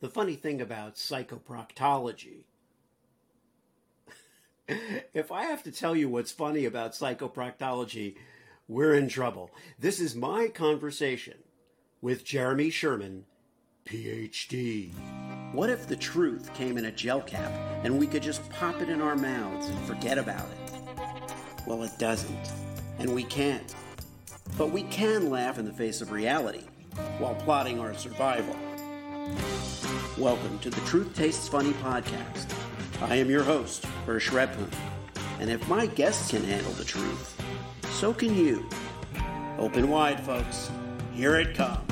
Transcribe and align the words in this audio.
the 0.00 0.08
funny 0.08 0.34
thing 0.34 0.60
about 0.60 0.96
psychoproctology, 0.96 2.44
if 4.68 5.32
I 5.32 5.44
have 5.44 5.62
to 5.64 5.72
tell 5.72 5.96
you 5.96 6.08
what's 6.08 6.32
funny 6.32 6.64
about 6.64 6.92
psychoproctology, 6.92 8.16
we're 8.68 8.94
in 8.94 9.08
trouble. 9.08 9.50
This 9.78 10.00
is 10.00 10.14
my 10.14 10.48
conversation 10.48 11.38
with 12.00 12.24
Jeremy 12.24 12.70
Sherman, 12.70 13.24
PhD. 13.86 14.92
What 15.52 15.70
if 15.70 15.86
the 15.86 15.96
truth 15.96 16.52
came 16.54 16.76
in 16.76 16.86
a 16.86 16.92
gel 16.92 17.22
cap 17.22 17.52
and 17.84 17.98
we 17.98 18.06
could 18.06 18.22
just 18.22 18.48
pop 18.50 18.82
it 18.82 18.88
in 18.88 19.00
our 19.00 19.16
mouths 19.16 19.68
and 19.68 19.78
forget 19.86 20.18
about 20.18 20.46
it? 20.50 20.72
Well, 21.66 21.82
it 21.84 21.96
doesn't, 21.98 22.50
and 22.98 23.14
we 23.14 23.24
can't. 23.24 23.74
But 24.58 24.70
we 24.70 24.82
can 24.84 25.30
laugh 25.30 25.58
in 25.58 25.64
the 25.64 25.72
face 25.72 26.00
of 26.00 26.10
reality 26.10 26.64
while 27.18 27.34
plotting 27.34 27.78
our 27.78 27.94
survival. 27.94 28.56
Welcome 30.18 30.58
to 30.60 30.70
the 30.70 30.80
Truth 30.86 31.14
Tastes 31.14 31.46
Funny 31.46 31.72
podcast. 31.72 32.50
I 33.02 33.16
am 33.16 33.28
your 33.28 33.42
host, 33.42 33.84
Hersh 34.06 34.30
Rephun, 34.30 34.72
and 35.40 35.50
if 35.50 35.68
my 35.68 35.84
guests 35.84 36.30
can 36.30 36.42
handle 36.42 36.72
the 36.72 36.86
truth, 36.86 37.38
so 37.90 38.14
can 38.14 38.34
you. 38.34 38.66
Open 39.58 39.90
wide, 39.90 40.18
folks. 40.24 40.70
Here 41.12 41.38
it 41.38 41.54
comes. 41.54 41.82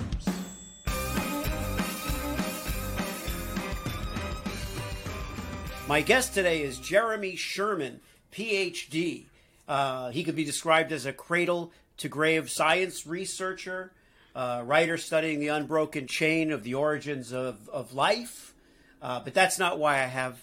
My 5.87 6.01
guest 6.01 6.32
today 6.32 6.62
is 6.62 6.79
Jeremy 6.79 7.37
Sherman, 7.37 8.01
PhD. 8.32 9.27
Uh, 9.68 10.09
he 10.12 10.24
could 10.24 10.34
be 10.34 10.45
described 10.45 10.93
as 10.93 11.04
a 11.04 11.12
cradle 11.12 11.73
to 11.98 12.09
grave 12.09 12.48
science 12.48 13.06
researcher, 13.06 13.93
uh, 14.34 14.62
writer 14.65 14.97
studying 14.97 15.38
the 15.38 15.48
unbroken 15.48 16.06
chain 16.06 16.51
of 16.51 16.62
the 16.62 16.74
origins 16.74 17.33
of, 17.33 17.69
of 17.69 17.95
life. 17.95 18.55
Uh, 19.01 19.20
but 19.20 19.34
that's 19.34 19.59
not 19.59 19.79
why 19.79 19.95
I 19.95 20.07
have 20.07 20.41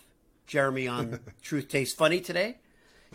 Jeremy 0.48 0.88
on 0.88 1.20
Truth 1.42 1.70
Tastes 1.70 1.96
Funny 1.96 2.22
today. 2.22 2.58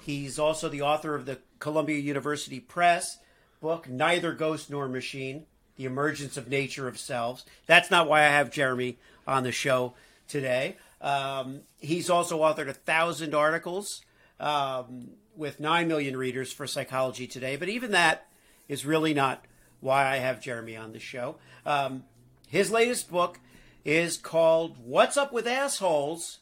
He's 0.03 0.39
also 0.39 0.69
the 0.69 0.83
author 0.83 1.15
of 1.15 1.27
the 1.27 1.39
Columbia 1.59 1.99
University 1.99 2.61
Press 2.61 3.19
book, 3.61 3.89
Neither 3.89 4.33
Ghost 4.33 4.71
Nor 4.71 4.89
Machine 4.89 5.47
The 5.77 5.87
Emergence 5.87 6.37
of 6.37 6.49
Nature 6.49 6.89
of 6.89 6.99
Selves. 6.99 7.45
That's 7.67 7.91
not 7.91 8.09
why 8.09 8.21
I 8.21 8.29
have 8.29 8.51
Jeremy 8.51 8.99
on 9.27 9.43
the 9.43 9.53
show 9.53 9.95
today. 10.29 10.77
Um, 11.01 11.61
he's 11.81 12.11
also 12.11 12.41
authored 12.41 12.69
a 12.69 12.75
thousand 12.75 13.35
articles 13.35 14.03
um, 14.41 15.11
with 15.37 15.61
9 15.61 15.89
million 15.89 16.17
readers 16.17 16.53
for 16.53 16.67
Psychology 16.67 17.27
Today, 17.27 17.57
but 17.57 17.69
even 17.69 17.93
that 17.93 18.27
is 18.69 18.85
really 18.85 19.15
not 19.15 19.45
why 19.87 20.13
I 20.13 20.17
have 20.17 20.41
Jeremy 20.41 20.77
on 20.77 20.93
the 20.93 20.99
show. 20.99 21.37
Um, 21.65 22.03
his 22.49 22.73
latest 22.73 23.09
book 23.09 23.39
is 23.85 24.17
called 24.17 24.77
What's 24.85 25.17
Up 25.17 25.33
with 25.33 25.47
Assholes 25.47 26.41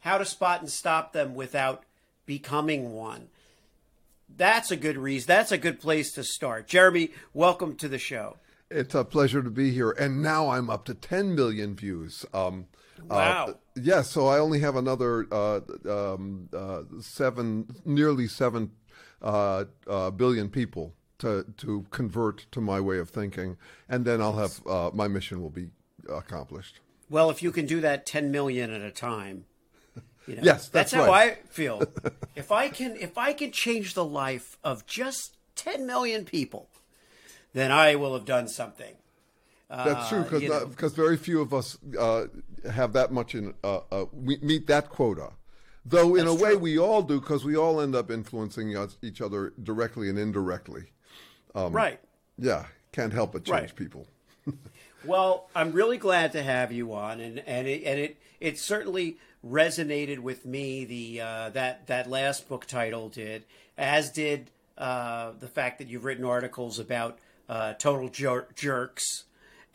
How 0.00 0.16
to 0.16 0.24
Spot 0.24 0.62
and 0.62 0.70
Stop 0.70 1.12
Them 1.12 1.34
Without 1.34 1.84
Becoming 2.24 2.94
One. 2.94 3.28
That's 4.34 4.70
a 4.70 4.76
good 4.76 4.96
reason. 4.96 5.28
That's 5.28 5.52
a 5.52 5.58
good 5.58 5.80
place 5.80 6.12
to 6.12 6.24
start. 6.24 6.66
Jeremy, 6.66 7.10
welcome 7.34 7.76
to 7.76 7.88
the 7.88 7.98
show. 7.98 8.38
It's 8.70 8.94
a 8.94 9.04
pleasure 9.04 9.42
to 9.42 9.50
be 9.50 9.70
here. 9.70 9.90
And 9.90 10.22
now 10.22 10.48
I'm 10.48 10.70
up 10.70 10.86
to 10.86 10.94
10 10.94 11.34
million 11.34 11.76
views. 11.76 12.24
Um, 12.32 12.68
wow. 13.04 13.44
Uh, 13.48 13.52
yes, 13.74 13.84
yeah, 13.84 14.02
so 14.02 14.28
I 14.28 14.38
only 14.38 14.60
have 14.60 14.76
another 14.76 15.26
uh, 15.30 15.60
um, 15.86 16.48
uh, 16.56 16.84
seven, 17.02 17.66
nearly 17.84 18.28
seven 18.28 18.70
uh, 19.20 19.66
uh, 19.86 20.10
billion 20.10 20.48
people 20.48 20.94
to 21.22 21.44
to 21.56 21.86
convert 21.90 22.46
to 22.52 22.60
my 22.60 22.80
way 22.80 22.98
of 22.98 23.08
thinking, 23.10 23.56
and 23.88 24.04
then 24.04 24.20
I'll 24.20 24.36
have 24.36 24.66
uh, 24.66 24.90
my 24.92 25.08
mission 25.08 25.40
will 25.40 25.50
be 25.50 25.70
accomplished. 26.08 26.80
Well, 27.08 27.30
if 27.30 27.42
you 27.42 27.52
can 27.52 27.66
do 27.66 27.80
that 27.80 28.06
10 28.06 28.30
million 28.30 28.72
at 28.72 28.80
a 28.80 28.90
time, 28.90 29.44
you 30.26 30.36
know, 30.36 30.42
yes, 30.42 30.68
that's, 30.68 30.90
that's 30.90 30.92
how 30.92 31.06
right. 31.06 31.32
I 31.32 31.46
feel. 31.48 31.82
if 32.36 32.50
I 32.50 32.68
can, 32.68 32.96
if 32.96 33.18
I 33.18 33.32
can 33.32 33.52
change 33.52 33.94
the 33.94 34.04
life 34.04 34.58
of 34.64 34.86
just 34.86 35.36
10 35.56 35.86
million 35.86 36.24
people, 36.24 36.68
then 37.52 37.70
I 37.70 37.96
will 37.96 38.14
have 38.14 38.24
done 38.24 38.48
something. 38.48 38.94
That's 39.68 40.08
true 40.08 40.18
Uh, 40.18 40.22
because 40.24 40.42
you 40.42 40.48
know. 40.48 40.66
because 40.66 40.92
very 40.94 41.16
few 41.16 41.40
of 41.40 41.54
us 41.54 41.78
uh, 41.98 42.26
have 42.70 42.92
that 42.92 43.10
much 43.10 43.34
in 43.34 43.54
uh, 43.64 43.80
uh, 43.90 44.04
we 44.12 44.38
meet 44.42 44.66
that 44.66 44.90
quota. 44.90 45.30
Though 45.84 46.14
in 46.14 46.26
a 46.26 46.34
way 46.34 46.50
true. 46.50 46.58
we 46.58 46.78
all 46.78 47.02
do 47.02 47.20
because 47.20 47.44
we 47.44 47.56
all 47.56 47.80
end 47.80 47.94
up 47.94 48.10
influencing 48.10 48.76
us, 48.76 48.98
each 49.02 49.20
other 49.20 49.52
directly 49.62 50.08
and 50.08 50.18
indirectly. 50.18 50.92
Right. 51.54 52.00
Yeah, 52.38 52.66
can't 52.92 53.12
help 53.12 53.32
but 53.32 53.44
change 53.44 53.60
Right. 53.60 53.76
people. 53.76 54.06
Well, 55.04 55.48
I'm 55.56 55.72
really 55.72 55.98
glad 55.98 56.30
to 56.32 56.42
have 56.44 56.70
you 56.70 56.92
on, 56.94 57.18
and 57.20 57.40
and 57.40 57.66
it 57.66 57.82
and 57.84 57.98
it 57.98 58.18
it 58.38 58.56
certainly 58.60 59.16
resonated 59.44 60.20
with 60.20 60.46
me. 60.46 60.84
The 60.84 61.20
uh, 61.20 61.50
that 61.50 61.88
that 61.88 62.08
last 62.08 62.48
book 62.48 62.66
title 62.66 63.08
did, 63.08 63.44
as 63.76 64.12
did 64.12 64.52
uh, 64.78 65.32
the 65.40 65.48
fact 65.48 65.78
that 65.78 65.88
you've 65.88 66.04
written 66.04 66.24
articles 66.24 66.78
about 66.78 67.18
uh, 67.48 67.72
total 67.74 68.10
jer- 68.10 68.46
jerks, 68.54 69.24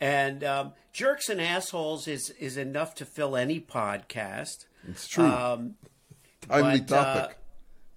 and 0.00 0.42
um, 0.42 0.72
jerks 0.94 1.28
and 1.28 1.42
assholes 1.42 2.08
is 2.08 2.30
is 2.40 2.56
enough 2.56 2.94
to 2.94 3.04
fill 3.04 3.36
any 3.36 3.60
podcast. 3.60 4.64
It's 4.88 5.06
true. 5.06 5.26
Um, 5.26 5.74
Timely 6.40 6.80
but, 6.80 6.96
uh, 6.96 7.14
topic. 7.20 7.38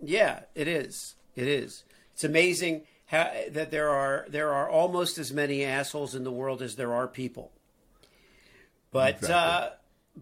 Yeah, 0.01 0.41
it 0.53 0.67
is. 0.67 1.15
It 1.37 1.47
is. 1.47 1.85
It's 2.11 2.25
amazing 2.25 2.81
how 3.11 3.29
that 3.49 3.71
there 3.71 3.89
are 3.89 4.25
there 4.29 4.53
are 4.53 4.69
almost 4.69 5.17
as 5.17 5.31
many 5.33 5.63
assholes 5.65 6.15
in 6.15 6.23
the 6.23 6.31
world 6.31 6.61
as 6.61 6.75
there 6.75 6.93
are 6.93 7.07
people. 7.07 7.51
But 8.91 9.17
Exactly. 9.17 9.33
uh, 9.35 9.69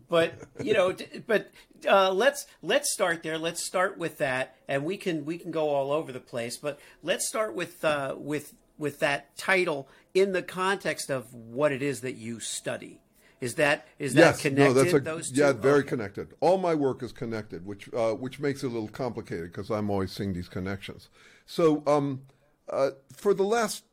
but 0.09 0.33
you 0.61 0.73
know, 0.73 0.95
but 1.27 1.51
uh, 1.87 2.11
let's 2.11 2.47
let's 2.63 2.91
start 2.91 3.21
there. 3.23 3.37
Let's 3.37 3.65
start 3.65 3.97
with 3.97 4.17
that, 4.17 4.55
and 4.67 4.83
we 4.85 4.97
can 4.97 5.23
we 5.23 5.37
can 5.37 5.51
go 5.51 5.69
all 5.69 5.91
over 5.91 6.11
the 6.11 6.19
place. 6.19 6.57
But 6.57 6.79
let's 7.03 7.27
start 7.27 7.53
with 7.53 7.85
uh, 7.85 8.15
with 8.17 8.53
with 8.77 8.99
that 8.99 9.37
title 9.37 9.87
in 10.13 10.31
the 10.31 10.41
context 10.41 11.09
of 11.11 11.31
what 11.33 11.71
it 11.71 11.81
is 11.83 12.01
that 12.01 12.15
you 12.15 12.39
study. 12.39 13.01
Is 13.39 13.55
that 13.55 13.87
is 13.99 14.15
that 14.15 14.21
yes, 14.21 14.41
connected? 14.41 14.75
no, 14.75 14.81
that's 14.83 14.93
a, 14.93 14.99
those 14.99 15.31
two? 15.31 15.39
yeah, 15.41 15.53
very 15.53 15.79
Okay. 15.79 15.89
connected. 15.89 16.33
All 16.39 16.57
my 16.57 16.75
work 16.75 17.01
is 17.03 17.11
connected, 17.11 17.65
which 17.65 17.87
uh, 17.93 18.13
which 18.13 18.39
makes 18.39 18.63
it 18.63 18.67
a 18.67 18.69
little 18.69 18.89
complicated 18.89 19.51
because 19.51 19.69
I'm 19.69 19.89
always 19.89 20.11
seeing 20.11 20.33
these 20.33 20.49
connections. 20.49 21.09
So, 21.45 21.83
um, 21.87 22.23
uh, 22.69 22.91
for 23.13 23.33
the 23.33 23.43
last, 23.43 23.83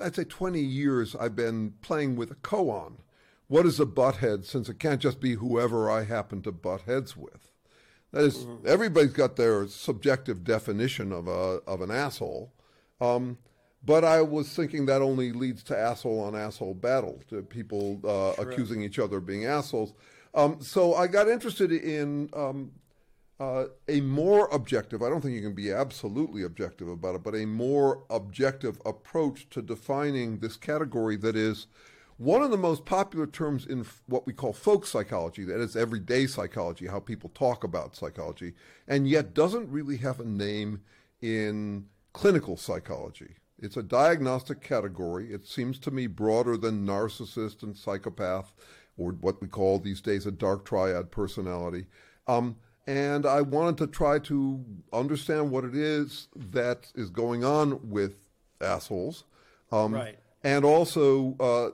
I'd 0.00 0.14
say, 0.14 0.24
20 0.24 0.60
years, 0.60 1.14
I've 1.16 1.36
been 1.36 1.74
playing 1.82 2.16
with 2.16 2.30
a 2.30 2.36
koan. 2.36 2.96
What 3.48 3.66
is 3.66 3.80
a 3.80 3.86
butt 3.86 4.16
head? 4.16 4.44
Since 4.44 4.68
it 4.68 4.78
can't 4.78 5.00
just 5.00 5.20
be 5.20 5.34
whoever 5.34 5.90
I 5.90 6.04
happen 6.04 6.42
to 6.42 6.52
butt 6.52 6.82
heads 6.82 7.16
with. 7.16 7.50
That 8.12 8.24
is, 8.24 8.46
everybody's 8.66 9.12
got 9.12 9.36
their 9.36 9.68
subjective 9.68 10.42
definition 10.42 11.12
of 11.12 11.28
a 11.28 11.60
of 11.66 11.80
an 11.80 11.92
asshole. 11.92 12.52
Um, 13.00 13.38
but 13.84 14.04
I 14.04 14.20
was 14.22 14.48
thinking 14.48 14.86
that 14.86 15.00
only 15.00 15.32
leads 15.32 15.62
to 15.64 15.78
asshole 15.78 16.20
on 16.20 16.36
asshole 16.36 16.74
battle, 16.74 17.22
to 17.28 17.42
people 17.42 18.00
uh, 18.04 18.42
accusing 18.42 18.82
each 18.82 18.98
other 18.98 19.18
of 19.18 19.26
being 19.26 19.46
assholes. 19.46 19.94
Um, 20.34 20.60
so 20.60 20.94
I 20.94 21.06
got 21.06 21.28
interested 21.28 21.72
in 21.72 22.30
um, 22.34 22.72
uh, 23.40 23.64
a 23.88 24.02
more 24.02 24.48
objective, 24.52 25.02
I 25.02 25.08
don't 25.08 25.22
think 25.22 25.34
you 25.34 25.40
can 25.40 25.54
be 25.54 25.72
absolutely 25.72 26.42
objective 26.42 26.88
about 26.88 27.14
it, 27.14 27.22
but 27.22 27.34
a 27.34 27.46
more 27.46 28.04
objective 28.10 28.78
approach 28.84 29.48
to 29.50 29.62
defining 29.62 30.38
this 30.38 30.58
category 30.58 31.16
that 31.16 31.34
is 31.34 31.66
one 32.18 32.42
of 32.42 32.50
the 32.50 32.58
most 32.58 32.84
popular 32.84 33.26
terms 33.26 33.64
in 33.64 33.86
what 34.06 34.26
we 34.26 34.34
call 34.34 34.52
folk 34.52 34.86
psychology, 34.86 35.42
that 35.44 35.58
is 35.58 35.74
everyday 35.74 36.26
psychology, 36.26 36.86
how 36.86 37.00
people 37.00 37.30
talk 37.30 37.64
about 37.64 37.96
psychology, 37.96 38.52
and 38.86 39.08
yet 39.08 39.32
doesn't 39.32 39.70
really 39.70 39.96
have 39.96 40.20
a 40.20 40.24
name 40.24 40.82
in 41.22 41.86
clinical 42.12 42.58
psychology. 42.58 43.36
It's 43.58 43.78
a 43.78 43.82
diagnostic 43.82 44.60
category. 44.60 45.32
It 45.32 45.46
seems 45.46 45.78
to 45.78 45.90
me 45.90 46.06
broader 46.08 46.58
than 46.58 46.86
narcissist 46.86 47.62
and 47.62 47.74
psychopath, 47.74 48.52
or 48.98 49.12
what 49.12 49.40
we 49.40 49.48
call 49.48 49.78
these 49.78 50.02
days 50.02 50.26
a 50.26 50.30
dark 50.30 50.66
triad 50.66 51.10
personality. 51.10 51.86
Um, 52.26 52.56
and 52.86 53.26
I 53.26 53.42
wanted 53.42 53.78
to 53.78 53.86
try 53.86 54.18
to 54.20 54.64
understand 54.92 55.50
what 55.50 55.64
it 55.64 55.74
is 55.74 56.28
that 56.34 56.90
is 56.94 57.10
going 57.10 57.44
on 57.44 57.90
with 57.90 58.26
assholes, 58.60 59.24
um, 59.70 59.94
Right. 59.94 60.18
and 60.42 60.64
also 60.64 61.36
uh, 61.40 61.70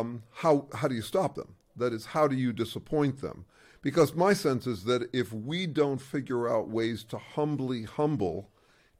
um, 0.00 0.22
how 0.32 0.66
how 0.74 0.88
do 0.88 0.94
you 0.94 1.02
stop 1.02 1.34
them? 1.34 1.54
That 1.76 1.92
is, 1.92 2.06
how 2.06 2.28
do 2.28 2.36
you 2.36 2.52
disappoint 2.52 3.20
them? 3.20 3.44
Because 3.82 4.14
my 4.14 4.34
sense 4.34 4.66
is 4.66 4.84
that 4.84 5.08
if 5.14 5.32
we 5.32 5.66
don't 5.66 6.00
figure 6.00 6.48
out 6.48 6.68
ways 6.68 7.02
to 7.04 7.16
humbly 7.16 7.84
humble 7.84 8.50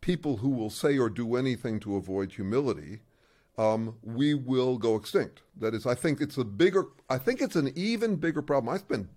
people 0.01 0.39
who 0.39 0.49
will 0.49 0.71
say 0.71 0.97
or 0.99 1.11
do 1.11 1.37
anything 1.37 1.79
to 1.81 1.97
avoid 1.97 2.33
humility, 2.33 3.01
um, 3.59 3.97
we 4.03 4.33
will 4.33 4.79
go 4.79 4.97
extinct. 4.97 5.43
That 5.59 5.75
is, 5.75 5.85
I 5.85 5.95
think 5.95 6.23
it's 6.23 6.39
a 6.39 6.45
bigger, 6.45 6.87
I 7.11 7.19
think 7.19 7.43
it's 7.43 7.57
an 7.57 7.73
even 7.77 8.17
bigger 8.17 8.41
problem. 8.41 8.75
I 8.75 8.79
spent 8.79 9.09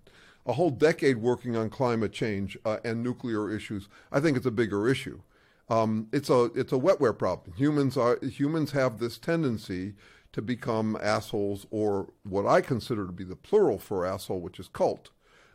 a 0.46 0.52
whole 0.52 0.70
decade 0.70 1.18
working 1.18 1.56
on 1.56 1.70
climate 1.70 2.12
change 2.12 2.56
uh, 2.64 2.78
and 2.84 3.02
nuclear 3.02 3.50
issues. 3.50 3.88
I 4.12 4.20
think 4.20 4.36
it's 4.36 4.46
a 4.46 4.50
bigger 4.50 4.88
issue. 4.88 5.20
Um, 5.68 6.08
it's 6.12 6.28
a 6.28 6.44
it's 6.54 6.72
a 6.72 6.78
wetware 6.78 7.16
problem. 7.16 7.56
Humans 7.56 7.96
are 7.96 8.18
humans 8.20 8.72
have 8.72 8.98
this 8.98 9.18
tendency 9.18 9.94
to 10.32 10.42
become 10.42 10.98
assholes, 11.00 11.66
or 11.70 12.12
what 12.24 12.46
I 12.46 12.60
consider 12.60 13.06
to 13.06 13.12
be 13.12 13.24
the 13.24 13.36
plural 13.36 13.78
for 13.78 14.04
asshole, 14.04 14.40
which 14.40 14.58
is 14.58 14.68
cult. 14.68 15.10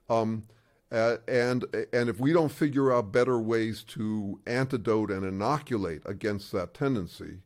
Um, 0.10 0.44
uh, 0.92 1.18
and 1.28 1.66
and 1.94 2.10
if 2.10 2.20
we 2.20 2.34
don't 2.34 2.52
figure 2.52 2.92
out 2.92 3.12
better 3.12 3.40
ways 3.40 3.84
to 3.84 4.40
antidote 4.48 5.12
and 5.12 5.24
inoculate 5.24 6.02
against 6.06 6.52
that 6.54 6.74
tendency, 6.74 7.42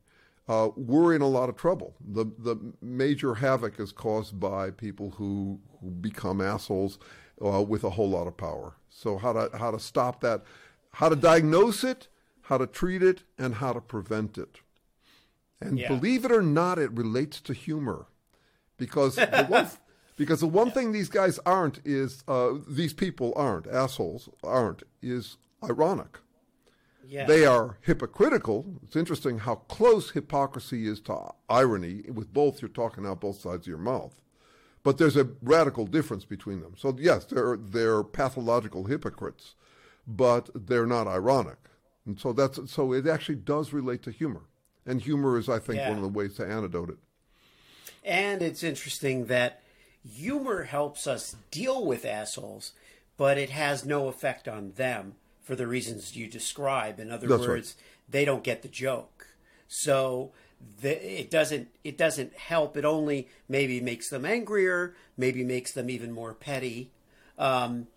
uh, 0.47 0.69
we're 0.77 1.13
in 1.13 1.21
a 1.21 1.27
lot 1.27 1.49
of 1.49 1.57
trouble. 1.57 1.95
The 1.99 2.25
the 2.37 2.55
major 2.81 3.35
havoc 3.35 3.79
is 3.79 3.91
caused 3.91 4.39
by 4.39 4.71
people 4.71 5.11
who, 5.17 5.59
who 5.81 5.89
become 5.89 6.39
assholes 6.39 6.97
uh, 7.43 7.61
with 7.61 7.83
a 7.83 7.91
whole 7.91 8.09
lot 8.09 8.27
of 8.27 8.37
power. 8.37 8.73
So 8.89 9.17
how 9.17 9.33
to 9.33 9.57
how 9.57 9.71
to 9.71 9.79
stop 9.79 10.21
that, 10.21 10.43
how 10.91 11.09
to 11.09 11.15
diagnose 11.15 11.83
it, 11.83 12.07
how 12.43 12.57
to 12.57 12.67
treat 12.67 13.01
it, 13.03 13.23
and 13.37 13.55
how 13.55 13.73
to 13.73 13.81
prevent 13.81 14.37
it. 14.37 14.59
And 15.61 15.79
Yeah. 15.79 15.87
believe 15.87 16.25
it 16.25 16.31
or 16.31 16.41
not, 16.41 16.77
it 16.79 16.91
relates 16.91 17.39
to 17.41 17.53
humor, 17.53 18.07
because 18.77 19.15
the 19.15 19.45
one 19.49 19.69
because 20.15 20.41
the 20.41 20.47
one 20.47 20.71
thing 20.71 20.91
these 20.91 21.09
guys 21.09 21.39
aren't 21.45 21.79
is 21.85 22.23
uh, 22.27 22.51
these 22.67 22.93
people 22.93 23.33
aren't 23.35 23.67
assholes 23.67 24.29
aren't 24.43 24.83
is 25.01 25.37
ironic. 25.63 26.19
Yeah. 27.05 27.25
They 27.25 27.45
are 27.45 27.77
hypocritical. 27.81 28.65
It's 28.83 28.95
interesting 28.95 29.39
how 29.39 29.55
close 29.55 30.11
hypocrisy 30.11 30.87
is 30.87 30.99
to 31.01 31.31
irony. 31.49 32.03
With 32.11 32.33
both, 32.33 32.61
you're 32.61 32.69
talking 32.69 33.05
out 33.05 33.19
both 33.21 33.39
sides 33.41 33.63
of 33.65 33.67
your 33.67 33.77
mouth. 33.77 34.15
But 34.83 34.97
there's 34.97 35.15
a 35.15 35.29
radical 35.41 35.85
difference 35.87 36.25
between 36.25 36.61
them. 36.61 36.73
So 36.77 36.95
yes, 36.99 37.25
they're 37.25 37.57
they're 37.57 38.03
pathological 38.03 38.85
hypocrites, 38.85 39.55
but 40.05 40.49
they're 40.53 40.85
not 40.85 41.07
ironic. 41.07 41.57
And 42.05 42.19
so 42.19 42.33
that's 42.33 42.59
so 42.71 42.93
it 42.93 43.07
actually 43.07 43.35
does 43.35 43.71
relate 43.71 44.03
to 44.03 44.11
humor. 44.11 44.43
And 44.85 45.01
humor 45.01 45.37
is, 45.37 45.47
I 45.47 45.59
think, 45.59 45.77
Yeah. 45.77 45.89
one 45.89 45.97
of 45.97 46.03
the 46.03 46.09
ways 46.09 46.35
to 46.35 46.45
antidote 46.45 46.89
it. 46.89 46.97
And 48.03 48.41
it's 48.41 48.63
interesting 48.63 49.27
that 49.27 49.61
humor 50.05 50.63
helps 50.63 51.07
us 51.07 51.37
deal 51.51 51.85
with 51.85 52.03
assholes, 52.03 52.73
but 53.15 53.37
it 53.37 53.51
has 53.51 53.85
no 53.85 54.09
effect 54.09 54.47
on 54.49 54.73
them 54.73 55.15
for 55.41 55.55
the 55.55 55.67
reasons 55.67 56.17
you 56.17 56.27
describe. 56.27 56.99
In 56.99 57.11
other 57.11 57.27
That's 57.27 57.41
right. 57.43 57.49
words, 57.49 57.75
they 58.09 58.25
don't 58.25 58.43
get 58.43 58.61
the 58.61 58.67
joke. 58.67 59.27
So 59.69 60.33
the, 60.81 61.21
it 61.21 61.29
doesn't 61.29 61.69
it 61.83 61.97
doesn't 61.97 62.33
help. 62.35 62.77
It 62.77 62.85
only 62.85 63.27
maybe 63.47 63.81
makes 63.81 64.09
them 64.09 64.25
angrier, 64.25 64.95
maybe 65.17 65.43
makes 65.43 65.73
them 65.73 65.89
even 65.89 66.11
more 66.11 66.33
petty. 66.33 66.91
Um, 67.37 67.87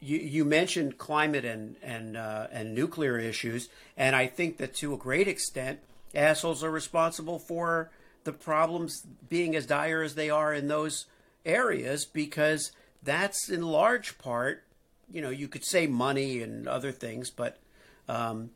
you, 0.00 0.18
you 0.18 0.44
mentioned 0.44 0.98
climate 0.98 1.44
and 1.44 1.76
and 1.82 2.16
uh, 2.16 2.46
and 2.52 2.74
nuclear 2.74 3.18
issues, 3.18 3.68
and 3.96 4.14
I 4.14 4.26
think 4.26 4.58
that 4.58 4.74
to 4.76 4.94
a 4.94 4.96
great 4.96 5.28
extent, 5.28 5.80
assholes 6.14 6.62
are 6.62 6.70
responsible 6.70 7.38
for 7.38 7.90
the 8.24 8.32
problems 8.32 9.06
being 9.28 9.56
as 9.56 9.66
dire 9.66 10.02
as 10.02 10.14
they 10.14 10.30
are 10.30 10.52
in 10.52 10.68
those 10.68 11.06
areas 11.46 12.04
because 12.04 12.72
that's 13.02 13.48
in 13.48 13.62
large 13.62 14.18
part, 14.18 14.64
you 15.10 15.22
know, 15.22 15.30
you 15.30 15.48
could 15.48 15.64
say 15.64 15.86
money 15.86 16.42
and 16.42 16.68
other 16.68 16.92
things, 16.92 17.30
but 17.30 17.58
um, 18.08 18.50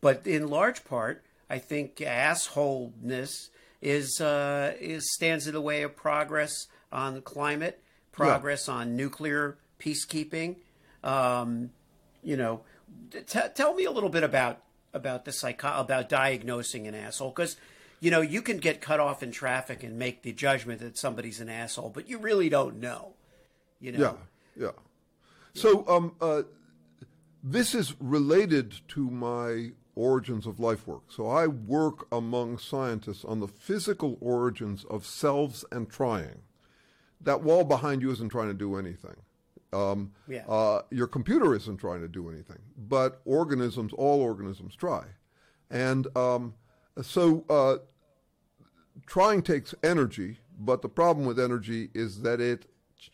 but 0.00 0.26
in 0.26 0.48
large 0.48 0.84
part, 0.84 1.24
I 1.48 1.58
think 1.58 1.96
assholeness 1.96 3.50
is 3.82 4.20
uh, 4.20 4.74
is 4.80 5.12
stands 5.12 5.46
in 5.46 5.52
the 5.52 5.60
way 5.60 5.82
of 5.82 5.94
progress 5.94 6.66
on 6.90 7.20
climate, 7.22 7.82
progress 8.12 8.68
on 8.68 8.96
nuclear 8.96 9.58
peacekeeping. 9.78 10.56
Um, 11.02 11.70
you 12.22 12.36
know, 12.36 12.62
t- 13.12 13.40
tell 13.54 13.74
me 13.74 13.84
a 13.84 13.90
little 13.90 14.08
bit 14.08 14.22
about 14.22 14.62
about 14.94 15.24
the 15.24 15.32
psycho 15.32 15.78
about 15.78 16.08
diagnosing 16.08 16.86
an 16.86 16.94
asshole 16.94 17.30
because 17.30 17.56
you 18.00 18.10
know 18.10 18.20
you 18.20 18.40
can 18.40 18.56
get 18.56 18.80
cut 18.80 19.00
off 19.00 19.22
in 19.22 19.30
traffic 19.30 19.82
and 19.82 19.98
make 19.98 20.22
the 20.22 20.32
judgment 20.32 20.80
that 20.80 20.96
somebody's 20.96 21.40
an 21.40 21.48
asshole, 21.48 21.90
but 21.90 22.08
you 22.08 22.18
really 22.18 22.48
don't 22.48 22.80
know. 22.80 23.12
You 23.80 23.92
know, 23.92 24.16
Yeah, 24.56 24.64
yeah. 24.64 24.70
So 25.54 25.84
um, 25.86 26.14
uh, 26.20 26.42
this 27.42 27.74
is 27.74 27.94
related 28.00 28.74
to 28.88 29.10
my 29.10 29.72
origins 29.96 30.46
of 30.46 30.58
life 30.60 30.86
work. 30.86 31.04
So 31.10 31.26
I 31.28 31.46
work 31.46 32.06
among 32.10 32.58
scientists 32.58 33.24
on 33.24 33.40
the 33.40 33.48
physical 33.48 34.18
origins 34.20 34.84
of 34.84 35.06
selves 35.06 35.64
and 35.70 35.88
trying. 35.88 36.42
That 37.20 37.42
wall 37.42 37.64
behind 37.64 38.02
you 38.02 38.10
isn't 38.10 38.28
trying 38.30 38.48
to 38.48 38.54
do 38.54 38.76
anything. 38.76 39.16
Um, 39.72 40.12
Yeah. 40.28 40.44
uh, 40.46 40.82
your 40.90 41.06
computer 41.06 41.54
isn't 41.54 41.78
trying 41.78 42.00
to 42.00 42.08
do 42.08 42.28
anything, 42.28 42.60
but 42.76 43.20
organisms, 43.24 43.92
all 43.92 44.20
organisms, 44.20 44.76
try. 44.76 45.04
And 45.70 46.06
um, 46.16 46.54
so 47.02 47.44
uh, 47.48 47.78
trying 49.06 49.42
takes 49.42 49.74
energy, 49.82 50.38
but 50.58 50.82
the 50.82 50.88
problem 50.88 51.26
with 51.26 51.40
energy 51.40 51.90
is 51.94 52.22
that 52.22 52.40
it 52.40 52.66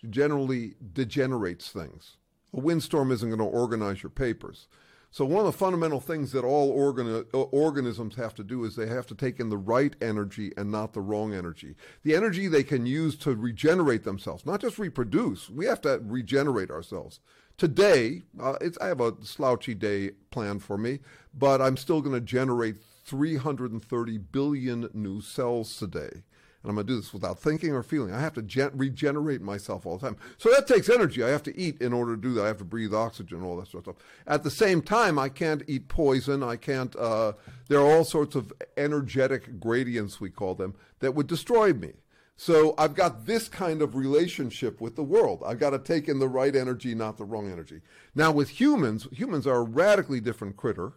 generally 0.09 0.75
degenerates 0.93 1.71
things. 1.71 2.17
A 2.53 2.61
windstorm 2.61 3.11
isn't 3.13 3.29
going 3.29 3.39
to 3.39 3.45
organize 3.45 4.03
your 4.03 4.11
papers. 4.11 4.67
So 5.13 5.25
one 5.25 5.45
of 5.45 5.53
the 5.53 5.59
fundamental 5.59 6.01
things 6.01 6.31
that 6.33 6.45
all 6.45 6.71
uh, 6.71 7.39
organisms 7.39 8.15
have 8.15 8.33
to 8.37 8.45
do 8.45 8.65
is 8.65 8.77
they 8.77 8.87
have 8.87 9.07
to 9.09 9.15
take 9.17 9.41
in 9.41 9.49
the 9.49 9.59
right 9.59 9.95
energy 10.01 10.53
and 10.57 10.71
not 10.71 10.93
the 10.93 11.01
wrong 11.01 11.35
energy. 11.35 11.75
The 12.05 12.15
energy 12.15 12.47
they 12.47 12.63
can 12.63 12.87
use 12.87 13.17
to 13.19 13.35
regenerate 13.35 14.05
themselves, 14.05 14.47
not 14.47 14.61
just 14.61 14.79
reproduce. 14.79 15.51
We 15.51 15.67
have 15.67 15.81
to 15.81 16.01
regenerate 16.05 16.71
ourselves. 16.71 17.19
Today, 17.59 18.23
uh, 18.41 18.55
I 18.81 18.87
have 18.87 19.01
a 19.01 19.15
slouchy 19.23 19.75
day 19.75 20.13
planned 20.31 20.63
for 20.63 20.79
me, 20.79 21.01
but 21.37 21.61
I'm 21.61 21.77
still 21.77 22.01
going 22.01 22.15
to 22.15 22.21
generate 22.21 22.77
330 23.05 24.19
billion 24.19 24.89
new 24.95 25.21
cells 25.21 25.77
today. 25.77 26.23
And 26.63 26.71
I'm 26.71 26.77
going 26.77 26.87
to 26.87 26.93
do 26.93 27.01
this 27.01 27.15
without 27.15 27.39
thinking 27.39 27.73
or 27.73 27.83
feeling. 27.83 28.13
I 28.13 28.21
have 28.21 28.35
to 28.35 28.43
gen- 28.43 28.73
regenerate 28.75 29.41
myself 29.41 29.87
all 29.87 29.97
the 29.97 30.07
time. 30.07 30.17
So 30.37 30.51
that 30.51 30.67
takes 30.67 30.91
energy. 30.91 31.25
I 31.25 31.29
have 31.31 31.43
to 31.45 31.59
eat 31.59 31.81
in 31.81 31.95
order 31.95 32.17
to 32.17 32.21
do 32.21 32.35
that. 32.35 32.45
I 32.45 32.49
have 32.49 32.59
to 32.59 32.65
breathe 32.65 32.93
oxygen, 32.93 33.43
all 33.43 33.57
that 33.57 33.69
sort 33.69 33.87
of 33.87 33.95
stuff. 33.95 34.07
At 34.27 34.43
the 34.43 34.51
same 34.51 34.83
time, 34.83 35.19
I 35.19 35.31
can't 35.31 35.63
eat 35.67 35.89
poison. 35.89 36.43
I 36.43 36.57
can't, 36.57 36.95
uh, 36.97 37.33
there 37.69 37.81
are 37.81 37.91
all 37.91 38.05
sorts 38.05 38.35
of 38.35 38.53
energetic 38.77 39.59
gradients, 39.59 40.21
we 40.21 40.29
call 40.29 40.55
them, 40.55 40.75
that 40.99 41.15
would 41.15 41.27
destroy 41.27 41.73
me. 41.73 41.93
So 42.37 42.75
I've 42.79 42.95
got 42.95 43.27
this 43.27 43.49
kind 43.49 43.83
of 43.83 43.95
relationship 43.95 44.81
with 44.81 44.97
the 44.97 45.03
world. 45.03 45.43
I've 45.45 45.59
got 45.59 45.71
to 45.71 45.79
take 45.79 46.09
in 46.09 46.19
the 46.19 46.29
right 46.29 46.57
energy, 46.57 46.95
not 46.95 47.19
the 47.19 47.25
wrong 47.25 47.53
energy. 47.53 47.83
Now, 48.15 48.33
with 48.33 48.61
humans, 48.61 49.07
humans 49.13 49.47
are 49.47 49.59
a 49.59 49.63
radically 49.63 50.21
different 50.21 50.57
critter, 50.57 50.93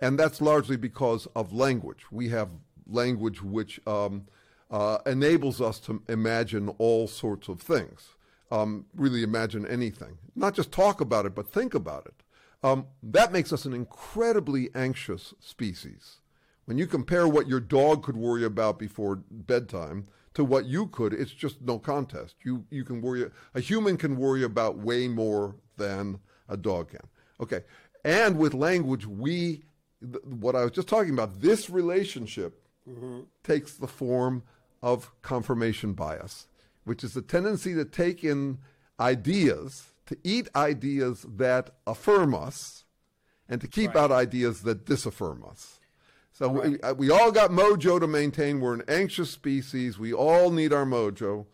and 0.00 0.16
that's 0.16 0.40
largely 0.40 0.76
because 0.76 1.26
of 1.34 1.52
language. 1.52 2.04
We 2.12 2.28
have 2.28 2.50
language 2.86 3.42
which 3.42 3.80
um, 3.86 4.26
uh, 4.70 4.98
enables 5.06 5.60
us 5.60 5.78
to 5.80 6.02
imagine 6.08 6.68
all 6.78 7.06
sorts 7.06 7.48
of 7.48 7.60
things, 7.60 8.14
um, 8.50 8.86
really 8.94 9.22
imagine 9.22 9.66
anything. 9.66 10.18
Not 10.34 10.54
just 10.54 10.72
talk 10.72 11.00
about 11.00 11.26
it, 11.26 11.34
but 11.34 11.48
think 11.48 11.74
about 11.74 12.06
it. 12.06 12.22
Um, 12.62 12.86
that 13.02 13.32
makes 13.32 13.52
us 13.52 13.64
an 13.64 13.72
incredibly 13.72 14.70
anxious 14.74 15.34
species. 15.40 16.20
When 16.64 16.78
you 16.78 16.86
compare 16.86 17.28
what 17.28 17.46
your 17.46 17.60
dog 17.60 18.02
could 18.02 18.16
worry 18.16 18.44
about 18.44 18.78
before 18.78 19.22
bedtime 19.30 20.08
to 20.34 20.44
what 20.44 20.66
you 20.66 20.88
could, 20.88 21.12
it's 21.12 21.30
just 21.30 21.62
no 21.62 21.78
contest. 21.78 22.34
You 22.42 22.64
you 22.70 22.84
can 22.84 23.00
worry. 23.00 23.30
A 23.54 23.60
human 23.60 23.96
can 23.96 24.16
worry 24.16 24.42
about 24.42 24.78
way 24.78 25.06
more 25.06 25.54
than 25.76 26.18
a 26.48 26.56
dog 26.56 26.90
can. 26.90 27.06
Okay, 27.40 27.60
and 28.04 28.36
with 28.36 28.52
language, 28.52 29.06
we 29.06 29.62
th- 30.00 30.24
what 30.24 30.56
I 30.56 30.62
was 30.62 30.72
just 30.72 30.88
talking 30.88 31.12
about. 31.12 31.40
This 31.40 31.70
relationship 31.70 32.65
takes 33.42 33.74
the 33.74 33.86
form 33.86 34.42
of 34.82 35.10
confirmation 35.22 35.92
bias, 35.92 36.46
which 36.84 37.02
is 37.02 37.14
the 37.14 37.22
tendency 37.22 37.74
to 37.74 37.84
take 37.84 38.22
in 38.22 38.58
ideas, 39.00 39.92
to 40.06 40.16
eat 40.22 40.48
ideas 40.54 41.26
that 41.36 41.70
affirm 41.86 42.34
us, 42.34 42.84
and 43.48 43.60
to 43.60 43.66
keep 43.68 43.94
Right. 43.94 44.04
out 44.04 44.12
ideas 44.12 44.62
that 44.62 44.84
disaffirm 44.84 45.44
us. 45.48 45.80
So 46.32 46.48
we, 46.48 46.80
uh, 46.80 46.94
we 46.94 47.10
all 47.10 47.32
got 47.32 47.50
mojo 47.50 47.98
to 47.98 48.06
maintain. 48.06 48.60
We're 48.60 48.74
an 48.74 48.82
anxious 48.88 49.30
species. 49.30 49.98
We 49.98 50.12
all 50.12 50.50
need 50.50 50.72
our 50.72 50.84
mojo. 50.84 51.46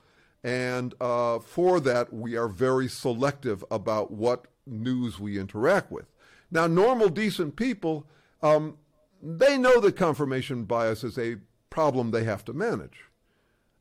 And 0.42 0.94
uh, 1.00 1.38
for 1.38 1.78
that, 1.80 2.12
we 2.12 2.36
are 2.36 2.48
very 2.48 2.88
selective 2.88 3.64
about 3.70 4.10
what 4.10 4.46
news 4.66 5.20
we 5.20 5.38
interact 5.38 5.92
with. 5.92 6.06
Now, 6.50 6.66
normal, 6.66 7.08
decent 7.10 7.54
people, 7.54 8.06
um, 8.42 8.76
they 9.22 9.56
know 9.56 9.80
that 9.80 9.96
confirmation 9.96 10.64
bias 10.64 11.04
is 11.04 11.18
a 11.18 11.36
problem 11.70 12.10
they 12.10 12.24
have 12.24 12.44
to 12.46 12.52
manage. 12.52 13.04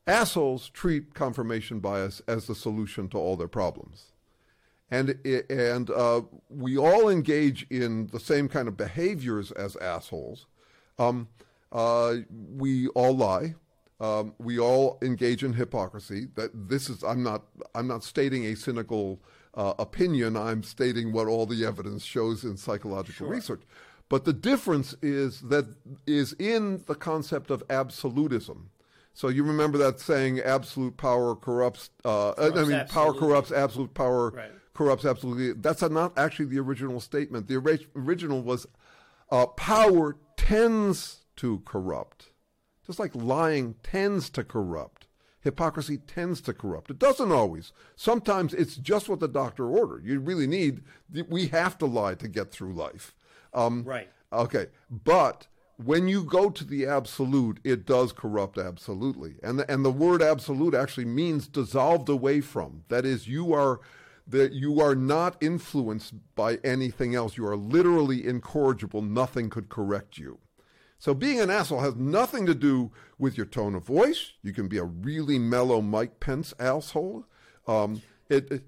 Assholes 0.07 0.69
treat 0.69 1.13
confirmation 1.13 1.79
bias 1.79 2.21
as 2.27 2.47
the 2.47 2.55
solution 2.55 3.07
to 3.09 3.17
all 3.17 3.35
their 3.35 3.47
problems 3.47 4.11
and 4.91 5.17
and 5.49 5.89
uh, 5.89 6.21
we 6.49 6.77
all 6.77 7.09
engage 7.09 7.65
in 7.69 8.07
the 8.07 8.19
same 8.19 8.49
kind 8.49 8.67
of 8.67 8.75
behaviors 8.75 9.51
as 9.53 9.77
assholes. 9.77 10.45
Um, 10.99 11.29
uh, 11.71 12.17
we 12.29 12.87
all 12.89 13.15
lie. 13.15 13.55
Um, 14.01 14.33
we 14.37 14.59
all 14.59 14.97
engage 15.01 15.43
in 15.43 15.53
hypocrisy. 15.53 16.27
That 16.35 16.51
this 16.69 16.89
is 16.89 17.03
I'm 17.03 17.23
not 17.23 17.43
I'm 17.73 17.87
not 17.87 18.03
stating 18.03 18.45
a 18.45 18.55
cynical 18.55 19.21
uh, 19.55 19.73
opinion. 19.79 20.35
I'm 20.35 20.61
stating 20.61 21.13
what 21.13 21.27
all 21.27 21.45
the 21.45 21.65
evidence 21.65 22.03
shows 22.03 22.43
in 22.43 22.57
psychological 22.57 23.27
research. 23.27 23.61
But 24.11 24.25
the 24.25 24.33
difference 24.33 24.93
is 25.01 25.39
that 25.43 25.65
is 26.05 26.33
in 26.33 26.83
the 26.85 26.95
concept 26.95 27.49
of 27.49 27.63
absolutism. 27.69 28.69
So 29.13 29.29
you 29.29 29.41
remember 29.45 29.77
that 29.77 30.01
saying, 30.01 30.41
"Absolute 30.41 30.97
power 30.97 31.33
corrupts." 31.33 31.89
Uh, 32.03 32.33
Corrupts 32.33 32.59
I 32.59 32.63
mean, 32.65 32.87
power 32.87 33.13
corrupts. 33.13 33.51
Absolute 33.53 33.93
power 33.93 34.31
Right. 34.31 34.51
corrupts 34.73 35.05
absolutely. 35.05 35.53
That's 35.53 35.81
not 35.81 36.11
actually 36.17 36.47
the 36.47 36.59
original 36.59 36.99
statement. 36.99 37.47
The 37.47 37.55
ori- 37.55 37.87
original 37.95 38.41
was, 38.41 38.67
uh, 39.31 39.45
"Power 39.45 40.17
tends 40.35 41.21
to 41.37 41.59
corrupt." 41.65 42.31
Just 42.85 42.99
like 42.99 43.15
lying 43.15 43.75
tends 43.81 44.29
to 44.31 44.43
corrupt, 44.43 45.07
hypocrisy 45.39 45.97
tends 45.97 46.41
to 46.41 46.53
corrupt. 46.53 46.91
It 46.91 46.99
doesn't 46.99 47.31
always. 47.31 47.71
Sometimes 47.95 48.53
it's 48.53 48.75
just 48.75 49.07
what 49.07 49.21
the 49.21 49.29
doctor 49.29 49.67
ordered. 49.67 50.03
You 50.05 50.19
really 50.19 50.47
need. 50.47 50.83
We 51.29 51.47
have 51.47 51.77
to 51.77 51.85
lie 51.85 52.15
to 52.15 52.27
get 52.27 52.51
through 52.51 52.73
life. 52.73 53.15
Um, 53.53 53.83
Right. 53.83 54.09
Okay, 54.33 54.67
but 54.89 55.47
when 55.77 56.07
you 56.07 56.23
go 56.23 56.49
to 56.49 56.63
the 56.63 56.85
absolute, 56.85 57.59
it 57.63 57.85
does 57.85 58.13
corrupt 58.13 58.57
absolutely, 58.57 59.35
and 59.43 59.59
the, 59.59 59.69
and 59.71 59.83
the 59.83 59.91
word 59.91 60.21
absolute 60.21 60.73
actually 60.73 61.05
means 61.05 61.47
dissolved 61.47 62.07
away 62.07 62.39
from. 62.39 62.83
That 62.87 63.05
is, 63.05 63.27
you 63.27 63.53
are 63.53 63.81
that 64.27 64.53
you 64.53 64.79
are 64.79 64.95
not 64.95 65.35
influenced 65.41 66.13
by 66.35 66.59
anything 66.63 67.13
else. 67.15 67.35
You 67.35 67.45
are 67.47 67.57
literally 67.57 68.25
incorrigible. 68.25 69.01
Nothing 69.01 69.49
could 69.49 69.67
correct 69.67 70.17
you. 70.17 70.39
So 70.99 71.13
being 71.13 71.41
an 71.41 71.49
asshole 71.49 71.79
has 71.81 71.95
nothing 71.95 72.45
to 72.45 72.53
do 72.55 72.91
with 73.17 73.35
your 73.35 73.47
tone 73.47 73.73
of 73.75 73.83
voice. 73.83 74.33
You 74.43 74.53
can 74.53 74.67
be 74.67 74.77
a 74.77 74.83
really 74.85 75.39
mellow 75.39 75.81
Mike 75.81 76.19
Pence 76.19 76.53
asshole. 76.59 77.25
Um, 77.67 78.01
it, 78.29 78.49
it- 78.51 78.51
it- 78.51 78.63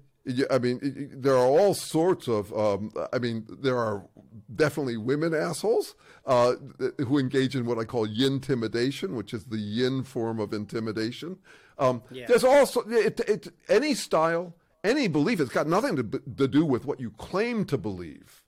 I 0.50 0.58
mean, 0.58 1.10
there 1.14 1.34
are 1.34 1.46
all 1.46 1.74
sorts 1.74 2.28
of. 2.28 2.52
Um, 2.56 2.92
I 3.12 3.18
mean, 3.18 3.46
there 3.60 3.76
are 3.76 4.06
definitely 4.54 4.96
women 4.96 5.34
assholes 5.34 5.94
uh, 6.26 6.54
who 6.98 7.18
engage 7.18 7.54
in 7.54 7.66
what 7.66 7.78
I 7.78 7.84
call 7.84 8.06
yin 8.06 8.34
intimidation, 8.34 9.16
which 9.16 9.34
is 9.34 9.44
the 9.44 9.58
yin 9.58 10.02
form 10.02 10.40
of 10.40 10.52
intimidation. 10.52 11.38
Um, 11.78 12.02
Yeah. 12.10 12.26
There's 12.26 12.44
also 12.44 12.80
it, 12.88 13.20
it, 13.20 13.48
any 13.68 13.94
style, 13.94 14.54
any 14.82 15.08
belief. 15.08 15.40
It's 15.40 15.52
got 15.52 15.66
nothing 15.66 15.96
to, 15.96 16.02
to 16.02 16.48
do 16.48 16.64
with 16.64 16.86
what 16.86 17.00
you 17.00 17.10
claim 17.12 17.64
to 17.66 17.76
believe 17.76 18.44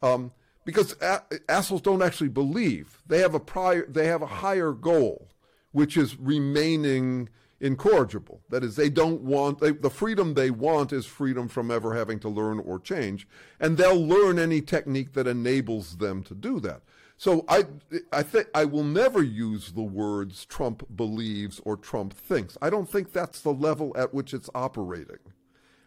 um, 0.00 0.32
because 0.64 0.96
a- 1.02 1.22
assholes 1.48 1.82
don't 1.82 2.02
actually 2.02 2.28
believe. 2.30 3.02
They 3.06 3.18
have 3.18 3.34
a 3.34 3.40
prior, 3.40 3.84
they 3.86 4.06
have 4.06 4.22
a 4.22 4.26
higher 4.26 4.72
goal, 4.72 5.28
which 5.72 5.96
is 5.96 6.16
remaining 6.18 7.28
incorrigible. 7.60 8.40
That 8.50 8.62
is, 8.62 8.76
they 8.76 8.90
don't 8.90 9.22
want 9.22 9.58
they, 9.60 9.72
the 9.72 9.90
freedom 9.90 10.34
they 10.34 10.50
want 10.50 10.92
is 10.92 11.06
freedom 11.06 11.48
from 11.48 11.70
ever 11.70 11.94
having 11.94 12.18
to 12.20 12.28
learn 12.28 12.58
or 12.60 12.78
change, 12.78 13.26
and 13.60 13.76
they'll 13.76 14.06
learn 14.06 14.38
any 14.38 14.60
technique 14.60 15.12
that 15.14 15.26
enables 15.26 15.96
them 15.96 16.22
to 16.24 16.34
do 16.34 16.60
that. 16.60 16.82
So 17.16 17.44
I, 17.48 17.64
I 18.12 18.22
think 18.22 18.46
I 18.54 18.64
will 18.64 18.84
never 18.84 19.22
use 19.22 19.72
the 19.72 19.82
words 19.82 20.44
Trump 20.44 20.84
believes 20.94 21.60
or 21.64 21.76
Trump 21.76 22.12
thinks. 22.12 22.56
I 22.62 22.70
don't 22.70 22.88
think 22.88 23.12
that's 23.12 23.40
the 23.40 23.52
level 23.52 23.92
at 23.96 24.14
which 24.14 24.32
it's 24.32 24.48
operating. 24.54 25.18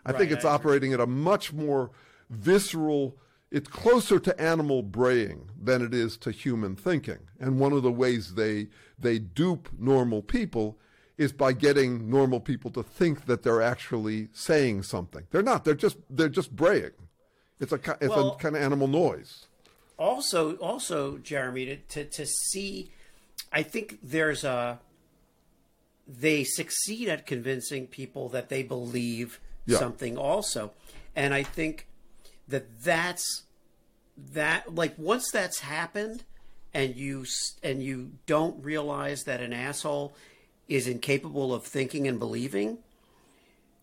I 0.05 0.11
think 0.11 0.31
it's 0.31 0.43
I 0.43 0.49
operating 0.49 0.91
at 0.91 0.99
a 0.99 1.07
much 1.07 1.53
more 1.53 1.91
visceral, 2.29 3.17
it's 3.49 3.69
closer 3.69 4.19
to 4.19 4.41
animal 4.41 4.83
braying 4.83 5.49
than 5.61 5.81
it 5.81 5.93
is 5.93 6.17
to 6.17 6.31
human 6.31 6.75
thinking. 6.75 7.19
And 7.39 7.59
one 7.59 7.71
of 7.71 7.83
the 7.83 7.91
ways 7.91 8.33
they 8.33 8.67
they 8.99 9.19
dupe 9.19 9.69
normal 9.77 10.21
people 10.21 10.79
is 11.21 11.31
by 11.31 11.53
getting 11.53 12.09
normal 12.09 12.39
people 12.39 12.71
to 12.71 12.81
think 12.83 13.25
that 13.25 13.43
they're 13.43 13.61
actually 13.61 14.27
saying 14.33 14.83
something. 14.83 15.23
They're 15.31 15.43
not. 15.51 15.63
They're 15.65 15.75
just 15.85 15.97
they're 16.09 16.29
just 16.29 16.55
braying. 16.55 16.91
It's 17.59 17.71
a 17.71 17.79
it's 18.01 18.09
Well- 18.09 18.33
a 18.33 18.37
kind 18.37 18.55
of 18.55 18.61
animal 18.61 18.87
noise. 18.87 19.45
also 19.99 20.55
also 20.55 21.17
jeremy 21.19 21.63
to, 21.65 21.75
to 21.93 22.05
to 22.05 22.25
see 22.25 22.89
i 23.53 23.61
think 23.61 23.99
there's 24.01 24.43
a 24.43 24.79
they 26.07 26.43
succeed 26.43 27.07
at 27.07 27.27
convincing 27.27 27.85
people 27.85 28.27
that 28.29 28.49
they 28.49 28.63
believe 28.63 29.39
Yeah. 29.67 29.77
something 29.77 30.17
also 30.17 30.71
and 31.15 31.35
i 31.35 31.43
think 31.43 31.87
that 32.47 32.65
that's 32.83 33.43
that 34.33 34.73
like 34.73 34.93
once 34.97 35.29
that's 35.31 35.59
happened 35.59 36.23
and 36.73 36.95
you 36.95 37.25
and 37.61 37.83
you 37.83 38.11
don't 38.25 38.63
realize 38.63 39.23
that 39.25 39.39
an 39.41 39.53
asshole 39.53 40.15
is 40.71 40.87
incapable 40.87 41.53
of 41.53 41.65
thinking 41.65 42.07
and 42.07 42.17
believing 42.17 42.77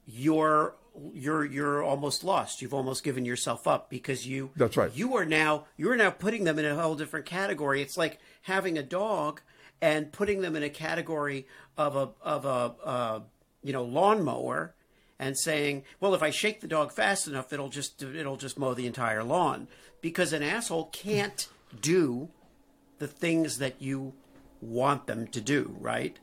you're 0.07 0.75
you're 1.13 1.45
you're 1.45 1.83
almost 1.83 2.25
lost. 2.25 2.63
You've 2.63 2.73
almost 2.73 3.05
given 3.05 3.27
yourself 3.27 3.69
up 3.69 3.91
because 3.91 4.27
you 4.27 4.51
That's 4.57 4.77
right. 4.79 4.91
you 4.95 5.15
are 5.17 5.27
now 5.27 5.67
you 5.77 5.91
are 5.91 5.97
now 5.99 6.09
putting 6.09 6.45
them 6.45 6.59
in 6.59 6.65
a 6.65 6.75
whole 6.75 6.95
different 6.95 7.27
category. 7.27 7.83
It's 7.83 7.99
like 7.99 8.19
having 8.43 8.79
a 8.79 8.83
dog 8.83 9.43
and 9.83 10.11
putting 10.11 10.41
them 10.41 10.57
in 10.57 10.63
a 10.63 10.71
category 10.71 11.47
of 11.77 11.95
a 11.95 12.09
of 12.23 12.47
a 12.47 12.75
uh, 12.83 13.21
you 13.63 13.75
know 13.75 13.85
lawnmower 13.85 14.75
and 15.19 15.39
saying 15.39 15.83
well 16.01 16.15
if 16.15 16.23
i 16.23 16.31
shake 16.31 16.61
the 16.61 16.69
dog 16.69 16.91
fast 16.91 17.27
enough 17.29 17.53
it'll 17.53 17.69
just 17.69 18.03
it'll 18.03 18.37
just 18.37 18.59
mow 18.59 18.73
the 18.73 18.87
entire 18.87 19.23
lawn. 19.23 19.69
Because 20.01 20.33
an 20.33 20.43
asshole 20.43 20.87
can't 20.87 21.49
do 21.83 22.31
the 22.99 23.09
things 23.09 23.59
that 23.59 23.83
you 23.83 24.15
want 24.63 25.07
them 25.07 25.27
to 25.27 25.41
do 25.43 25.77
right 25.79 26.17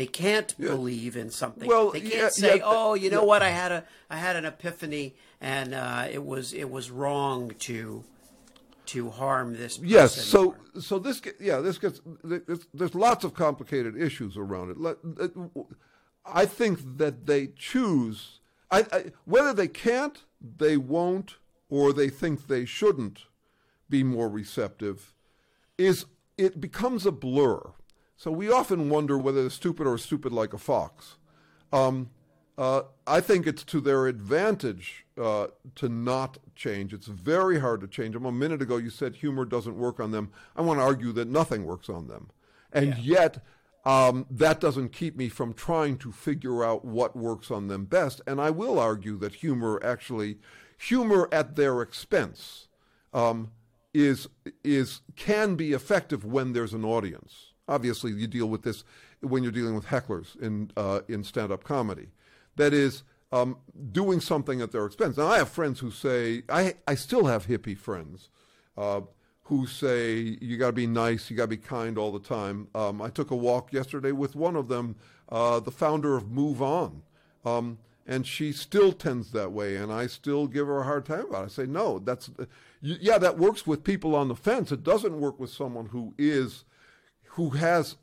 they 0.00 0.06
can't 0.06 0.56
believe 0.58 1.14
in 1.14 1.28
something. 1.28 1.68
Well, 1.68 1.90
they 1.90 2.00
can't 2.00 2.14
yeah, 2.14 2.28
say, 2.30 2.56
yeah, 2.56 2.62
"Oh, 2.64 2.94
you 2.94 3.10
know 3.10 3.24
what? 3.24 3.42
I 3.42 3.50
had 3.50 3.70
a 3.70 3.84
I 4.08 4.16
had 4.16 4.34
an 4.34 4.46
epiphany, 4.46 5.14
and 5.42 5.74
uh, 5.74 6.06
it 6.10 6.24
was 6.24 6.54
it 6.54 6.70
was 6.70 6.90
wrong 6.90 7.52
to 7.60 8.02
to 8.86 9.10
harm 9.10 9.52
this." 9.52 9.76
Person. 9.76 9.90
Yes. 9.90 10.14
So 10.14 10.56
so 10.80 10.98
this 10.98 11.20
yeah 11.38 11.58
this 11.58 11.76
gets 11.76 12.00
there's, 12.24 12.66
there's 12.72 12.94
lots 12.94 13.24
of 13.24 13.34
complicated 13.34 13.94
issues 13.94 14.38
around 14.38 14.70
it. 14.70 14.98
It- 15.20 15.66
I 16.24 16.46
think 16.46 16.96
that 16.96 17.26
they 17.26 17.48
choose 17.48 18.40
I, 18.70 18.86
I, 18.92 19.04
whether 19.24 19.52
they 19.52 19.68
can't, 19.68 20.22
they 20.40 20.76
won't, 20.78 21.36
or 21.68 21.92
they 21.92 22.08
think 22.08 22.46
they 22.46 22.64
shouldn't 22.64 23.24
be 23.90 24.02
more 24.02 24.30
receptive. 24.30 25.12
Is 25.76 26.06
it 26.38 26.58
becomes 26.58 27.04
a 27.04 27.12
blur. 27.12 27.72
So 28.20 28.30
we 28.30 28.52
often 28.52 28.90
wonder 28.90 29.16
whether 29.16 29.40
they're 29.40 29.48
stupid 29.48 29.86
or 29.86 29.96
stupid 29.96 30.30
like 30.30 30.52
a 30.52 30.58
fox. 30.58 31.16
Um, 31.72 32.10
uh, 32.58 32.82
I 33.06 33.22
think 33.22 33.46
it's 33.46 33.64
to 33.64 33.80
their 33.80 34.08
advantage 34.08 35.06
uh, 35.18 35.46
to 35.76 35.88
not 35.88 36.36
change. 36.54 36.92
It's 36.92 37.06
very 37.06 37.60
hard 37.60 37.80
to 37.80 37.88
change 37.88 38.12
them. 38.12 38.26
A 38.26 38.30
minute 38.30 38.60
ago, 38.60 38.76
you 38.76 38.90
said 38.90 39.16
humor 39.16 39.46
doesn't 39.46 39.74
work 39.74 40.00
on 40.00 40.10
them. 40.10 40.32
I 40.54 40.60
want 40.60 40.80
to 40.80 40.84
argue 40.84 41.12
that 41.12 41.28
nothing 41.28 41.64
works 41.64 41.88
on 41.88 42.08
them. 42.08 42.28
And 42.74 42.98
yet, 42.98 43.42
um, 43.86 44.26
that 44.30 44.60
doesn't 44.60 44.90
keep 44.90 45.16
me 45.16 45.30
from 45.30 45.54
trying 45.54 45.96
to 45.96 46.12
figure 46.12 46.62
out 46.62 46.84
what 46.84 47.16
works 47.16 47.50
on 47.50 47.68
them 47.68 47.86
best. 47.86 48.20
And 48.26 48.38
I 48.38 48.50
will 48.50 48.78
argue 48.78 49.16
that 49.16 49.36
humor 49.36 49.80
actually, 49.82 50.36
humor 50.76 51.26
at 51.32 51.56
their 51.56 51.80
expense, 51.80 52.68
um, 53.14 53.52
is 53.94 54.28
is 54.62 55.00
can 55.16 55.54
be 55.54 55.72
effective 55.72 56.22
when 56.22 56.52
there's 56.52 56.74
an 56.74 56.84
audience. 56.84 57.49
Obviously, 57.68 58.12
you 58.12 58.26
deal 58.26 58.46
with 58.46 58.62
this 58.62 58.84
when 59.20 59.42
you're 59.42 59.52
dealing 59.52 59.74
with 59.74 59.86
hecklers 59.86 60.40
in 60.40 60.70
uh, 60.76 61.00
in 61.08 61.24
stand-up 61.24 61.64
comedy. 61.64 62.08
That 62.56 62.72
is 62.72 63.02
um, 63.32 63.56
doing 63.92 64.20
something 64.20 64.60
at 64.60 64.72
their 64.72 64.86
expense. 64.86 65.16
Now, 65.16 65.28
I 65.28 65.38
have 65.38 65.48
friends 65.48 65.80
who 65.80 65.90
say 65.90 66.42
I 66.48 66.74
I 66.86 66.94
still 66.96 67.26
have 67.26 67.46
hippie 67.46 67.78
friends 67.78 68.28
uh, 68.76 69.02
who 69.44 69.66
say 69.66 70.38
you 70.40 70.56
got 70.56 70.68
to 70.68 70.72
be 70.72 70.86
nice, 70.86 71.30
you 71.30 71.36
got 71.36 71.44
to 71.44 71.48
be 71.48 71.56
kind 71.56 71.98
all 71.98 72.12
the 72.12 72.20
time. 72.20 72.68
Um, 72.74 73.02
I 73.02 73.10
took 73.10 73.30
a 73.30 73.36
walk 73.36 73.72
yesterday 73.72 74.12
with 74.12 74.36
one 74.36 74.56
of 74.56 74.68
them, 74.68 74.96
uh, 75.28 75.60
the 75.60 75.72
founder 75.72 76.16
of 76.16 76.30
Move 76.30 76.62
On. 76.62 77.02
Um, 77.44 77.78
and 78.06 78.26
she 78.26 78.52
still 78.52 78.92
tends 78.92 79.32
that 79.32 79.52
way, 79.52 79.76
and 79.76 79.92
I 79.92 80.06
still 80.06 80.46
give 80.46 80.66
her 80.66 80.80
a 80.80 80.84
hard 80.84 81.04
time 81.04 81.26
about 81.26 81.42
it. 81.42 81.46
I 81.46 81.48
say, 81.48 81.66
no, 81.66 82.00
that's, 82.00 82.30
yeah, 82.80 83.18
that 83.18 83.38
works 83.38 83.66
with 83.66 83.84
people 83.84 84.16
on 84.16 84.28
the 84.28 84.34
fence. 84.34 84.72
It 84.72 84.82
doesn't 84.82 85.20
work 85.20 85.38
with 85.38 85.50
someone 85.50 85.86
who 85.86 86.14
is, 86.18 86.64
who 87.34 87.50
has 87.50 87.96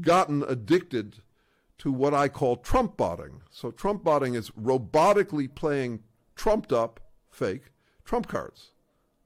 gotten 0.00 0.42
addicted 0.42 1.16
to 1.78 1.92
what 1.92 2.14
I 2.14 2.28
call 2.28 2.56
Trump 2.56 2.96
botting. 2.96 3.42
So 3.50 3.70
Trump 3.70 4.02
botting 4.02 4.34
is 4.34 4.50
robotically 4.50 5.54
playing 5.54 6.02
trumped 6.34 6.72
up, 6.72 7.00
fake 7.30 7.64
Trump 8.04 8.26
cards. 8.26 8.70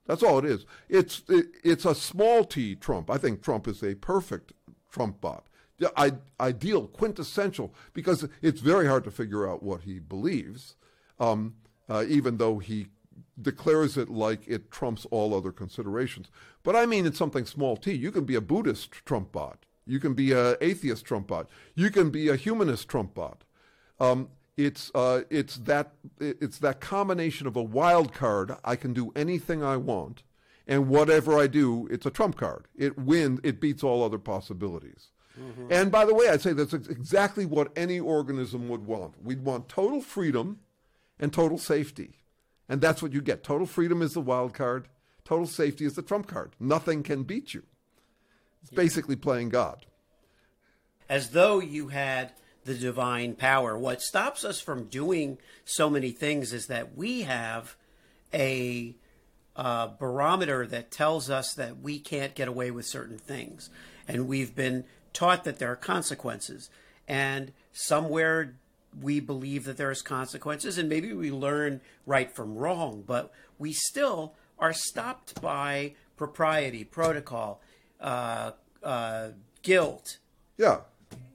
That's 0.07 0.23
all 0.23 0.38
it 0.38 0.45
is. 0.45 0.64
It's 0.88 1.23
it, 1.28 1.47
it's 1.62 1.85
a 1.85 1.95
small 1.95 2.45
t 2.45 2.75
Trump. 2.75 3.11
I 3.11 3.18
think 3.18 3.42
Trump 3.42 3.68
is 3.68 3.83
a 3.83 3.95
perfect 3.95 4.52
Trump 4.90 5.21
bot. 5.21 5.47
I, 5.97 6.12
ideal, 6.40 6.88
quintessential, 6.88 7.73
because 7.92 8.26
it's 8.42 8.61
very 8.61 8.88
hard 8.88 9.04
to 9.04 9.12
figure 9.12 9.49
out 9.49 9.62
what 9.62 9.83
he 9.83 10.00
believes, 10.00 10.75
um, 11.21 11.54
uh, 11.88 12.04
even 12.09 12.38
though 12.38 12.59
he 12.59 12.88
declares 13.40 13.97
it 13.97 14.09
like 14.09 14.42
it 14.47 14.71
trumps 14.71 15.07
all 15.11 15.35
other 15.35 15.52
considerations. 15.52 16.28
But 16.62 16.76
I 16.76 16.87
mean, 16.87 17.07
it's 17.07 17.18
something 17.18 17.47
small 17.47 17.76
t. 17.76 17.92
You 17.92 18.11
can 18.11 18.25
be 18.25 18.35
a 18.35 18.40
Buddhist 18.40 18.92
Trump 19.04 19.33
bot. 19.33 19.64
You 19.87 20.00
can 20.00 20.14
be 20.14 20.33
an 20.33 20.57
atheist 20.61 21.04
Trump 21.04 21.28
bot. 21.28 21.49
You 21.75 21.90
can 21.90 22.11
be 22.11 22.28
a 22.28 22.37
humanist 22.37 22.88
Trump 22.88 23.14
bot. 23.14 23.45
Um, 24.00 24.28
it's 24.59 24.90
uh, 24.95 25.23
it's 25.30 25.57
that 25.59 25.92
it's 26.18 26.59
that 26.59 26.80
combination 26.80 27.47
of 27.47 27.57
a 27.57 27.62
wild 27.62 28.12
card. 28.12 28.57
I 28.64 28.75
can 28.75 28.92
do 28.92 29.12
anything 29.14 29.62
I 29.62 29.76
want, 29.76 30.25
and 30.66 30.88
whatever 30.88 31.38
I 31.38 31.47
do, 31.47 31.87
it's 31.90 32.07
a 32.07 32.11
trump 32.11 32.37
card. 32.37 32.66
It 32.76 32.99
wins. 32.99 33.40
It 33.45 33.61
beats 33.61 33.85
all 33.85 34.02
other 34.02 34.18
possibilities. 34.18 35.09
Mm-hmm. 35.40 35.73
And 35.73 35.92
by 35.92 36.04
the 36.04 36.14
way, 36.14 36.28
I'd 36.28 36.40
say 36.40 36.52
that's 36.52 36.73
exactly 36.75 37.47
what 37.47 37.71
any 37.76 38.00
organism 38.00 38.68
would 38.68 38.85
want. 38.85 39.23
We'd 39.23 39.45
want 39.45 39.68
total 39.68 40.00
freedom 40.00 40.59
and 41.21 41.33
total 41.33 41.59
safety. 41.59 42.18
And 42.69 42.81
that's 42.81 43.03
what 43.03 43.13
you 43.13 43.21
get. 43.21 43.43
Total 43.43 43.67
freedom 43.67 44.03
is 44.03 44.15
the 44.15 44.21
wild 44.21 44.55
card, 44.55 44.89
total 45.25 45.47
safety 45.47 45.85
is 45.85 45.95
the 45.95 46.03
trump 46.03 46.27
card. 46.27 46.53
Nothing 46.61 47.03
can 47.03 47.23
beat 47.23 47.55
you. 47.55 47.63
It's 48.63 48.73
yeah. 48.73 48.77
basically 48.77 49.17
playing 49.17 49.51
God. 49.51 49.87
As 51.09 51.31
though 51.31 51.61
you 51.61 51.89
had 51.89 52.33
the 52.69 52.75
divine 52.75 53.35
power. 53.35 53.79
What 53.79 54.03
stops 54.03 54.45
us 54.45 54.61
from 54.61 54.85
doing 54.85 55.39
so 55.65 55.89
many 55.89 56.11
things 56.11 56.53
is 56.53 56.67
that 56.67 56.95
we 56.95 57.23
have 57.23 57.77
a 58.33 58.95
uh, 59.57 59.89
barometer 59.99 60.67
that 60.67 60.91
tells 60.91 61.31
us 61.31 61.55
that 61.55 61.81
we 61.81 61.99
can't 61.99 62.35
get 62.35 62.47
away 62.47 62.71
with 62.71 62.85
certain 62.85 63.19
things. 63.19 63.71
And 64.07 64.29
we've 64.29 64.55
been 64.55 64.85
taught 65.15 65.45
that 65.45 65.59
there 65.59 65.73
are 65.73 65.77
consequences. 65.77 66.69
And 67.09 67.53
somewhere 67.73 68.57
we 69.00 69.21
believe 69.21 69.64
that 69.64 69.76
there's 69.76 70.02
consequences, 70.02 70.78
and 70.78 70.88
maybe 70.88 71.12
we 71.12 71.30
learn 71.30 71.80
right 72.07 72.30
from 72.30 72.57
wrong, 72.57 73.04
but 73.07 73.33
we 73.59 73.73
still 73.73 74.35
are 74.59 74.73
stopped 74.73 75.40
by 75.40 75.95
propriety, 76.16 76.85
protocol, 76.85 77.61
uh, 78.00 78.52
uh, 78.83 79.28
guilt. 79.62 80.18
Yeah. 80.57 80.80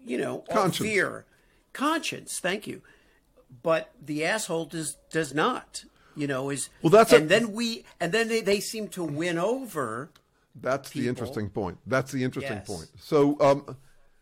You 0.06 0.18
know, 0.18 0.44
fear, 0.72 1.26
conscience. 1.72 2.40
Thank 2.40 2.68
you. 2.68 2.82
But 3.62 3.92
the 4.04 4.26
asshole 4.26 4.66
does 4.66 4.98
does 5.10 5.34
not 5.34 5.86
you 6.16 6.28
know, 6.28 6.50
is 6.50 6.70
well. 6.82 6.92
That's 6.92 7.12
and 7.14 7.26
a, 7.26 7.28
then 7.28 7.54
we 7.54 7.86
and 8.00 8.12
then 8.12 8.28
they, 8.28 8.42
they 8.42 8.60
seem 8.60 8.88
to 8.90 9.04
win 9.04 9.38
over. 9.38 10.10
That's 10.56 10.90
people. 10.90 11.04
the 11.04 11.10
interesting 11.10 11.50
point. 11.50 11.78
That's 11.88 12.12
the 12.12 12.24
interesting 12.24 12.58
yes. 12.58 12.68
point. 12.68 12.88
So, 13.00 13.38
um, 13.40 13.78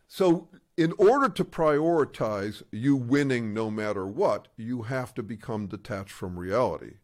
so 0.08 0.48
in 0.82 0.94
order 0.98 1.30
to 1.30 1.46
prioritize 1.46 2.64
you 2.72 2.96
winning 2.96 3.54
no 3.54 3.70
matter 3.70 4.08
what, 4.08 4.48
you 4.58 4.82
have 4.84 5.14
to 5.14 5.22
become 5.22 5.68
detached 5.68 6.12
from 6.12 6.40
reality. 6.40 6.96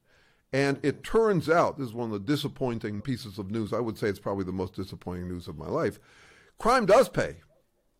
And 0.51 0.79
it 0.81 1.03
turns 1.03 1.47
out, 1.47 1.77
this 1.77 1.89
is 1.89 1.93
one 1.93 2.11
of 2.11 2.13
the 2.13 2.33
disappointing 2.33 3.01
pieces 3.01 3.37
of 3.37 3.51
news. 3.51 3.73
I 3.73 3.79
would 3.79 3.95
say 3.95 4.07
it's 4.07 4.17
probably 4.17 4.45
the 4.45 4.51
most 4.51 4.73
disappointing 4.73 5.27
news 5.27 5.47
of 5.47 5.59
my 5.59 5.67
life. 5.67 5.99
Crime 6.57 6.87
does 6.87 7.07
pay. 7.07 7.35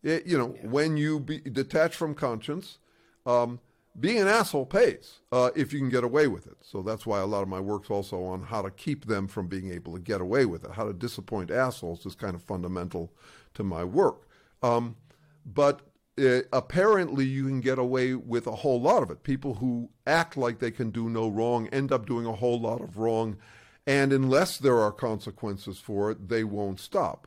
It, 0.02 0.26
you 0.26 0.36
know, 0.36 0.56
yeah. 0.56 0.68
when 0.68 0.96
you 0.96 1.20
be 1.20 1.38
detached 1.38 1.94
from 1.94 2.14
conscience, 2.14 2.78
um, 3.24 3.60
being 4.00 4.18
an 4.18 4.26
asshole 4.26 4.66
pays 4.66 5.20
uh, 5.30 5.50
if 5.54 5.72
you 5.72 5.78
can 5.78 5.90
get 5.90 6.02
away 6.02 6.26
with 6.26 6.48
it. 6.48 6.56
So 6.60 6.82
that's 6.82 7.06
why 7.06 7.20
a 7.20 7.26
lot 7.26 7.42
of 7.42 7.48
my 7.48 7.60
work's 7.60 7.90
also 7.90 8.24
on 8.24 8.42
how 8.42 8.62
to 8.62 8.70
keep 8.72 9.06
them 9.06 9.28
from 9.28 9.46
being 9.46 9.70
able 9.70 9.92
to 9.92 10.00
get 10.00 10.20
away 10.20 10.44
with 10.44 10.64
it. 10.64 10.72
How 10.72 10.86
to 10.86 10.92
disappoint 10.92 11.52
assholes 11.52 12.04
is 12.04 12.16
kind 12.16 12.34
of 12.34 12.42
fundamental 12.42 13.12
to 13.54 13.62
my 13.62 13.84
work. 13.84 14.26
Um, 14.60 14.96
but 15.54 15.82
uh, 16.18 16.40
apparently, 16.52 17.24
you 17.24 17.44
can 17.44 17.60
get 17.60 17.78
away 17.78 18.14
with 18.14 18.46
a 18.46 18.56
whole 18.56 18.80
lot 18.80 19.02
of 19.02 19.10
it. 19.10 19.22
People 19.22 19.54
who 19.54 19.90
act 20.06 20.36
like 20.36 20.58
they 20.58 20.70
can 20.70 20.90
do 20.90 21.08
no 21.08 21.28
wrong 21.28 21.68
end 21.68 21.92
up 21.92 22.06
doing 22.06 22.26
a 22.26 22.32
whole 22.32 22.60
lot 22.60 22.80
of 22.80 22.98
wrong. 22.98 23.36
And 23.86 24.12
unless 24.12 24.58
there 24.58 24.78
are 24.78 24.92
consequences 24.92 25.78
for 25.78 26.10
it, 26.10 26.28
they 26.28 26.44
won't 26.44 26.80
stop. 26.80 27.26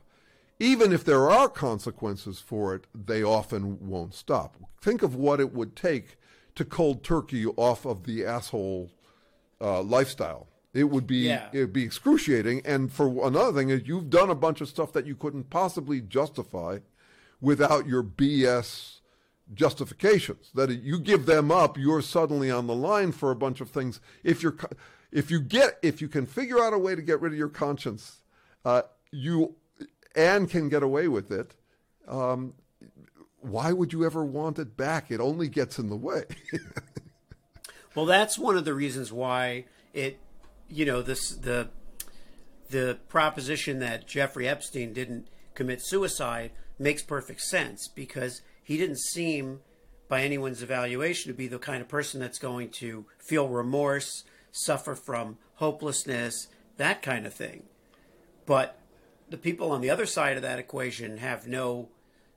Even 0.60 0.92
if 0.92 1.04
there 1.04 1.28
are 1.28 1.48
consequences 1.48 2.38
for 2.38 2.74
it, 2.74 2.86
they 2.94 3.22
often 3.22 3.88
won't 3.88 4.14
stop. 4.14 4.56
Think 4.80 5.02
of 5.02 5.14
what 5.16 5.40
it 5.40 5.52
would 5.52 5.74
take 5.74 6.16
to 6.54 6.64
cold 6.64 7.02
turkey 7.02 7.46
off 7.46 7.84
of 7.84 8.04
the 8.04 8.24
asshole 8.24 8.92
uh, 9.60 9.82
lifestyle. 9.82 10.48
It 10.74 10.84
would 10.84 11.06
be 11.06 11.28
yeah. 11.28 11.48
it 11.52 11.60
would 11.60 11.72
be 11.72 11.82
excruciating. 11.84 12.62
And 12.64 12.92
for 12.92 13.26
another 13.26 13.52
thing 13.52 13.70
is 13.70 13.82
you've 13.86 14.10
done 14.10 14.30
a 14.30 14.34
bunch 14.34 14.60
of 14.60 14.68
stuff 14.68 14.92
that 14.92 15.06
you 15.06 15.16
couldn't 15.16 15.50
possibly 15.50 16.00
justify 16.00 16.78
without 17.42 17.86
your 17.86 18.02
BS 18.02 19.00
justifications. 19.52 20.50
That 20.54 20.70
you 20.70 20.98
give 20.98 21.26
them 21.26 21.50
up, 21.50 21.76
you're 21.76 22.00
suddenly 22.00 22.50
on 22.50 22.66
the 22.66 22.74
line 22.74 23.12
for 23.12 23.30
a 23.30 23.36
bunch 23.36 23.60
of 23.60 23.68
things. 23.68 24.00
If 24.24 24.42
you're 24.42 24.56
if 25.10 25.30
you 25.30 25.40
get 25.40 25.78
if 25.82 26.00
you 26.00 26.08
can 26.08 26.24
figure 26.24 26.62
out 26.62 26.72
a 26.72 26.78
way 26.78 26.94
to 26.94 27.02
get 27.02 27.20
rid 27.20 27.32
of 27.32 27.38
your 27.38 27.50
conscience, 27.50 28.22
uh, 28.64 28.82
you 29.10 29.56
and 30.14 30.48
can 30.48 30.70
get 30.70 30.82
away 30.82 31.08
with 31.08 31.30
it. 31.30 31.54
Um, 32.08 32.54
why 33.40 33.72
would 33.72 33.92
you 33.92 34.04
ever 34.04 34.24
want 34.24 34.58
it 34.58 34.76
back? 34.76 35.10
It 35.10 35.20
only 35.20 35.48
gets 35.48 35.78
in 35.78 35.88
the 35.88 35.96
way. 35.96 36.24
well, 37.94 38.06
that's 38.06 38.38
one 38.38 38.56
of 38.56 38.64
the 38.64 38.74
reasons 38.74 39.12
why 39.12 39.64
it, 39.92 40.18
you 40.68 40.84
know, 40.84 41.02
this 41.02 41.30
the 41.30 41.70
the 42.70 42.98
proposition 43.08 43.80
that 43.80 44.06
Jeffrey 44.06 44.48
Epstein 44.48 44.92
didn't 44.92 45.28
commit 45.54 45.82
suicide 45.82 46.52
makes 46.78 47.02
perfect 47.02 47.40
sense 47.40 47.88
because 47.88 48.42
he 48.62 48.76
didn't 48.76 49.00
seem 49.00 49.60
by 50.08 50.22
anyone's 50.22 50.62
evaluation 50.62 51.30
to 51.30 51.36
be 51.36 51.46
the 51.46 51.58
kind 51.58 51.80
of 51.80 51.88
person 51.88 52.20
that's 52.20 52.38
going 52.38 52.68
to 52.68 53.06
feel 53.18 53.48
remorse, 53.48 54.24
suffer 54.50 54.94
from 54.94 55.38
hopelessness, 55.54 56.48
that 56.76 57.02
kind 57.02 57.26
of 57.26 57.32
thing. 57.32 57.62
But 58.44 58.78
the 59.30 59.38
people 59.38 59.70
on 59.70 59.80
the 59.80 59.90
other 59.90 60.06
side 60.06 60.36
of 60.36 60.42
that 60.42 60.58
equation 60.58 61.18
have 61.18 61.46
no 61.46 61.88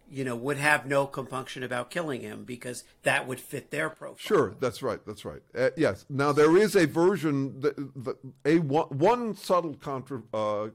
you 0.10 0.24
know, 0.24 0.36
would 0.36 0.58
have 0.58 0.86
no 0.86 1.08
compunction 1.08 1.64
about 1.64 1.90
killing 1.90 2.22
him 2.22 2.44
because 2.44 2.84
that 3.04 3.28
would 3.28 3.40
fit 3.40 3.72
their 3.72 3.90
profile. 3.90 4.18
Sure, 4.18 4.56
that's 4.60 4.84
right. 4.84 5.00
That's 5.06 5.26
right. 5.26 5.42
Uh, 5.58 5.70
yes. 5.76 6.06
Now 6.10 6.32
there 6.32 6.56
is 6.58 6.76
a 6.76 6.86
version, 6.86 7.60
that, 7.62 7.76
that 8.04 8.18
a 8.46 8.60
one, 8.60 8.88
one 8.90 9.36
subtle 9.36 9.76
contra, 9.76 10.22
uh, 10.34 10.68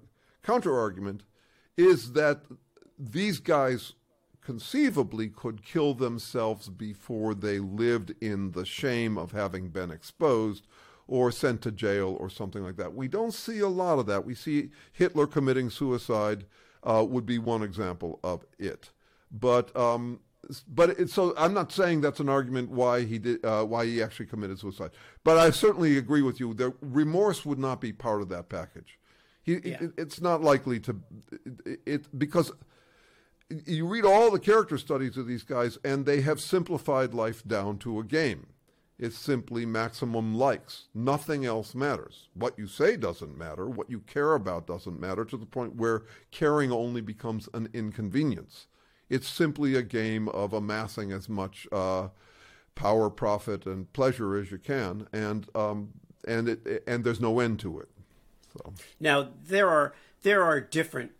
counter 0.42 0.78
argument 0.78 1.22
is 1.76 2.12
that 2.12 2.42
these 3.00 3.40
guys 3.40 3.94
conceivably 4.42 5.28
could 5.28 5.64
kill 5.64 5.94
themselves 5.94 6.68
before 6.68 7.34
they 7.34 7.58
lived 7.58 8.14
in 8.20 8.52
the 8.52 8.64
shame 8.64 9.16
of 9.16 9.32
having 9.32 9.68
been 9.68 9.90
exposed 9.90 10.66
or 11.06 11.32
sent 11.32 11.60
to 11.62 11.72
jail 11.72 12.16
or 12.20 12.30
something 12.30 12.62
like 12.62 12.76
that. 12.76 12.94
We 12.94 13.08
don't 13.08 13.34
see 13.34 13.58
a 13.60 13.68
lot 13.68 13.98
of 13.98 14.06
that. 14.06 14.24
We 14.24 14.34
see 14.34 14.70
Hitler 14.92 15.26
committing 15.26 15.70
suicide 15.70 16.46
uh, 16.82 17.04
would 17.08 17.26
be 17.26 17.38
one 17.38 17.62
example 17.62 18.20
of 18.22 18.44
it. 18.58 18.90
But 19.30 19.74
um, 19.76 20.20
but 20.66 20.90
it, 20.90 21.10
so 21.10 21.34
I'm 21.36 21.54
not 21.54 21.72
saying 21.72 22.00
that's 22.00 22.20
an 22.20 22.28
argument 22.28 22.70
why 22.70 23.04
he 23.04 23.18
did 23.18 23.44
uh, 23.44 23.64
why 23.64 23.86
he 23.86 24.02
actually 24.02 24.26
committed 24.26 24.58
suicide. 24.58 24.90
But 25.22 25.38
I 25.38 25.50
certainly 25.50 25.98
agree 25.98 26.22
with 26.22 26.40
you. 26.40 26.54
The 26.54 26.74
remorse 26.80 27.44
would 27.44 27.58
not 27.58 27.80
be 27.80 27.92
part 27.92 28.22
of 28.22 28.28
that 28.30 28.48
package. 28.48 28.98
He, 29.42 29.54
yeah. 29.64 29.78
it, 29.80 29.92
it's 29.96 30.20
not 30.20 30.42
likely 30.42 30.80
to 30.80 30.96
it, 31.64 31.80
it 31.86 32.18
because 32.18 32.52
you 33.66 33.86
read 33.86 34.04
all 34.04 34.30
the 34.30 34.38
character 34.38 34.78
studies 34.78 35.16
of 35.16 35.26
these 35.26 35.42
guys, 35.42 35.78
and 35.84 36.06
they 36.06 36.20
have 36.20 36.40
simplified 36.40 37.14
life 37.14 37.46
down 37.46 37.78
to 37.78 37.98
a 37.98 38.04
game. 38.04 38.46
It's 38.98 39.18
simply 39.18 39.64
maximum 39.64 40.34
likes. 40.34 40.88
Nothing 40.94 41.46
else 41.46 41.74
matters. 41.74 42.28
What 42.34 42.58
you 42.58 42.66
say 42.66 42.96
doesn't 42.96 43.36
matter. 43.36 43.66
What 43.66 43.88
you 43.88 44.00
care 44.00 44.34
about 44.34 44.66
doesn't 44.66 45.00
matter 45.00 45.24
to 45.24 45.38
the 45.38 45.46
point 45.46 45.76
where 45.76 46.02
caring 46.30 46.70
only 46.70 47.00
becomes 47.00 47.48
an 47.54 47.70
inconvenience. 47.72 48.66
It's 49.08 49.26
simply 49.26 49.74
a 49.74 49.82
game 49.82 50.28
of 50.28 50.52
amassing 50.52 51.12
as 51.12 51.30
much 51.30 51.66
uh, 51.72 52.08
power, 52.74 53.08
profit, 53.08 53.64
and 53.64 53.90
pleasure 53.94 54.36
as 54.36 54.50
you 54.50 54.58
can, 54.58 55.08
and 55.12 55.48
um, 55.54 55.94
and 56.28 56.48
it 56.50 56.84
and 56.86 57.02
there's 57.02 57.20
no 57.20 57.40
end 57.40 57.58
to 57.60 57.80
it. 57.80 57.88
So. 58.52 58.74
Now 59.00 59.30
there 59.46 59.68
are 59.68 59.94
there 60.22 60.44
are 60.44 60.60
different 60.60 61.12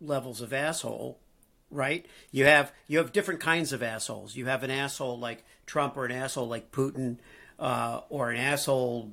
levels 0.00 0.40
of 0.40 0.52
asshole, 0.52 1.18
right? 1.70 2.06
You 2.30 2.44
have 2.44 2.72
you 2.86 2.98
have 2.98 3.12
different 3.12 3.40
kinds 3.40 3.72
of 3.72 3.82
assholes. 3.82 4.36
You 4.36 4.46
have 4.46 4.62
an 4.62 4.70
asshole 4.70 5.18
like 5.18 5.44
Trump, 5.66 5.96
or 5.96 6.04
an 6.04 6.12
asshole 6.12 6.48
like 6.48 6.72
Putin, 6.72 7.18
uh, 7.58 8.00
or 8.08 8.30
an 8.30 8.38
asshole 8.38 9.12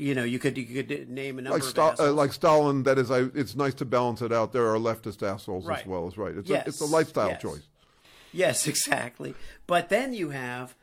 you 0.00 0.14
know, 0.14 0.24
you 0.24 0.38
could 0.38 0.56
you 0.56 0.82
could 0.82 1.10
name 1.10 1.38
a 1.38 1.42
number 1.42 1.58
like, 1.58 1.68
Sta- 1.68 1.96
uh, 1.98 2.12
like 2.12 2.32
Stalin. 2.32 2.84
That 2.84 2.98
is, 2.98 3.10
I, 3.10 3.24
it's 3.34 3.54
nice 3.54 3.74
to 3.74 3.84
balance 3.84 4.22
it 4.22 4.32
out. 4.32 4.52
There 4.52 4.66
are 4.66 4.78
leftist 4.78 5.22
assholes 5.22 5.66
right. 5.66 5.80
as 5.80 5.86
well 5.86 6.06
as 6.06 6.16
right. 6.16 6.34
It's 6.34 6.48
yes. 6.48 6.64
a, 6.64 6.68
it's 6.68 6.80
a 6.80 6.86
lifestyle 6.86 7.28
yes. 7.28 7.42
choice. 7.42 7.68
Yes, 8.32 8.66
exactly. 8.66 9.34
But 9.66 9.90
then 9.90 10.14
you 10.14 10.30
have 10.30 10.74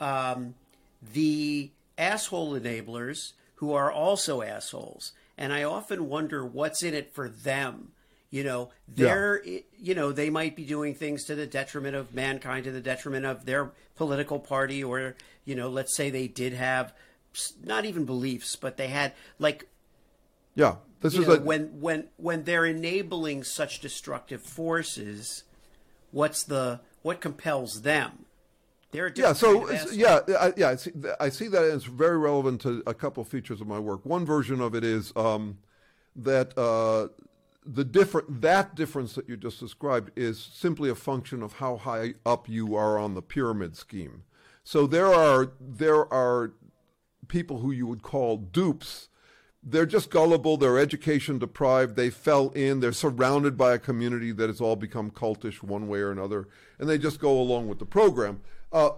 um, 0.00 0.54
the 1.14 1.70
asshole 1.96 2.58
enablers 2.58 3.32
who 3.56 3.72
are 3.72 3.90
also 3.90 4.42
assholes, 4.42 5.12
and 5.38 5.50
I 5.50 5.62
often 5.62 6.08
wonder 6.08 6.44
what's 6.44 6.82
in 6.82 6.92
it 6.92 7.14
for 7.14 7.30
them. 7.30 7.92
You 8.32 8.44
know, 8.44 8.70
they're 8.88 9.44
yeah. 9.44 9.60
you 9.78 9.94
know 9.94 10.10
they 10.10 10.30
might 10.30 10.56
be 10.56 10.64
doing 10.64 10.94
things 10.94 11.24
to 11.24 11.34
the 11.34 11.46
detriment 11.46 11.94
of 11.94 12.14
mankind, 12.14 12.64
to 12.64 12.72
the 12.72 12.80
detriment 12.80 13.26
of 13.26 13.44
their 13.44 13.72
political 13.94 14.38
party, 14.38 14.82
or 14.82 15.16
you 15.44 15.54
know, 15.54 15.68
let's 15.68 15.94
say 15.94 16.08
they 16.08 16.28
did 16.28 16.54
have 16.54 16.94
not 17.62 17.84
even 17.84 18.06
beliefs, 18.06 18.56
but 18.56 18.78
they 18.78 18.88
had 18.88 19.12
like 19.38 19.68
yeah. 20.54 20.76
This 21.02 21.14
is 21.14 21.26
know, 21.26 21.40
when 21.40 21.78
when 21.78 22.08
when 22.16 22.44
they're 22.44 22.64
enabling 22.64 23.44
such 23.44 23.80
destructive 23.80 24.40
forces. 24.40 25.44
What's 26.10 26.42
the 26.42 26.80
what 27.02 27.20
compels 27.20 27.82
them? 27.82 28.24
They're 28.92 29.12
yeah. 29.14 29.34
So 29.34 29.70
yeah, 29.90 30.20
I, 30.40 30.54
yeah. 30.56 30.68
I 30.70 30.76
see, 30.76 30.90
I 31.20 31.28
see 31.28 31.48
that 31.48 31.64
it's 31.64 31.84
very 31.84 32.16
relevant 32.16 32.62
to 32.62 32.82
a 32.86 32.94
couple 32.94 33.20
of 33.20 33.28
features 33.28 33.60
of 33.60 33.66
my 33.66 33.78
work. 33.78 34.06
One 34.06 34.24
version 34.24 34.62
of 34.62 34.74
it 34.74 34.84
is 34.84 35.12
um, 35.16 35.58
that 36.16 36.56
uh, 36.56 37.08
the 37.64 37.84
different 37.84 38.40
that 38.42 38.74
difference 38.74 39.14
that 39.14 39.28
you 39.28 39.36
just 39.36 39.60
described 39.60 40.10
is 40.16 40.40
simply 40.40 40.90
a 40.90 40.94
function 40.94 41.42
of 41.42 41.54
how 41.54 41.76
high 41.76 42.14
up 42.26 42.48
you 42.48 42.74
are 42.74 42.98
on 42.98 43.14
the 43.14 43.22
pyramid 43.22 43.76
scheme. 43.76 44.24
So 44.64 44.86
there 44.86 45.12
are 45.12 45.52
there 45.60 46.12
are 46.12 46.52
people 47.28 47.60
who 47.60 47.70
you 47.70 47.86
would 47.86 48.02
call 48.02 48.36
dupes. 48.36 49.08
They're 49.64 49.86
just 49.86 50.10
gullible. 50.10 50.56
They're 50.56 50.78
education 50.78 51.38
deprived. 51.38 51.94
They 51.94 52.10
fell 52.10 52.50
in. 52.50 52.80
They're 52.80 52.92
surrounded 52.92 53.56
by 53.56 53.74
a 53.74 53.78
community 53.78 54.32
that 54.32 54.48
has 54.48 54.60
all 54.60 54.74
become 54.74 55.12
cultish 55.12 55.62
one 55.62 55.86
way 55.86 56.00
or 56.00 56.10
another, 56.10 56.48
and 56.78 56.88
they 56.88 56.98
just 56.98 57.20
go 57.20 57.40
along 57.40 57.68
with 57.68 57.78
the 57.78 57.86
program. 57.86 58.40
Uh, 58.72 58.90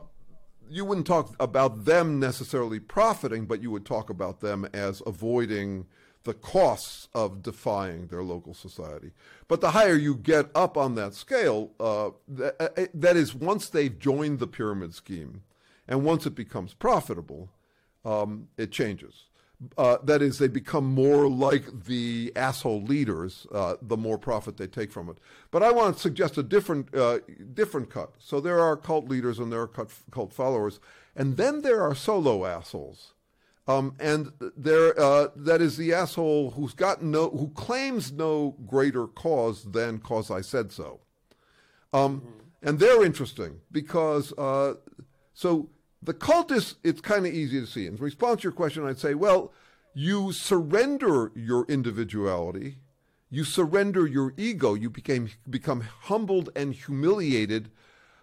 you 0.71 0.87
wouldn't 0.87 1.07
talk 1.07 1.37
about 1.39 1.85
them 1.85 2.19
necessarily 2.19 2.81
profiting, 2.81 3.45
but 3.45 3.63
you 3.63 3.71
would 3.71 3.85
talk 3.85 4.09
about 4.09 4.41
them 4.41 4.67
as 4.73 5.03
avoiding 5.05 5.85
the 6.25 6.35
costs 6.35 7.09
of 7.15 7.43
defying 7.43 8.07
their 8.09 8.23
local 8.23 8.55
society. 8.55 9.13
But 9.47 9.61
the 9.61 9.71
higher 9.71 9.95
you 9.95 10.17
get 10.17 10.51
up 10.55 10.77
on 10.77 10.95
that 10.97 11.15
scale, 11.15 11.71
uh, 11.79 12.11
that, 12.29 12.57
uh, 12.61 12.87
that 12.95 13.17
is, 13.17 13.35
once 13.35 13.69
they've 13.69 13.99
joined 13.99 14.39
the 14.39 14.47
pyramid 14.47 14.95
scheme 14.95 15.43
and 15.87 16.03
once 16.03 16.27
it 16.27 16.35
becomes 16.35 16.75
profitable, 16.75 17.51
um, 18.05 18.49
it 18.57 18.73
changes. 18.73 19.25
Uh, 19.79 19.99
that 20.03 20.21
is, 20.21 20.39
they 20.39 20.49
become 20.49 20.85
more 20.85 21.29
like 21.29 21.85
the 21.85 22.33
asshole 22.35 22.83
leaders, 22.83 23.47
uh, 23.53 23.77
the 23.81 23.97
more 23.97 24.19
profit 24.19 24.57
they 24.57 24.67
take 24.67 24.91
from 24.91 25.09
it. 25.09 25.19
But 25.51 25.63
I 25.63 25.71
want 25.71 25.95
to 25.95 26.03
suggest 26.03 26.37
a 26.37 26.43
different, 26.43 26.95
uh, 26.95 27.21
different 27.53 27.89
cut. 27.89 28.15
So 28.19 28.41
there 28.41 28.61
are 28.61 28.77
cult 28.77 29.09
leaders 29.09 29.39
and 29.39 29.53
there 29.53 29.63
are 29.63 29.87
cult 30.11 30.33
followers, 30.33 30.81
and 31.15 31.37
then 31.37 31.63
there 31.63 31.83
are 31.83 31.95
solo 31.95 32.45
assholes. 32.45 33.14
Um, 33.67 33.97
and 33.99 34.31
there, 34.57 34.99
uh, 35.01 35.29
that 35.37 35.63
is 35.63 35.77
the 35.77 35.95
asshole 35.95 36.51
who's 36.51 36.75
got 36.75 37.03
no, 37.03 37.31
who 37.31 37.49
claims 37.51 38.13
no 38.13 38.57
greater 38.67 39.07
cause 39.07 39.65
than 39.65 39.99
cause 40.01 40.31
I 40.31 40.43
said 40.43 40.71
so. 40.71 41.01
Um, 41.93 42.21
mm-hmm. 42.21 42.69
And 42.69 42.79
they're 42.79 43.05
interesting 43.05 43.61
because, 43.73 44.33
uh, 44.37 44.75
so 45.33 45.71
the 46.03 46.15
cultists, 46.15 46.75
it's 46.85 47.01
kind 47.01 47.27
of 47.27 47.33
easy 47.33 47.61
to 47.61 47.67
see. 47.67 47.87
In 47.87 47.97
response 47.97 48.43
to 48.43 48.45
your 48.45 48.53
question, 48.53 48.87
I'd 48.87 48.99
say, 48.99 49.15
well, 49.15 49.53
you 49.95 50.33
surrender 50.33 51.33
your 51.35 51.65
individuality, 51.67 52.79
you 53.31 53.45
surrender 53.45 54.07
your 54.07 54.35
ego, 54.37 54.75
you 54.75 54.91
became, 54.91 55.31
become 55.49 55.83
humbled 56.03 56.51
and 56.55 56.75
humiliated 56.75 57.71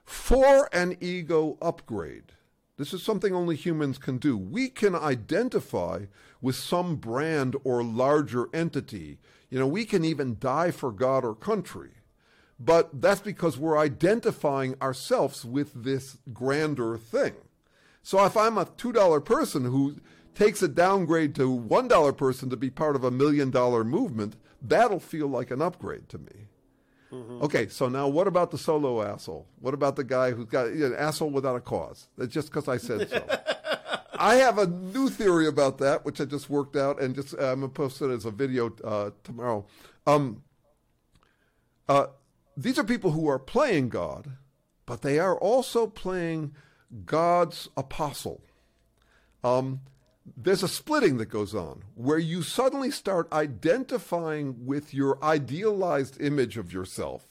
for 0.04 0.70
an 0.74 0.98
ego 1.02 1.58
upgrade. 1.62 2.34
This 2.78 2.94
is 2.94 3.04
something 3.04 3.36
only 3.36 3.56
humans 3.56 3.98
can 3.98 4.18
do. 4.18 4.38
We 4.38 4.70
can 4.70 4.96
identify 4.96 6.06
with 6.42 6.56
some 6.56 6.96
brand 6.96 7.56
or 7.64 7.84
larger 7.84 8.50
entity. 8.54 9.20
You 9.50 9.60
know, 9.60 9.68
we 9.68 9.86
can 9.86 10.04
even 10.04 10.38
die 10.40 10.72
for 10.72 10.92
God 10.92 11.24
or 11.24 11.36
country. 11.36 11.92
But 12.60 13.02
that's 13.02 13.22
because 13.22 13.58
we're 13.58 13.78
identifying 13.78 14.76
ourselves 14.82 15.44
with 15.44 15.84
this 15.84 16.18
grander 16.32 16.98
thing. 16.98 17.34
So 18.04 18.24
if 18.26 18.38
I'm 18.38 18.58
a 18.58 18.66
$2 18.66 19.26
person 19.26 19.66
who 19.66 19.98
takes 20.36 20.62
a 20.62 20.68
downgrade 20.68 21.36
to 21.36 21.60
$1 21.60 22.18
person 22.18 22.50
to 22.50 22.58
be 22.58 22.70
part 22.70 22.96
of 22.96 23.04
a 23.04 23.12
million 23.12 23.52
dollar 23.52 23.84
movement, 23.84 24.36
that'll 24.62 25.00
feel 25.00 25.28
like 25.28 25.52
an 25.52 25.62
upgrade 25.62 26.08
to 26.10 26.18
me. 26.18 26.48
Mm-hmm. 27.12 27.44
Okay, 27.44 27.68
so 27.68 27.90
now 27.90 28.08
what 28.08 28.28
about 28.28 28.52
the 28.52 28.58
solo 28.58 29.02
asshole? 29.02 29.48
What 29.60 29.74
about 29.74 29.96
the 29.96 30.04
guy 30.04 30.32
who's 30.32 30.46
got 30.46 30.74
you 30.74 30.80
know, 30.80 30.86
an 30.88 30.96
asshole 30.96 31.30
without 31.30 31.56
a 31.56 31.60
cause? 31.60 32.08
That's 32.18 32.34
just 32.34 32.50
because 32.50 32.68
I 32.68 32.78
said 32.78 33.10
so. 33.10 33.26
I 34.22 34.36
have 34.36 34.60
a 34.60 34.68
new 34.68 35.10
theory 35.10 35.48
about 35.48 35.80
that, 35.80 36.06
which 36.06 36.22
I 36.22 36.26
just 36.26 36.50
worked 36.50 36.76
out, 36.76 37.02
and 37.02 37.16
just 37.16 37.34
I'm 37.34 37.62
gonna 37.62 37.70
post 37.70 38.02
it 38.02 38.12
as 38.12 38.26
a 38.26 38.32
video 38.32 38.72
uh, 38.84 39.12
tomorrow. 39.24 39.66
Um, 40.06 40.44
uh, 41.90 42.08
these 42.56 42.78
are 42.78 42.84
people 42.84 43.12
who 43.12 43.28
are 43.28 43.40
playing 43.40 43.90
God, 43.90 44.34
but 44.86 45.02
they 45.02 45.18
are 45.18 45.38
also 45.38 45.88
playing 45.88 46.54
God's 47.06 47.68
apostle. 47.76 48.44
Um, 49.44 49.82
there's 50.38 50.64
a 50.64 50.68
splitting 50.68 51.18
that 51.18 51.28
goes 51.28 51.56
on 51.56 51.84
where 51.96 52.20
you 52.20 52.44
suddenly 52.44 52.92
start 52.92 53.32
identifying 53.34 54.66
with 54.66 54.94
your 54.94 55.24
idealized 55.24 56.22
image 56.22 56.58
of 56.58 56.72
yourself, 56.72 57.26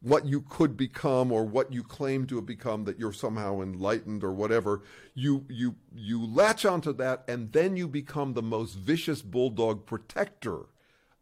what 0.00 0.26
you 0.26 0.40
could 0.40 0.76
become 0.76 1.32
or 1.32 1.44
what 1.44 1.72
you 1.72 1.82
claim 1.82 2.26
to 2.26 2.36
have 2.36 2.46
become 2.46 2.84
that 2.84 2.98
you're 2.98 3.12
somehow 3.12 3.60
enlightened 3.60 4.22
or 4.22 4.32
whatever. 4.32 4.82
You 5.14 5.44
you 5.48 5.76
you 5.94 6.24
latch 6.24 6.64
onto 6.64 6.92
that 6.94 7.24
and 7.28 7.52
then 7.52 7.76
you 7.76 7.88
become 7.88 8.34
the 8.34 8.42
most 8.42 8.74
vicious 8.74 9.22
bulldog 9.22 9.84
protector 9.84 10.66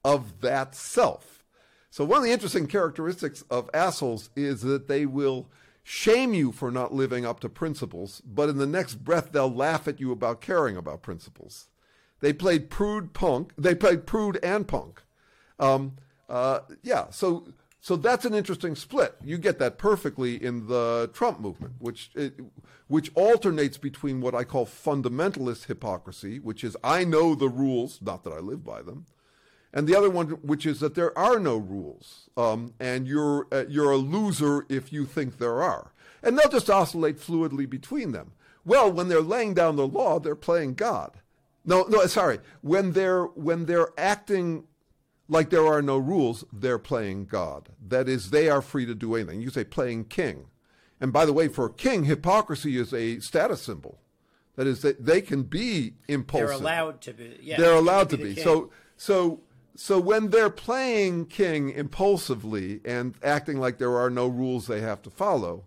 of 0.05 0.41
that 0.41 0.75
self. 0.75 1.45
So 1.91 2.05
one 2.05 2.19
of 2.19 2.25
the 2.25 2.33
interesting 2.33 2.67
characteristics 2.67 3.43
of 3.51 3.71
assholes 3.73 4.31
is 4.37 4.61
that 4.63 4.89
they 4.89 5.07
will 5.07 5.49
shame 5.89 6.35
you 6.35 6.53
for 6.53 6.71
not 6.71 6.93
living 6.93 7.25
up 7.25 7.41
to 7.41 7.49
principles, 7.49 8.21
but 8.21 8.51
in 8.51 8.59
the 8.59 8.67
next 8.67 8.97
breath 8.97 9.33
they'll 9.33 9.53
laugh 9.53 9.89
at 9.89 9.99
you 9.99 10.13
about 10.13 10.43
caring 10.43 10.77
about 10.77 11.01
principles. 11.01 11.69
They 12.21 12.35
played 12.35 12.69
prude 12.69 13.15
punk. 13.15 13.55
They 13.57 13.75
played 13.75 14.07
prude 14.07 14.39
and 14.43 14.69
punk. 14.69 15.03
Um, 15.59 15.97
uh, 16.29 16.61
yeah, 16.83 17.09
so 17.09 17.49
so 17.81 17.97
that's 17.97 18.27
an 18.27 18.35
interesting 18.35 18.75
split. 18.75 19.15
You 19.25 19.39
get 19.39 19.59
that 19.61 19.79
perfectly 19.79 20.43
in 20.43 20.67
the 20.67 21.09
Trump 21.15 21.41
movement, 21.41 21.75
which 21.79 22.11
it, 22.15 22.39
which 22.89 23.11
alternates 23.15 23.79
between 23.79 24.21
what 24.21 24.35
I 24.35 24.45
call 24.45 24.67
fundamentalist 24.67 25.67
hypocrisy, 25.67 26.39
which 26.39 26.65
is 26.65 26.77
I 26.85 27.05
know 27.05 27.35
the 27.35 27.49
rules, 27.49 28.03
not 28.03 28.25
that 28.25 28.33
I 28.35 28.41
live 28.41 28.63
by 28.63 28.83
them, 28.83 29.07
and 29.73 29.87
the 29.87 29.97
other 29.97 30.11
one, 30.11 30.29
which 30.43 30.65
is 30.65 30.81
that 30.81 30.95
there 30.95 31.17
are 31.19 31.39
no 31.39 31.57
rules, 31.57 32.31
um, 32.37 32.75
and 32.81 33.07
you're 33.07 33.47
uh, 33.53 33.65
you're 33.69 33.91
a 33.91 33.97
loser 33.97 34.65
if 34.69 34.93
you 34.93 35.05
think 35.05 35.39
there 35.39 35.63
are, 35.63 35.93
and 36.23 36.39
they'll 36.39 36.51
just 36.51 36.71
oscillate 36.71 37.19
fluidly 37.19 37.69
between 37.69 38.13
them. 38.13 38.33
Well, 38.65 38.91
when 38.93 39.09
they're 39.09 39.21
laying 39.21 39.55
down 39.55 39.77
the 39.77 39.87
law, 39.87 40.19
they're 40.19 40.35
playing 40.35 40.75
God. 40.75 41.19
No, 41.65 41.85
no, 41.89 42.07
sorry. 42.07 42.41
When 42.63 42.93
they're 42.93 43.25
when 43.25 43.67
they're 43.67 43.91
acting 43.99 44.65
like 45.29 45.51
there 45.51 45.67
are 45.67 45.83
no 45.83 45.99
rules, 45.99 46.45
they're 46.53 46.79
playing 46.79 47.27
God. 47.27 47.69
That 47.87 48.09
is, 48.09 48.31
they 48.31 48.49
are 48.49 48.63
free 48.63 48.87
to 48.87 48.95
do 48.95 49.15
anything. 49.15 49.43
You 49.43 49.51
say 49.51 49.65
playing 49.65 50.07
king, 50.07 50.47
and 51.01 51.13
by 51.13 51.27
the 51.27 51.33
way, 51.33 51.49
for 51.49 51.67
a 51.67 51.73
king, 51.73 52.05
hypocrisy 52.05 52.79
is 52.79 52.95
a 52.95 53.21
status 53.21 53.61
symbol. 53.63 53.99
That 54.57 54.67
is, 54.67 54.83
that 54.83 55.05
they 55.05 55.21
can 55.21 55.45
be 55.45 55.95
impulsive. 56.09 56.49
They're 56.49 56.57
allowed 56.57 57.01
to 57.03 57.13
be. 57.13 57.39
Yeah, 57.41 57.59
they're 57.59 57.75
allowed 57.75 58.11
to 58.11 58.17
be. 58.17 58.35
be. 58.35 58.43
So, 58.43 58.71
so 58.97 59.41
so 59.81 60.01
when 60.01 60.31
they're 60.31 60.51
playing 60.51 61.27
king 61.27 61.71
impulsively 61.71 62.81
and 62.85 63.15
acting 63.23 63.61
like 63.61 63.79
there 63.79 63.97
are 63.97 64.11
no 64.11 64.27
rules 64.27 64.67
they 64.67 64.81
have 64.81 65.03
to 65.03 65.11
follow, 65.11 65.67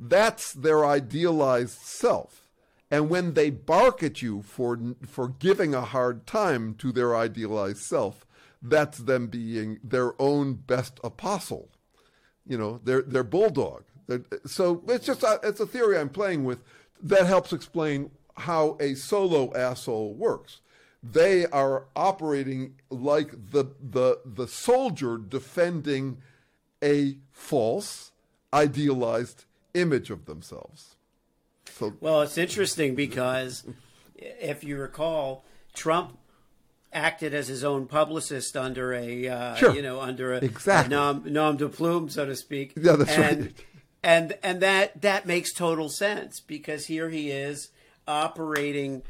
that's 0.00 0.52
their 0.52 0.84
idealized 0.84 1.78
self. 1.78 2.48
And 2.90 3.08
when 3.08 3.34
they 3.34 3.50
bark 3.50 4.02
at 4.02 4.20
you 4.20 4.42
for 4.42 4.96
for 5.06 5.28
giving 5.28 5.72
a 5.72 5.82
hard 5.82 6.26
time 6.26 6.74
to 6.78 6.90
their 6.90 7.14
idealized 7.14 7.78
self, 7.78 8.26
that's 8.60 8.98
them 8.98 9.28
being 9.28 9.78
their 9.84 10.20
own 10.20 10.54
best 10.54 10.98
apostle. 11.04 11.68
You 12.44 12.58
know, 12.58 12.80
their 12.82 13.02
their 13.02 13.22
bulldog. 13.22 13.84
So 14.46 14.82
it's 14.88 15.06
just 15.06 15.22
a, 15.22 15.38
it's 15.44 15.60
a 15.60 15.66
theory 15.66 15.96
I'm 15.96 16.08
playing 16.08 16.44
with 16.44 16.58
that 17.04 17.26
helps 17.26 17.52
explain 17.52 18.10
how 18.36 18.76
a 18.80 18.94
solo 18.94 19.54
asshole 19.54 20.14
works 20.14 20.60
they 21.12 21.46
are 21.46 21.84
operating 21.94 22.74
like 22.88 23.50
the, 23.50 23.66
the, 23.82 24.20
the 24.24 24.48
soldier 24.48 25.18
defending 25.18 26.18
a 26.82 27.18
false, 27.30 28.12
idealized 28.52 29.44
image 29.74 30.10
of 30.10 30.24
themselves. 30.24 30.96
So, 31.66 31.94
well, 32.00 32.22
it's 32.22 32.38
interesting 32.38 32.94
because 32.94 33.64
if 34.16 34.64
you 34.64 34.78
recall, 34.78 35.44
Trump 35.74 36.18
acted 36.92 37.34
as 37.34 37.48
his 37.48 37.64
own 37.64 37.86
publicist 37.86 38.56
under 38.56 38.94
a 38.94 39.26
uh, 39.28 39.54
sure. 39.56 39.74
you 39.74 39.82
know 39.82 40.00
under 40.00 40.32
a, 40.32 40.36
exactly. 40.38 40.94
a 40.94 40.96
nom, 40.96 41.24
nom 41.26 41.56
de 41.56 41.68
plume, 41.68 42.08
so 42.08 42.24
to 42.24 42.36
speak. 42.36 42.72
Yeah, 42.76 42.96
that's 42.96 43.10
and, 43.10 43.42
right. 43.42 43.64
And 44.02 44.38
and 44.42 44.60
that 44.60 45.02
that 45.02 45.26
makes 45.26 45.52
total 45.52 45.88
sense 45.88 46.38
because 46.38 46.86
here 46.86 47.08
he 47.08 47.30
is 47.30 47.70
operating 48.06 49.02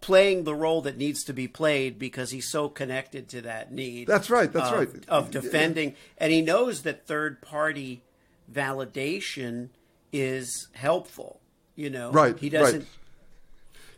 playing 0.00 0.44
the 0.44 0.54
role 0.54 0.82
that 0.82 0.96
needs 0.96 1.24
to 1.24 1.32
be 1.32 1.48
played 1.48 1.98
because 1.98 2.30
he's 2.30 2.50
so 2.50 2.68
connected 2.68 3.28
to 3.30 3.42
that 3.42 3.72
need. 3.72 4.06
That's 4.06 4.30
right. 4.30 4.52
That's 4.52 4.70
of, 4.70 4.78
right. 4.78 5.08
Of 5.08 5.30
defending, 5.30 5.90
yeah. 5.90 5.96
and 6.18 6.32
he 6.32 6.42
knows 6.42 6.82
that 6.82 7.06
third 7.06 7.42
party 7.42 8.02
validation 8.50 9.70
is 10.12 10.68
helpful. 10.74 11.40
You 11.74 11.90
know, 11.90 12.10
right? 12.10 12.38
He 12.38 12.48
doesn't. 12.48 12.80
Right. 12.80 12.88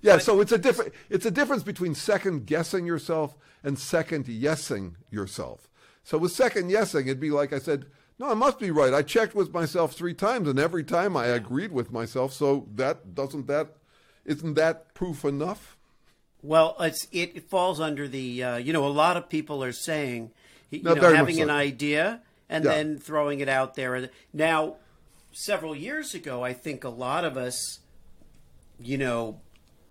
Yeah, 0.00 0.18
so 0.18 0.40
it's 0.40 0.52
a 0.52 0.58
different 0.58 0.92
it's 1.08 1.26
a 1.26 1.30
difference 1.30 1.62
between 1.62 1.94
second 1.94 2.46
guessing 2.46 2.86
yourself 2.86 3.36
and 3.62 3.78
second 3.78 4.26
yesing 4.26 4.94
yourself. 5.10 5.68
So 6.02 6.18
with 6.18 6.32
second 6.32 6.70
yesing, 6.70 7.02
it'd 7.02 7.18
be 7.18 7.30
like 7.30 7.52
I 7.54 7.58
said, 7.58 7.86
no, 8.18 8.30
I 8.30 8.34
must 8.34 8.58
be 8.58 8.70
right. 8.70 8.92
I 8.92 9.02
checked 9.02 9.34
with 9.34 9.52
myself 9.52 9.94
three 9.94 10.14
times, 10.14 10.48
and 10.48 10.58
every 10.58 10.84
time 10.84 11.16
I 11.16 11.26
agreed 11.26 11.72
with 11.72 11.90
myself. 11.90 12.32
So 12.32 12.68
that 12.74 13.14
doesn't 13.14 13.46
that 13.48 13.76
isn't 14.24 14.54
that 14.54 14.94
proof 14.94 15.24
enough? 15.24 15.76
Well, 16.42 16.76
it's, 16.80 17.06
it 17.10 17.48
falls 17.48 17.80
under 17.80 18.06
the, 18.06 18.42
uh, 18.44 18.56
you 18.56 18.72
know, 18.72 18.86
a 18.86 18.88
lot 18.88 19.16
of 19.16 19.28
people 19.28 19.62
are 19.64 19.72
saying 19.72 20.30
you 20.70 20.82
No, 20.82 20.94
know, 20.94 21.14
having 21.14 21.40
an 21.40 21.50
idea 21.50 22.20
and 22.48 22.64
Yeah. 22.64 22.70
then 22.72 22.98
throwing 22.98 23.40
it 23.40 23.48
out 23.48 23.74
there. 23.74 24.10
Now, 24.32 24.76
several 25.32 25.74
years 25.74 26.14
ago, 26.14 26.42
I 26.42 26.52
think 26.52 26.84
a 26.84 26.88
lot 26.90 27.24
of 27.24 27.36
us, 27.36 27.78
you 28.78 28.98
know, 28.98 29.40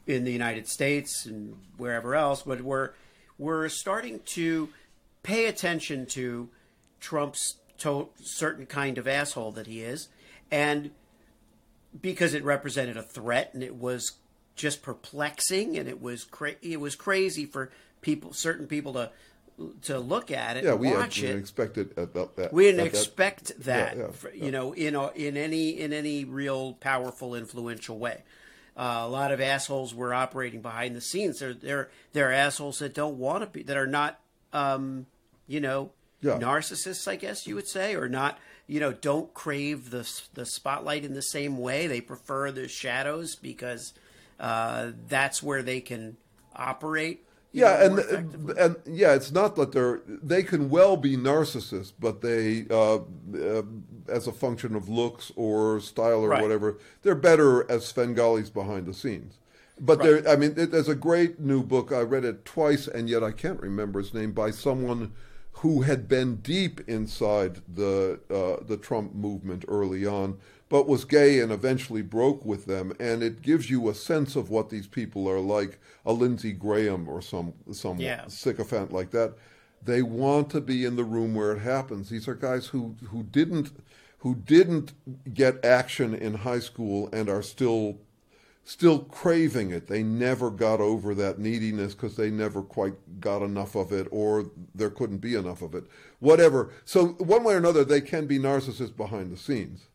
in 0.05 0.25
the 0.25 0.31
United 0.31 0.67
States 0.67 1.25
and 1.25 1.57
wherever 1.77 2.15
else, 2.15 2.43
but 2.43 2.61
we're 2.61 2.91
we're 3.37 3.67
starting 3.69 4.19
to 4.35 4.69
pay 5.23 5.45
attention 5.47 6.05
to 6.05 6.49
Trump's 6.99 7.57
to- 7.79 8.09
certain 8.21 8.65
kind 8.65 8.97
of 8.97 9.07
asshole 9.07 9.53
that 9.53 9.65
he 9.67 9.81
is, 9.81 10.09
and 10.51 10.91
because 11.99 12.33
it 12.33 12.43
represented 12.43 12.97
a 12.97 13.03
threat 13.03 13.51
and 13.53 13.63
it 13.63 13.75
was 13.75 14.13
just 14.55 14.81
perplexing 14.83 15.77
and 15.77 15.87
it 15.89 16.01
was 16.01 16.23
cra- 16.23 16.55
it 16.61 16.79
was 16.79 16.95
crazy 16.95 17.45
for 17.45 17.71
people 18.01 18.33
certain 18.33 18.67
people 18.67 18.93
to 18.93 19.09
to 19.83 19.99
look 19.99 20.31
at 20.31 20.57
it 20.57 20.63
Yeah, 20.63 20.71
and 20.71 20.79
we, 20.79 20.87
had, 20.87 20.97
watch 20.97 21.21
we 21.21 21.27
it 21.27 21.35
expected 21.37 21.95
that. 21.95 22.51
we 22.53 22.63
didn't 22.65 22.79
at 22.79 22.91
that- 22.91 22.97
expect 22.99 23.59
that, 23.65 23.97
yeah, 23.97 24.07
for- 24.11 24.31
yeah. 24.33 24.45
you 24.45 24.51
know, 24.51 24.71
in 24.73 24.95
a, 24.95 25.09
in 25.11 25.37
any 25.37 25.69
in 25.79 25.93
any 25.93 26.25
real 26.25 26.73
powerful, 26.73 27.35
influential 27.35 27.97
way. 27.99 28.23
Uh, 28.75 29.01
a 29.03 29.07
lot 29.07 29.31
of 29.31 29.39
assholes 29.39 29.93
were 29.93 30.11
operating 30.15 30.61
behind 30.61 30.95
the 30.95 31.01
scenes. 31.01 31.39
They're 31.39 31.53
they're 31.53 31.89
they're 32.13 32.31
assholes 32.33 32.79
that 32.79 32.95
don't 32.95 33.17
want 33.19 33.43
to 33.43 33.47
be 33.47 33.61
that 33.63 33.77
are 33.77 33.85
not, 33.85 34.19
um, 34.51 35.05
you 35.45 35.59
know, 35.59 35.91
narcissists. 36.23 37.07
I 37.07 37.15
guess 37.15 37.45
you 37.45 37.53
would 37.53 37.67
say, 37.67 37.95
or 37.95 38.09
not, 38.09 38.39
you 38.65 38.79
know, 38.79 38.91
don't 38.91 39.31
crave 39.35 39.91
the 39.91 40.09
the 40.33 40.45
spotlight 40.47 41.05
in 41.05 41.13
the 41.13 41.21
same 41.21 41.59
way. 41.59 41.85
They 41.85 42.01
prefer 42.01 42.49
the 42.51 42.67
shadows 42.67 43.35
because 43.35 43.93
uh, 44.39 44.91
that's 45.07 45.41
where 45.43 45.63
they 45.63 45.81
can 45.81 46.17
operate. 46.55 47.25
Yeah, 47.51 47.87
know, 47.87 48.01
and 48.01 48.49
and 48.57 48.75
yeah, 48.87 49.13
it's 49.13 49.31
not 49.31 49.55
that 49.57 49.71
they're 49.73 50.01
they 50.07 50.41
can 50.41 50.69
well 50.71 50.97
be 50.97 51.15
narcissists, 51.15 51.93
but 51.99 52.21
they, 52.21 52.65
uh, 52.71 52.95
uh, 52.97 53.61
as 54.09 54.25
a 54.25 54.31
function 54.31 54.75
of 54.75 54.89
looks 54.89 55.31
or 55.35 55.79
style 55.79 56.21
or 56.25 56.29
Right. 56.29 56.41
whatever, 56.41 56.79
they're 57.03 57.13
better 57.13 57.69
as 57.69 57.85
Svengalis 57.85 58.51
behind 58.51 58.87
the 58.87 58.93
scenes. 58.93 59.37
But 59.79 60.01
there, 60.01 60.27
I 60.27 60.35
mean, 60.35 60.53
it, 60.57 60.71
there's 60.71 60.89
a 60.89 60.95
great 60.95 61.39
new 61.39 61.61
book. 61.63 61.91
I 61.91 62.01
read 62.01 62.25
it 62.25 62.43
twice, 62.45 62.87
and 62.87 63.07
yet 63.09 63.23
I 63.23 63.31
can't 63.31 63.59
remember 63.59 63.99
its 63.99 64.13
name 64.13 64.31
by 64.31 64.49
someone 64.51 65.11
who 65.57 65.81
had 65.81 66.07
been 66.07 66.37
deep 66.37 66.81
inside 66.87 67.61
the 67.71 68.19
uh, 68.31 68.63
the 68.65 68.77
Trump 68.77 69.13
movement 69.13 69.63
early 69.67 70.05
on, 70.05 70.37
but 70.73 70.87
was 70.87 71.05
gay 71.05 71.39
and 71.39 71.51
eventually 71.51 72.01
broke 72.01 72.43
with 72.43 72.65
them. 72.65 72.93
And 72.99 73.21
it 73.21 73.43
gives 73.43 73.69
you 73.69 73.87
a 73.87 73.93
sense 73.93 74.35
of 74.35 74.49
what 74.49 74.71
these 74.71 74.87
people 74.87 75.29
are 75.29 75.39
like. 75.39 75.77
A 76.03 76.11
Lindsey 76.11 76.51
Graham 76.51 77.07
or 77.07 77.21
some 77.21 77.53
some 77.71 77.99
Yeah. 77.99 78.25
sycophant 78.27 78.91
like 78.91 79.11
that. 79.11 79.35
They 79.85 80.01
want 80.01 80.49
to 80.49 80.59
be 80.61 80.83
in 80.83 80.95
the 80.95 81.03
room 81.03 81.35
where 81.35 81.51
it 81.51 81.59
happens. 81.59 82.09
These 82.09 82.27
are 82.27 82.33
guys 82.33 82.65
who 82.69 82.95
who 83.11 83.21
didn't 83.21 83.69
who 84.23 84.33
didn't 84.33 84.93
get 85.31 85.63
action 85.63 86.15
in 86.15 86.33
high 86.33 86.57
school 86.59 87.07
and 87.13 87.29
are 87.29 87.43
still 87.43 87.99
still 88.63 88.97
craving 88.97 89.69
it. 89.69 89.85
They 89.85 90.01
never 90.01 90.49
got 90.49 90.81
over 90.81 91.13
that 91.13 91.37
neediness 91.37 91.93
because 91.93 92.15
they 92.15 92.31
never 92.31 92.63
quite 92.63 92.95
got 93.19 93.43
enough 93.43 93.75
of 93.75 93.91
it, 93.91 94.07
or 94.09 94.49
there 94.73 94.89
couldn't 94.89 95.19
be 95.19 95.35
enough 95.35 95.61
of 95.61 95.75
it. 95.75 95.83
Whatever. 96.17 96.71
So 96.83 97.09
one 97.19 97.43
way 97.43 97.53
or 97.53 97.57
another, 97.57 97.83
they 97.83 98.01
can 98.01 98.25
be 98.25 98.39
narcissists 98.39 98.97
behind 98.97 99.31
the 99.31 99.37
scenes. 99.37 99.89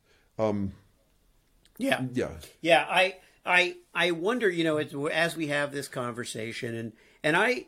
Yeah, 1.79 2.05
Yeah. 2.13 2.31
Yeah, 2.61 2.87
I 2.89 3.17
I 3.45 3.77
I 3.95 4.11
wonder, 4.11 4.49
you 4.49 4.65
know, 4.65 4.79
as 5.09 5.37
we 5.37 5.49
have 5.49 5.73
this 5.73 5.89
conversation, 5.89 6.75
and 6.75 6.93
and 7.23 7.37
I, 7.37 7.67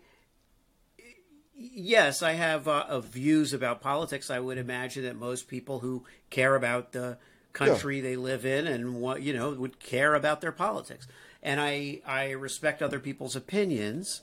yes, 1.54 2.22
I 2.22 2.32
have 2.32 2.68
uh, 2.68 3.00
views 3.00 3.52
about 3.52 3.80
politics. 3.80 4.30
I 4.30 4.40
would 4.40 4.58
imagine 4.58 5.04
that 5.04 5.16
most 5.16 5.48
people 5.48 5.80
who 5.80 6.04
care 6.28 6.54
about 6.54 6.92
the 6.92 7.18
country 7.52 8.00
they 8.00 8.16
live 8.16 8.46
in 8.46 8.66
and 8.66 9.00
what 9.00 9.22
you 9.22 9.32
know 9.32 9.50
would 9.50 9.80
care 9.80 10.14
about 10.14 10.40
their 10.40 10.52
politics, 10.52 11.06
and 11.42 11.60
I 11.60 12.00
I 12.06 12.30
respect 12.30 12.82
other 12.82 13.00
people's 13.00 13.36
opinions. 13.36 14.22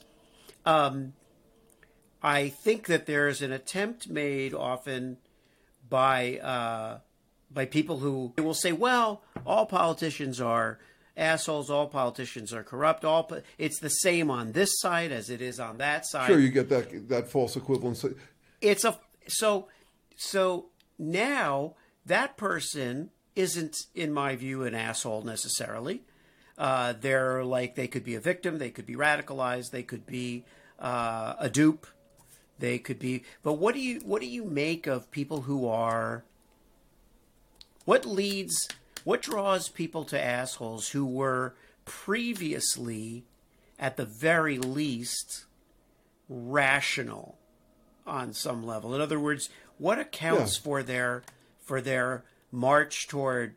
Um, 0.64 1.14
I 2.22 2.48
think 2.48 2.86
that 2.86 3.06
there's 3.06 3.42
an 3.42 3.52
attempt 3.52 4.08
made 4.08 4.52
often 4.52 5.18
by 5.88 6.38
uh, 6.38 6.98
by 7.50 7.64
people 7.64 7.98
who 7.98 8.32
will 8.38 8.54
say, 8.54 8.72
"Well, 8.72 9.22
all 9.46 9.66
politicians 9.66 10.40
are 10.40 10.78
assholes. 11.16 11.70
All 11.70 11.88
politicians 11.88 12.52
are 12.52 12.62
corrupt. 12.62 13.04
All 13.04 13.24
po- 13.24 13.42
it's 13.58 13.80
the 13.80 13.88
same 13.88 14.30
on 14.30 14.52
this 14.52 14.78
side 14.78 15.12
as 15.12 15.30
it 15.30 15.40
is 15.40 15.58
on 15.58 15.78
that 15.78 16.06
side." 16.06 16.28
Sure, 16.28 16.40
you 16.40 16.50
get 16.50 16.68
that 16.68 17.08
that 17.08 17.30
false 17.30 17.56
equivalency. 17.56 18.16
it's 18.60 18.84
a 18.84 18.98
so 19.26 19.68
so 20.16 20.66
now 20.98 21.74
that 22.06 22.36
person 22.36 23.10
isn't, 23.36 23.76
in 23.94 24.12
my 24.12 24.34
view, 24.34 24.64
an 24.64 24.74
asshole 24.74 25.22
necessarily. 25.22 26.02
Uh, 26.58 26.92
they're 27.00 27.44
like 27.44 27.76
they 27.76 27.86
could 27.86 28.02
be 28.02 28.16
a 28.16 28.20
victim, 28.20 28.58
they 28.58 28.70
could 28.70 28.86
be 28.86 28.96
radicalized, 28.96 29.70
they 29.70 29.84
could 29.84 30.04
be 30.06 30.44
uh, 30.80 31.34
a 31.38 31.48
dupe, 31.48 31.86
they 32.58 32.78
could 32.78 32.98
be. 32.98 33.22
But 33.44 33.54
what 33.54 33.76
do 33.76 33.80
you 33.80 34.00
what 34.04 34.20
do 34.20 34.26
you 34.26 34.44
make 34.44 34.88
of 34.88 35.10
people 35.12 35.42
who 35.42 35.68
are? 35.68 36.24
What 37.88 38.04
leads? 38.04 38.68
What 39.04 39.22
draws 39.22 39.70
people 39.70 40.04
to 40.04 40.22
assholes 40.22 40.90
who 40.90 41.06
were 41.06 41.54
previously, 41.86 43.24
at 43.78 43.96
the 43.96 44.04
very 44.04 44.58
least, 44.58 45.46
rational 46.28 47.38
on 48.06 48.34
some 48.34 48.62
level? 48.62 48.94
In 48.94 49.00
other 49.00 49.18
words, 49.18 49.48
what 49.78 49.98
accounts 49.98 50.56
Yeah. 50.58 50.62
for 50.64 50.82
their 50.82 51.22
for 51.64 51.80
their 51.80 52.24
march 52.52 53.08
toward 53.08 53.54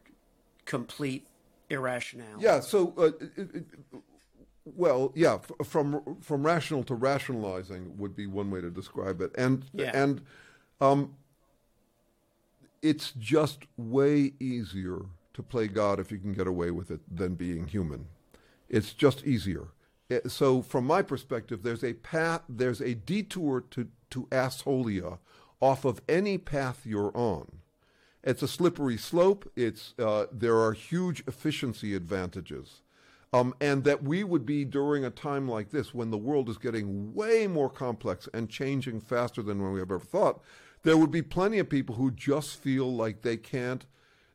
complete 0.64 1.28
irrationality? 1.70 2.42
Yeah. 2.46 2.62
So, 2.62 2.94
uh, 2.98 3.12
it, 3.36 3.56
it, 3.56 3.66
well, 4.64 5.12
yeah. 5.14 5.40
f- 5.60 5.68
From 5.68 6.18
from 6.22 6.46
rational 6.46 6.84
to 6.84 6.96
rationalizing 6.96 7.98
would 7.98 8.16
be 8.16 8.28
one 8.28 8.50
way 8.50 8.62
to 8.62 8.70
describe 8.70 9.20
it, 9.20 9.32
and 9.38 9.66
Yeah. 9.74 9.92
and 9.94 10.22
um, 10.80 11.16
it's 12.82 13.12
just 13.12 13.64
way 13.78 14.34
easier 14.40 15.06
to 15.34 15.44
play 15.44 15.68
God 15.68 16.00
if 16.00 16.12
you 16.12 16.18
can 16.18 16.34
get 16.34 16.48
away 16.48 16.72
with 16.72 16.92
it 16.92 17.02
than 17.10 17.36
being 17.36 17.68
human. 17.68 18.08
It's 18.70 18.94
just 18.94 19.24
easier. 19.26 19.68
Eh, 20.10 20.20
So, 20.28 20.62
from 20.62 20.86
my 20.86 21.02
perspective, 21.02 21.64
there's 21.64 21.84
a 21.84 21.94
path, 21.94 22.42
there's 22.50 22.82
a 22.82 22.96
detour 22.96 23.62
to 23.72 23.88
to 24.12 24.28
assholia 24.32 25.20
off 25.62 25.86
of 25.86 26.02
any 26.10 26.38
path 26.38 26.86
you're 26.86 27.16
on. 27.16 27.60
It's 28.24 28.44
a 28.44 28.48
slippery 28.48 28.98
slope. 28.98 29.50
It's 29.56 29.94
uh, 29.98 30.26
there 30.32 30.58
are 30.58 30.74
huge 30.74 31.24
efficiency 31.28 31.96
advantages, 31.96 32.82
um, 33.34 33.56
and 33.62 33.84
that 33.86 34.04
we 34.04 34.24
would 34.24 34.46
be 34.46 34.66
during 34.66 35.06
a 35.06 35.10
time 35.10 35.48
like 35.48 35.70
this 35.72 35.94
when 35.94 36.12
the 36.12 36.18
world 36.18 36.50
is 36.50 36.58
getting 36.58 37.14
way 37.14 37.48
more 37.48 37.70
complex 37.70 38.28
and 38.34 38.50
changing 38.50 39.00
faster 39.00 39.42
than 39.42 39.62
when 39.62 39.72
we 39.72 39.80
have 39.80 39.92
ever 39.92 40.00
thought. 40.00 40.44
There 40.84 40.98
would 40.98 41.12
be 41.12 41.22
plenty 41.22 41.60
of 41.60 41.70
people 41.70 41.96
who 41.96 42.12
just 42.12 42.56
feel 42.56 42.92
like 42.92 43.22
they 43.22 43.38
can't 43.38 43.86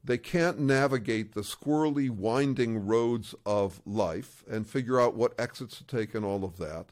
they 0.05 0.19
can't 0.19 0.61
navigate 0.61 1.35
the 1.35 1.41
squirrely, 1.41 2.09
winding 2.09 2.87
roads 2.87 3.35
of 3.45 3.83
life 3.85 4.45
and 4.49 4.65
figure 4.65 5.01
out 5.01 5.17
what 5.17 5.35
exits 5.37 5.79
to 5.79 5.85
take 5.85 6.15
and 6.15 6.25
all 6.25 6.45
of 6.45 6.59
that. 6.59 6.87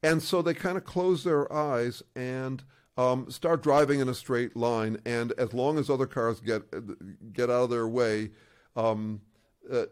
And 0.00 0.22
so 0.22 0.42
they 0.42 0.54
kind 0.54 0.76
of 0.76 0.84
close 0.84 1.24
their 1.24 1.52
eyes 1.52 2.04
and 2.14 2.62
um, 2.96 3.28
start 3.30 3.64
driving 3.64 3.98
in 3.98 4.08
a 4.08 4.14
straight 4.14 4.56
line. 4.56 4.98
And 5.04 5.32
as 5.32 5.52
long 5.52 5.76
as 5.76 5.90
other 5.90 6.06
cars 6.06 6.38
get 6.40 6.62
get 7.32 7.50
out 7.50 7.64
of 7.64 7.70
their 7.70 7.88
way, 7.88 8.30
um, 8.76 9.22
uh, 9.70 9.86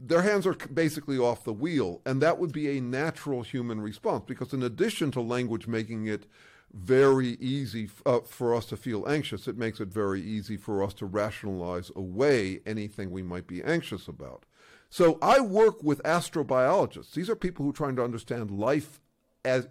their 0.00 0.22
hands 0.22 0.46
are 0.46 0.54
basically 0.54 1.18
off 1.18 1.44
the 1.44 1.52
wheel. 1.52 2.00
And 2.06 2.20
that 2.22 2.38
would 2.38 2.52
be 2.52 2.76
a 2.76 2.80
natural 2.80 3.42
human 3.42 3.80
response 3.80 4.24
because, 4.26 4.52
in 4.52 4.62
addition 4.62 5.10
to 5.12 5.20
language 5.20 5.66
making 5.66 6.06
it 6.06 6.26
very 6.72 7.36
easy 7.40 7.84
f- 7.84 8.02
uh, 8.06 8.20
for 8.20 8.54
us 8.54 8.66
to 8.66 8.76
feel 8.76 9.08
anxious, 9.08 9.48
it 9.48 9.58
makes 9.58 9.80
it 9.80 9.88
very 9.88 10.22
easy 10.22 10.56
for 10.56 10.82
us 10.82 10.94
to 10.94 11.06
rationalize 11.06 11.90
away 11.96 12.60
anything 12.66 13.10
we 13.10 13.22
might 13.22 13.46
be 13.46 13.62
anxious 13.62 14.08
about. 14.08 14.44
So 14.88 15.18
I 15.22 15.40
work 15.40 15.82
with 15.82 16.02
astrobiologists. 16.02 17.12
These 17.12 17.30
are 17.30 17.36
people 17.36 17.64
who 17.64 17.70
are 17.70 17.74
trying 17.74 17.96
to 17.96 18.04
understand 18.04 18.50
life 18.50 19.00
as 19.44 19.68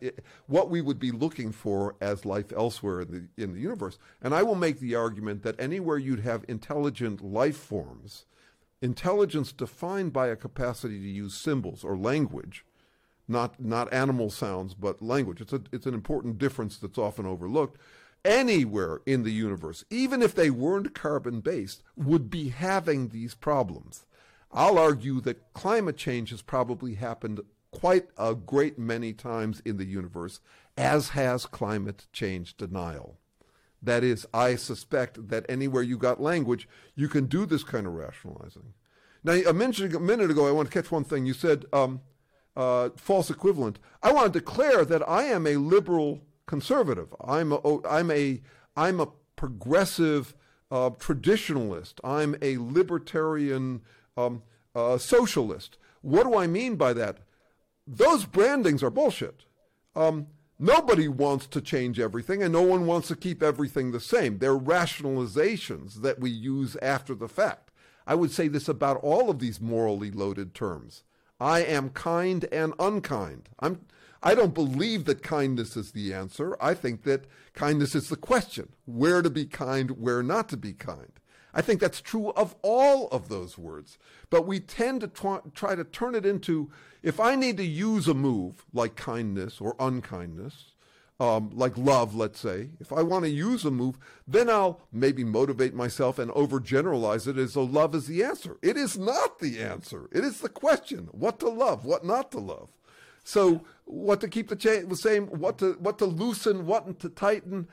what 0.47 0.69
we 0.69 0.81
would 0.81 0.99
be 0.99 1.12
looking 1.12 1.51
for 1.51 1.95
as 2.01 2.25
life 2.25 2.51
elsewhere 2.51 3.01
in 3.01 3.12
the 3.12 3.43
in 3.43 3.53
the 3.53 3.59
universe. 3.59 3.99
And 4.21 4.33
I 4.33 4.43
will 4.43 4.55
make 4.55 4.79
the 4.79 4.95
argument 4.95 5.43
that 5.43 5.59
anywhere 5.59 5.97
you'd 5.97 6.21
have 6.21 6.43
intelligent 6.47 7.23
life 7.23 7.57
forms, 7.57 8.25
intelligence 8.81 9.51
defined 9.51 10.13
by 10.13 10.27
a 10.27 10.35
capacity 10.35 10.99
to 10.99 11.07
use 11.07 11.35
symbols 11.35 11.83
or 11.83 11.97
language, 11.97 12.65
not 13.29 13.59
not 13.59 13.93
animal 13.93 14.29
sounds 14.29 14.73
but 14.73 15.01
language. 15.01 15.41
It's 15.41 15.53
a 15.53 15.61
it's 15.71 15.85
an 15.85 15.93
important 15.93 16.37
difference 16.37 16.77
that's 16.77 16.97
often 16.97 17.25
overlooked. 17.25 17.79
Anywhere 18.25 18.99
in 19.05 19.23
the 19.23 19.31
universe, 19.31 19.85
even 19.89 20.21
if 20.21 20.35
they 20.35 20.49
weren't 20.49 20.93
carbon 20.93 21.39
based, 21.39 21.83
would 21.95 22.29
be 22.29 22.49
having 22.49 23.09
these 23.09 23.33
problems. 23.33 24.05
I'll 24.51 24.77
argue 24.77 25.21
that 25.21 25.53
climate 25.53 25.95
change 25.95 26.31
has 26.31 26.41
probably 26.41 26.95
happened 26.95 27.39
quite 27.71 28.07
a 28.17 28.35
great 28.35 28.77
many 28.79 29.13
times 29.13 29.61
in 29.63 29.77
the 29.77 29.85
universe, 29.85 30.39
as 30.77 31.09
has 31.09 31.45
climate 31.45 32.07
change 32.11 32.57
denial. 32.57 33.19
That 33.81 34.03
is, 34.03 34.27
I 34.33 34.55
suspect 34.55 35.29
that 35.29 35.45
anywhere 35.47 35.83
you 35.83 35.97
got 35.97 36.21
language, 36.21 36.67
you 36.95 37.07
can 37.07 37.27
do 37.27 37.45
this 37.45 37.63
kind 37.63 37.87
of 37.87 37.93
rationalizing. 37.93 38.73
Now, 39.23 39.33
a 39.33 39.53
minute, 39.53 39.93
a 39.93 39.99
minute 39.99 40.31
ago, 40.31 40.47
I 40.47 40.51
want 40.51 40.69
to 40.69 40.73
catch 40.73 40.91
one 40.91 41.03
thing. 41.03 41.25
You 41.25 41.33
said 41.33 41.65
um, 41.71 42.01
uh, 42.60 42.89
false 42.98 43.30
equivalent. 43.30 43.80
I 44.04 44.12
want 44.12 44.34
to 44.34 44.39
declare 44.39 44.84
that 44.84 45.08
I 45.08 45.24
am 45.24 45.48
a 45.48 45.56
liberal 45.56 46.19
conservative. 46.45 47.15
I'm 47.26 47.54
a, 47.54 47.88
I'm 47.88 48.12
a, 48.12 48.41
I'm 48.76 49.00
a 49.00 49.08
progressive 49.38 50.34
uh, 50.69 50.89
traditionalist. 50.89 51.93
I'm 52.04 52.36
a 52.41 52.58
libertarian 52.58 53.82
um, 54.17 54.43
uh, 54.76 54.98
socialist. 54.98 55.78
What 56.02 56.24
do 56.24 56.38
I 56.38 56.48
mean 56.48 56.76
by 56.76 56.91
that? 56.93 57.19
Those 57.88 58.26
brandings 58.26 58.84
are 58.84 58.89
bullshit. 58.89 59.45
Um, 59.95 60.28
nobody 60.60 61.08
wants 61.08 61.48
to 61.48 61.62
change 61.62 61.98
everything, 61.98 62.43
and 62.43 62.52
no 62.52 62.62
one 62.62 62.86
wants 62.86 63.08
to 63.08 63.15
keep 63.15 63.41
everything 63.41 63.91
the 63.91 64.02
same. 64.02 64.39
They're 64.39 64.60
rationalizations 64.60 66.02
that 66.02 66.19
we 66.19 66.30
use 66.30 66.76
after 66.82 67.15
the 67.15 67.30
fact. 67.30 67.72
I 68.06 68.15
would 68.15 68.32
say 68.32 68.50
this 68.50 68.67
about 68.67 68.98
all 68.98 69.30
of 69.30 69.39
these 69.39 69.62
morally 69.62 70.12
loaded 70.12 70.54
terms. 70.54 71.04
I 71.39 71.62
am 71.62 71.89
kind 71.89 72.45
and 72.52 72.73
unkind. 72.80 73.49
I'm 73.60 73.80
I 74.21 74.36
don't 74.36 74.54
believe 74.54 75.06
that 75.06 75.23
kindness 75.23 75.78
is 75.78 75.91
the 75.91 76.13
answer. 76.13 76.58
I 76.60 76.73
think 76.73 77.04
that 77.04 77.25
kindness 77.54 77.95
is 77.95 78.10
the 78.10 78.17
question 78.17 78.69
where 78.86 79.21
to 79.21 79.30
be 79.30 79.45
kind, 79.45 79.91
where 79.91 80.21
not 80.21 80.49
to 80.49 80.58
be 80.58 80.73
kind. 80.73 81.13
I 81.54 81.62
think 81.62 81.80
that's 81.80 82.02
true 82.02 82.32
of 82.32 82.56
all 82.62 83.08
of 83.08 83.30
those 83.30 83.58
words. 83.58 83.97
But 84.30 84.45
we 84.45 84.60
tend 84.60 85.02
to 85.02 85.39
try 85.54 85.75
to 85.75 85.84
turn 85.84 86.15
it 86.15 86.25
into 86.25 86.69
if 87.02 87.19
I 87.19 87.36
need 87.36 87.58
to 87.58 87.65
use 87.65 88.08
a 88.08 88.13
move 88.13 88.65
like 88.73 88.95
kindness 88.95 89.62
or 89.62 89.75
unkindness, 89.80 90.73
um, 91.19 91.51
like 91.53 91.77
love, 91.77 92.15
let's 92.15 92.39
say, 92.39 92.69
if 92.79 92.93
I 92.93 93.01
want 93.01 93.25
to 93.25 93.29
use 93.29 93.65
a 93.65 93.71
move, 93.71 93.97
then 94.25 94.49
I'll 94.49 94.82
maybe 94.91 95.25
motivate 95.25 95.73
myself 95.73 96.17
and 96.17 96.32
overgeneralize 96.32 97.27
it 97.27 97.38
as 97.38 97.53
though 97.53 97.63
love 97.63 97.93
is 97.93 98.08
the 98.08 98.23
answer. 98.23 98.58
It 98.62 98.77
is 98.77 98.97
not 98.97 99.39
the 99.39 99.60
answer. 99.60 100.08
It 100.13 100.23
is 100.23 100.39
the 100.39 100.49
question 100.49 101.10
what 101.12 101.39
to 101.41 101.49
love, 101.49 101.84
what 101.84 102.05
not 102.05 102.32
to 102.32 102.39
love. 102.39 102.69
So, 103.25 103.65
what 103.84 104.21
to 104.21 104.27
keep 104.27 104.47
the, 104.47 104.55
chain, 104.55 104.88
the 104.88 104.95
same, 104.95 105.27
what 105.27 105.58
to, 105.58 105.73
what 105.73 105.97
to 105.99 106.05
loosen, 106.05 106.65
what 106.65 106.99
to 106.99 107.10
tighten. 107.10 107.67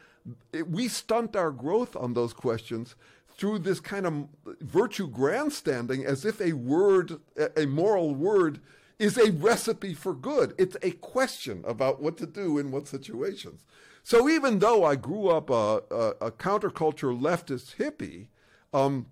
It, 0.53 0.69
we 0.69 0.89
stunt 0.89 1.37
our 1.37 1.53
growth 1.53 1.95
on 1.95 2.15
those 2.15 2.33
questions 2.33 2.97
through 3.37 3.61
this 3.61 3.81
kind 3.81 4.07
of 4.07 4.27
virtue 4.61 5.07
grandstanding 5.07 6.05
as 6.05 6.25
if 6.25 6.41
a 6.41 6.55
word, 6.55 7.21
a 7.57 7.67
moral 7.67 8.15
word, 8.15 8.61
is 8.99 9.19
a 9.19 9.33
recipe 9.33 9.95
for 9.95 10.15
good. 10.15 10.55
It's 10.59 10.77
a 10.83 10.93
question 10.93 11.65
about 11.67 12.03
what 12.03 12.17
to 12.19 12.27
do 12.27 12.59
in 12.59 12.71
what 12.71 12.89
situations. 12.89 13.65
So 14.03 14.29
even 14.29 14.61
though 14.61 14.85
I 14.85 14.97
grew 14.97 15.29
up 15.29 15.51
a, 15.51 15.83
a, 15.91 16.27
a 16.27 16.31
counterculture 16.31 17.19
leftist 17.19 17.77
hippie, 17.77 18.29
um, 18.73 19.07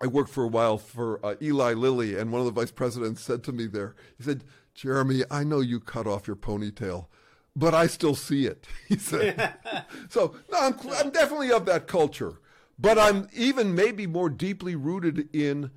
I 0.00 0.06
worked 0.06 0.30
for 0.30 0.44
a 0.44 0.48
while 0.48 0.78
for 0.78 1.24
uh, 1.24 1.34
Eli 1.42 1.74
Lilly, 1.74 2.16
and 2.16 2.32
one 2.32 2.40
of 2.40 2.46
the 2.46 2.58
vice 2.58 2.70
presidents 2.70 3.20
said 3.20 3.42
to 3.44 3.52
me 3.52 3.66
there, 3.66 3.94
he 4.16 4.24
said, 4.24 4.44
Jeremy, 4.74 5.24
I 5.30 5.44
know 5.44 5.60
you 5.60 5.78
cut 5.78 6.06
off 6.06 6.26
your 6.26 6.36
ponytail, 6.36 7.06
but 7.54 7.74
I 7.74 7.86
still 7.86 8.14
see 8.14 8.46
it. 8.46 8.66
He 8.88 8.96
said. 8.96 9.54
so 10.08 10.34
no, 10.50 10.58
I'm, 10.58 10.74
I'm 10.96 11.10
definitely 11.10 11.52
of 11.52 11.66
that 11.66 11.86
culture, 11.86 12.40
but 12.78 12.98
I'm 12.98 13.28
even 13.34 13.74
maybe 13.74 14.06
more 14.06 14.30
deeply 14.30 14.74
rooted 14.74 15.28
in 15.34 15.70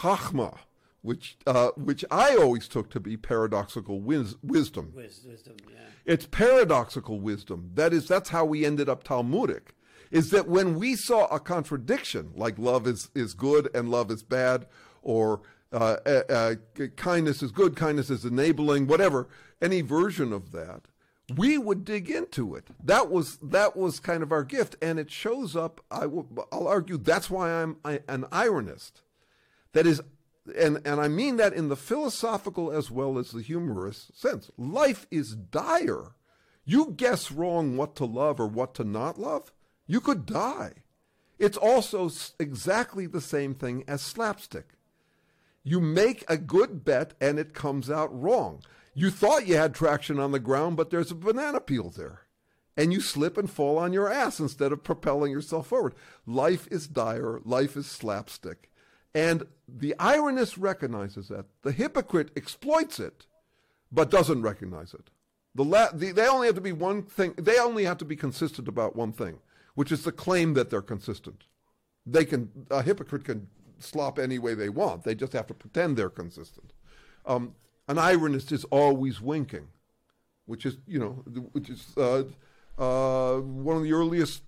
chachma, 0.00 0.58
which 1.02 1.36
uh, 1.46 1.70
which 1.76 2.04
I 2.10 2.36
always 2.36 2.68
took 2.68 2.90
to 2.90 3.00
be 3.00 3.16
paradoxical 3.16 4.00
wis- 4.00 4.36
wisdom. 4.42 4.92
Wisdom, 4.94 5.56
yeah. 5.68 5.76
It's 6.04 6.26
paradoxical 6.26 7.20
wisdom. 7.20 7.70
That 7.74 7.92
is, 7.92 8.08
that's 8.08 8.30
how 8.30 8.44
we 8.44 8.64
ended 8.64 8.88
up 8.88 9.04
Talmudic. 9.04 9.74
Is 10.10 10.30
that 10.30 10.48
when 10.48 10.78
we 10.78 10.96
saw 10.96 11.26
a 11.26 11.38
contradiction, 11.38 12.32
like 12.34 12.58
love 12.58 12.86
is, 12.86 13.10
is 13.14 13.32
good 13.32 13.70
and 13.74 13.90
love 13.90 14.10
is 14.10 14.22
bad, 14.24 14.66
or 15.02 15.42
uh, 15.72 15.96
uh, 16.04 16.22
uh, 16.28 16.54
kindness 16.96 17.42
is 17.42 17.52
good, 17.52 17.76
kindness 17.76 18.10
is 18.10 18.24
enabling, 18.24 18.88
whatever, 18.88 19.28
any 19.62 19.82
version 19.82 20.32
of 20.32 20.50
that, 20.50 20.88
we 21.36 21.58
would 21.58 21.84
dig 21.84 22.10
into 22.10 22.56
it. 22.56 22.68
That 22.82 23.08
was 23.08 23.36
that 23.36 23.76
was 23.76 24.00
kind 24.00 24.24
of 24.24 24.32
our 24.32 24.42
gift, 24.42 24.74
and 24.82 24.98
it 24.98 25.12
shows 25.12 25.54
up. 25.54 25.80
I 25.90 26.06
will, 26.06 26.26
I'll 26.50 26.66
argue 26.66 26.96
that's 26.96 27.30
why 27.30 27.62
I'm 27.62 27.76
I, 27.84 28.00
an 28.08 28.24
ironist. 28.32 29.02
That 29.72 29.86
is, 29.86 30.00
and 30.56 30.80
and 30.84 31.00
I 31.00 31.08
mean 31.08 31.36
that 31.36 31.52
in 31.52 31.68
the 31.68 31.76
philosophical 31.76 32.70
as 32.70 32.90
well 32.90 33.18
as 33.18 33.30
the 33.30 33.42
humorous 33.42 34.10
sense. 34.14 34.50
Life 34.56 35.06
is 35.10 35.34
dire. 35.34 36.14
You 36.64 36.92
guess 36.96 37.32
wrong 37.32 37.76
what 37.76 37.96
to 37.96 38.04
love 38.04 38.38
or 38.40 38.46
what 38.46 38.74
to 38.74 38.84
not 38.84 39.18
love, 39.18 39.52
you 39.86 40.00
could 40.00 40.26
die. 40.26 40.72
It's 41.38 41.56
also 41.56 42.10
exactly 42.38 43.06
the 43.06 43.20
same 43.20 43.54
thing 43.54 43.82
as 43.88 44.02
slapstick. 44.02 44.74
You 45.62 45.80
make 45.80 46.24
a 46.28 46.36
good 46.36 46.84
bet 46.84 47.14
and 47.20 47.38
it 47.38 47.54
comes 47.54 47.90
out 47.90 48.10
wrong. 48.18 48.62
You 48.94 49.10
thought 49.10 49.46
you 49.46 49.56
had 49.56 49.74
traction 49.74 50.18
on 50.18 50.32
the 50.32 50.38
ground, 50.38 50.76
but 50.76 50.90
there's 50.90 51.10
a 51.10 51.14
banana 51.14 51.60
peel 51.60 51.90
there. 51.90 52.22
And 52.76 52.92
you 52.92 53.00
slip 53.00 53.36
and 53.36 53.50
fall 53.50 53.78
on 53.78 53.92
your 53.92 54.10
ass 54.10 54.38
instead 54.38 54.72
of 54.72 54.84
propelling 54.84 55.32
yourself 55.32 55.68
forward. 55.68 55.94
Life 56.26 56.68
is 56.70 56.86
dire, 56.86 57.40
life 57.44 57.76
is 57.76 57.86
slapstick. 57.86 58.70
And 59.14 59.46
the 59.68 59.94
ironist 59.98 60.56
recognizes 60.58 61.28
that. 61.28 61.46
The 61.62 61.72
hypocrite 61.72 62.30
exploits 62.36 63.00
it, 63.00 63.26
but 63.90 64.10
doesn't 64.10 64.42
recognize 64.42 64.94
it. 64.94 65.10
The, 65.54 65.64
la- 65.64 65.90
the 65.92 66.12
they 66.12 66.28
only 66.28 66.46
have 66.46 66.54
to 66.56 66.60
be 66.60 66.72
one 66.72 67.02
thing, 67.02 67.34
they 67.36 67.58
only 67.58 67.84
have 67.84 67.98
to 67.98 68.04
be 68.04 68.16
consistent 68.16 68.68
about 68.68 68.94
one 68.94 69.12
thing, 69.12 69.38
which 69.74 69.90
is 69.90 70.04
the 70.04 70.12
claim 70.12 70.54
that 70.54 70.70
they're 70.70 70.82
consistent. 70.82 71.44
They 72.06 72.24
can, 72.24 72.50
a 72.70 72.82
hypocrite 72.82 73.24
can 73.24 73.48
slop 73.78 74.18
any 74.18 74.38
way 74.38 74.54
they 74.54 74.68
want. 74.68 75.02
They 75.04 75.14
just 75.14 75.32
have 75.32 75.46
to 75.48 75.54
pretend 75.54 75.96
they're 75.96 76.08
consistent. 76.10 76.72
Um, 77.26 77.54
an 77.88 77.96
ironist 77.96 78.52
is 78.52 78.64
always 78.64 79.20
winking, 79.20 79.68
which 80.46 80.64
is, 80.64 80.78
you 80.86 80.98
know, 80.98 81.24
which 81.52 81.68
is 81.68 81.96
uh, 81.96 82.22
uh, 82.80 83.36
one 83.36 83.76
of 83.76 83.82
the 83.82 83.92
earliest 83.92 84.42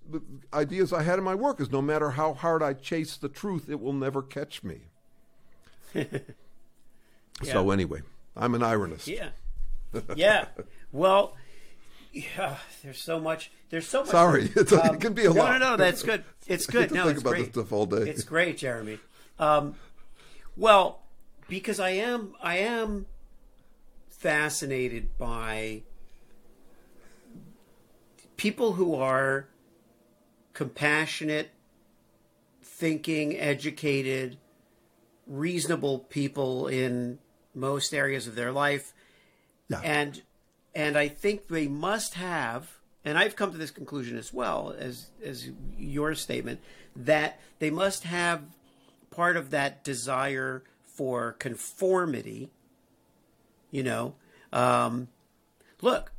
ideas 0.51 0.91
I 0.91 1.03
had 1.03 1.19
in 1.19 1.23
my 1.23 1.35
work 1.35 1.61
is 1.61 1.71
no 1.71 1.83
matter 1.83 2.09
how 2.09 2.33
hard 2.33 2.63
I 2.63 2.73
chase 2.73 3.15
the 3.15 3.29
truth, 3.29 3.69
it 3.69 3.79
will 3.79 3.93
never 3.93 4.23
catch 4.23 4.63
me. 4.63 4.81
yeah. 5.93 6.07
So 7.43 7.69
anyway, 7.69 8.01
I'm 8.35 8.55
an 8.55 8.61
ironist. 8.61 9.07
Yeah. 9.07 9.29
Yeah. 10.15 10.47
well, 10.91 11.37
yeah, 12.11 12.57
there's 12.81 12.99
so 12.99 13.19
much. 13.19 13.51
There's 13.69 13.87
so 13.87 13.99
much. 13.99 14.09
Sorry, 14.09 14.41
um, 14.57 14.95
it 14.95 15.01
can 15.01 15.13
be 15.13 15.25
a 15.25 15.29
no, 15.31 15.39
lot. 15.39 15.51
No, 15.51 15.57
no, 15.59 15.69
no, 15.71 15.77
that's 15.77 16.01
good. 16.01 16.23
It's 16.47 16.65
good. 16.65 16.91
no, 16.91 17.03
think 17.03 17.17
it's 17.17 17.21
about 17.21 17.29
great. 17.29 17.43
this 17.43 17.49
stuff 17.53 17.71
all 17.71 17.85
day. 17.85 18.09
It's 18.09 18.23
great, 18.23 18.57
Jeremy. 18.57 18.97
Um, 19.37 19.75
well, 20.57 21.03
because 21.47 21.79
I 21.79 21.91
am, 21.91 22.33
I 22.41 22.57
am 22.57 23.05
fascinated 24.09 25.15
by 25.19 25.83
people 28.37 28.73
who 28.73 28.95
are 28.95 29.47
compassionate, 30.53 31.51
thinking, 32.61 33.37
educated, 33.39 34.37
reasonable 35.27 35.99
people 35.99 36.67
in 36.67 37.19
most 37.55 37.93
areas 37.93 38.27
of 38.27 38.35
their 38.35 38.51
life. 38.51 38.93
Yeah. 39.69 39.81
And 39.83 40.21
and 40.75 40.97
I 40.97 41.07
think 41.07 41.47
they 41.47 41.67
must 41.67 42.15
have 42.15 42.79
and 43.05 43.17
I've 43.17 43.35
come 43.35 43.51
to 43.51 43.57
this 43.57 43.71
conclusion 43.71 44.17
as 44.17 44.33
well 44.33 44.75
as 44.77 45.09
as 45.23 45.49
your 45.77 46.15
statement 46.15 46.59
that 46.95 47.39
they 47.59 47.69
must 47.69 48.03
have 48.03 48.43
part 49.11 49.37
of 49.37 49.51
that 49.51 49.83
desire 49.83 50.63
for 50.83 51.33
conformity. 51.33 52.51
You 53.71 53.83
know, 53.83 54.15
um, 54.51 55.07
look, 55.81 56.11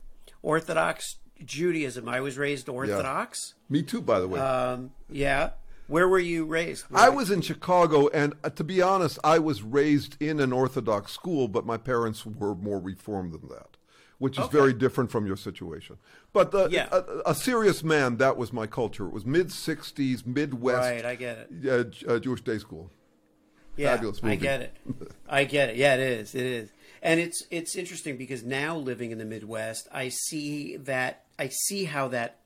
Orthodox 0.42 1.16
Judaism. 1.44 2.09
I 2.09 2.20
was 2.20 2.37
raised 2.38 2.68
Orthodox. 2.68 3.54
Me 3.68 3.83
too, 3.83 4.00
by 4.00 4.20
the 4.20 4.28
way. 4.28 4.40
Um, 4.40 4.92
yeah. 5.11 5.50
Where 5.86 6.09
were 6.09 6.18
you 6.18 6.47
raised? 6.47 6.84
Where 6.90 7.03
I 7.03 7.09
was 7.11 7.30
in 7.30 7.42
Chicago, 7.42 8.09
and 8.09 8.32
uh, 8.42 8.51
to 8.51 8.64
be 8.64 8.80
honest, 8.80 9.18
I 9.22 9.38
was 9.38 9.62
raised 9.62 10.16
in 10.20 10.40
an 10.40 10.51
Orthodox 10.53 11.12
school, 11.12 11.47
but 11.47 11.66
my 11.66 11.76
parents 11.76 12.24
were 12.24 12.55
more 12.55 12.78
reformed 12.80 13.32
than 13.32 13.49
that, 13.51 13.76
which 14.18 14.38
is 14.38 14.45
Okay. 14.47 14.57
very 14.57 14.72
different 14.72 15.11
from 15.11 15.26
your 15.26 15.36
situation. 15.36 15.99
But 16.32 16.55
Yeah. 16.72 16.88
a, 16.90 17.30
a 17.32 17.34
serious 17.34 17.84
man, 17.84 18.16
that 18.16 18.38
was 18.38 18.51
my 18.51 18.66
culture. 18.66 19.07
It 19.07 19.12
was 19.12 19.26
mid 19.26 19.49
60s, 19.49 20.24
Midwest 20.26 20.78
Right, 20.78 21.05
I 21.05 21.14
get 21.16 21.51
it. 21.64 22.05
uh, 22.09 22.12
uh, 22.14 22.18
Jewish 22.18 22.40
day 22.40 22.57
school. 22.59 22.90
Yeah, 23.76 23.95
Fabulous 23.97 24.20
I 24.22 24.36
get 24.36 24.61
it. 24.62 24.76
I 25.28 25.45
get 25.45 25.68
it. 25.70 25.76
Yeah, 25.76 25.95
it 25.95 26.01
is. 26.01 26.34
It 26.34 26.47
is. 26.47 26.70
And 27.03 27.20
it's 27.20 27.42
it's 27.51 27.76
interesting 27.76 28.16
because 28.16 28.42
now 28.45 28.76
living 28.78 29.11
in 29.11 29.18
the 29.18 29.24
Midwest, 29.26 29.88
I 29.92 30.09
see 30.09 30.76
that 30.78 31.24
I 31.39 31.49
see 31.49 31.85
how 31.85 32.09
that 32.09 32.39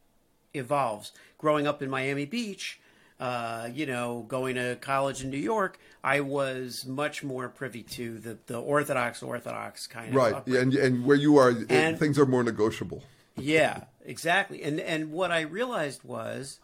evolves. 0.54 1.12
Growing 1.38 1.66
up 1.66 1.82
in 1.82 1.90
Miami 1.90 2.24
Beach, 2.24 2.80
uh, 3.20 3.68
you 3.72 3.84
know, 3.86 4.24
going 4.28 4.54
to 4.56 4.76
college 4.80 5.22
in 5.22 5.30
New 5.30 5.36
York, 5.38 5.78
I 6.02 6.20
was 6.20 6.86
much 6.86 7.22
more 7.24 7.48
privy 7.48 7.82
to 7.82 8.18
the, 8.18 8.38
the 8.46 8.60
Orthodox 8.60 9.22
Orthodox 9.22 9.86
kind 9.86 10.08
of 10.10 10.14
Right. 10.14 10.34
upbringing. 10.34 10.62
And, 10.62 10.74
and 10.74 11.04
where 11.04 11.16
you 11.16 11.36
are, 11.36 11.52
And- 11.68 11.98
things 11.98 12.18
are 12.18 12.26
more 12.26 12.42
negotiable. 12.44 13.02
yeah, 13.36 13.84
exactly. 14.04 14.62
And 14.62 14.80
and 14.80 15.12
what 15.12 15.30
I 15.30 15.40
realized 15.42 16.02
was 16.04 16.58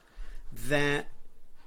that 0.69 1.07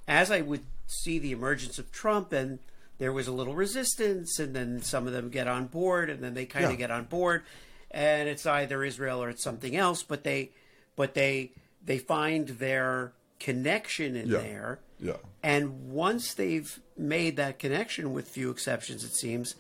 as 0.08 0.32
I 0.32 0.42
would 0.42 0.64
see 0.86 1.20
the 1.20 1.32
emergence 1.34 1.78
of 1.80 1.92
Trump 1.92 2.32
and 2.34 2.60
there 2.98 3.12
was 3.14 3.28
a 3.28 3.32
little 3.32 3.54
resistance 3.56 4.40
and 4.40 4.56
then 4.56 4.82
some 4.82 5.06
of 5.06 5.14
them 5.14 5.30
get 5.30 5.48
on 5.48 5.68
board 5.68 6.10
and 6.10 6.24
then 6.24 6.34
they 6.34 6.46
kind 6.46 6.64
Yeah. 6.66 6.72
of 6.72 6.78
get 6.78 6.92
on 6.92 7.04
board 7.06 7.44
and 7.92 8.28
it's 8.30 8.46
either 8.46 8.84
Israel 8.84 9.24
or 9.24 9.30
it's 9.30 9.44
something 9.44 9.76
else 9.76 10.04
but 10.04 10.24
they 10.24 10.52
but 10.96 11.14
they 11.14 11.52
they 11.84 11.98
find 11.98 12.48
their 12.50 13.14
connection 13.40 14.16
in 14.16 14.28
Yeah. 14.30 14.38
there 14.40 14.80
Yeah. 15.00 15.18
and 15.44 15.90
once 15.92 16.34
they've 16.34 16.80
made 16.98 17.36
that 17.38 17.60
connection 17.60 18.14
with 18.14 18.28
few 18.28 18.50
exceptions 18.50 19.04
it 19.04 19.14
seems 19.14 19.56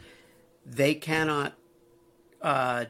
they 0.66 0.94
cannot 0.96 1.54
uh, 2.42 2.86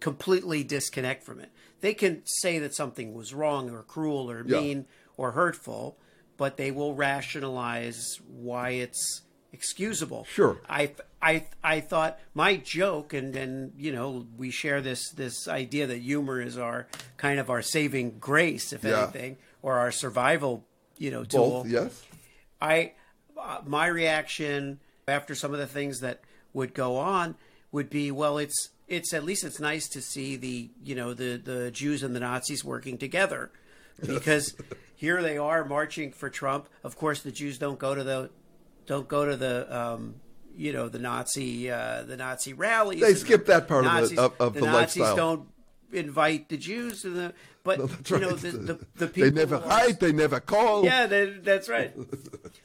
completely 0.00 0.64
disconnect 0.64 1.22
from 1.22 1.38
it. 1.40 1.50
They 1.80 1.94
can 1.94 2.22
say 2.24 2.58
that 2.58 2.74
something 2.74 3.14
was 3.14 3.32
wrong 3.34 3.70
or 3.70 3.82
cruel 3.82 4.30
or 4.30 4.44
Yeah. 4.46 4.60
mean 4.60 4.86
or 5.16 5.32
hurtful, 5.32 5.96
but 6.36 6.56
they 6.56 6.70
will 6.70 6.94
rationalize 6.94 8.20
why 8.26 8.70
it's 8.70 9.22
excusable. 9.54 10.26
Sure. 10.28 10.60
I 10.68 10.92
I 11.22 11.46
I 11.62 11.80
thought 11.80 12.18
my 12.34 12.56
joke 12.56 13.14
and 13.14 13.34
and 13.36 13.72
you 13.78 13.92
know 13.92 14.26
we 14.36 14.50
share 14.50 14.80
this 14.82 15.10
this 15.10 15.48
idea 15.48 15.86
that 15.86 15.98
humor 15.98 16.40
is 16.40 16.58
our 16.58 16.86
kind 17.16 17.38
of 17.40 17.48
our 17.50 17.62
saving 17.62 18.18
grace 18.18 18.72
if 18.72 18.84
Yeah. 18.84 19.04
anything 19.04 19.36
or 19.62 19.78
our 19.78 19.92
survival 19.92 20.64
you 20.98 21.10
know 21.10 21.24
tool. 21.24 21.62
Both, 21.62 21.68
yes. 21.72 22.02
I 22.60 22.92
uh, 23.40 23.60
my 23.64 23.86
reaction 23.86 24.80
after 25.08 25.34
some 25.34 25.52
of 25.52 25.58
the 25.58 25.66
things 25.66 26.00
that 26.00 26.20
would 26.52 26.74
go 26.74 26.96
on 26.96 27.34
would 27.72 27.88
be 27.90 28.10
well 28.10 28.38
it's 28.38 28.70
it's 28.86 29.14
at 29.14 29.24
least 29.24 29.44
it's 29.44 29.60
nice 29.60 29.88
to 29.88 30.00
see 30.02 30.36
the 30.36 30.70
you 30.82 30.94
know 30.94 31.14
the 31.14 31.36
the 31.36 31.70
Jews 31.70 32.02
and 32.02 32.14
the 32.14 32.20
Nazis 32.20 32.64
working 32.64 32.98
together 32.98 33.50
because 34.04 34.54
here 34.94 35.22
they 35.22 35.38
are 35.38 35.64
marching 35.64 36.12
for 36.12 36.28
Trump 36.28 36.68
of 36.82 36.96
course 36.96 37.22
the 37.22 37.32
Jews 37.32 37.58
don't 37.58 37.78
go 37.78 37.94
to 37.94 38.04
the 38.04 38.30
don't 38.86 39.08
go 39.08 39.24
to 39.24 39.36
the 39.36 39.76
um, 39.76 40.16
you 40.56 40.72
know 40.72 40.88
the 40.88 40.98
Nazi 40.98 41.70
uh, 41.70 42.02
the 42.02 42.16
Nazi 42.16 42.52
rallies 42.52 43.00
They 43.00 43.14
skip 43.14 43.46
that 43.46 43.66
part 43.68 43.84
of 43.84 43.92
the- 43.92 44.00
Nazis, 44.00 44.18
of- 44.18 44.34
of 44.40 44.54
the 44.54 44.60
Nazis 44.62 45.02
lifestyle. 45.02 45.16
don't 45.16 45.48
invite 45.92 46.48
the 46.48 46.56
Jews 46.56 47.02
to 47.02 47.10
the 47.10 47.34
but 47.62 47.78
That's 47.78 48.10
you 48.10 48.18
know 48.18 48.30
right. 48.30 48.38
the 48.40 48.50
the, 48.50 48.86
the 48.96 49.06
they 49.06 49.30
never 49.30 49.58
hide, 49.58 49.98
they 50.00 50.12
never 50.12 50.38
call. 50.38 50.84
yeah, 50.84 51.06
that, 51.06 51.44
that's 51.44 51.68
right. 51.68 51.92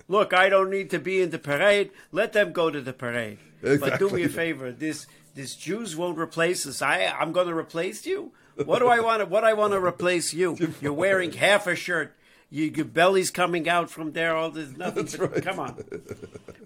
Look, 0.10 0.34
I 0.34 0.50
don't 0.50 0.70
need 0.70 0.90
to 0.90 1.00
be 1.00 1.22
in 1.22 1.30
the 1.30 1.40
parade. 1.40 1.92
Let 2.12 2.34
them 2.34 2.52
go 2.52 2.70
to 2.70 2.82
the 2.82 2.92
parade. 2.92 3.38
But 3.62 3.98
do 4.00 4.10
me 4.10 4.24
a 4.24 4.30
favor. 4.30 4.72
This 4.74 5.06
this 5.36 5.56
Jews 5.56 5.96
won't 5.96 6.18
replace 6.18 6.68
us. 6.68 6.82
I 6.82 7.06
I'm 7.06 7.32
going 7.32 7.48
to 7.48 7.56
replace 7.56 8.06
you. 8.06 8.34
What 8.66 8.80
do 8.80 8.88
I 8.90 9.00
want 9.00 9.22
to 9.22 9.26
What 9.26 9.46
I 9.46 9.54
want 9.54 9.72
to 9.74 9.80
replace 9.80 10.34
you? 10.40 10.58
You're 10.82 10.92
wearing 10.92 11.32
half 11.32 11.66
a 11.68 11.76
shirt. 11.76 12.14
You, 12.52 12.66
your 12.66 12.86
belly's 12.86 13.30
coming 13.32 13.70
out 13.70 13.90
from 13.90 14.12
there. 14.14 14.36
All 14.36 14.50
this 14.50 14.70
nothing. 14.78 15.04
That's 15.04 15.18
but, 15.18 15.32
right. 15.32 15.44
Come 15.44 15.60
on. 15.60 15.84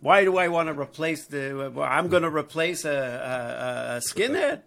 Why 0.01 0.23
do 0.23 0.37
I 0.37 0.47
want 0.47 0.69
to 0.69 0.79
replace 0.79 1.25
the? 1.25 1.71
Well, 1.73 1.87
I'm 1.89 2.07
going 2.07 2.23
to 2.23 2.29
replace 2.29 2.85
a, 2.85 2.89
a, 2.89 3.97
a 3.97 3.99
skinhead. 3.99 4.61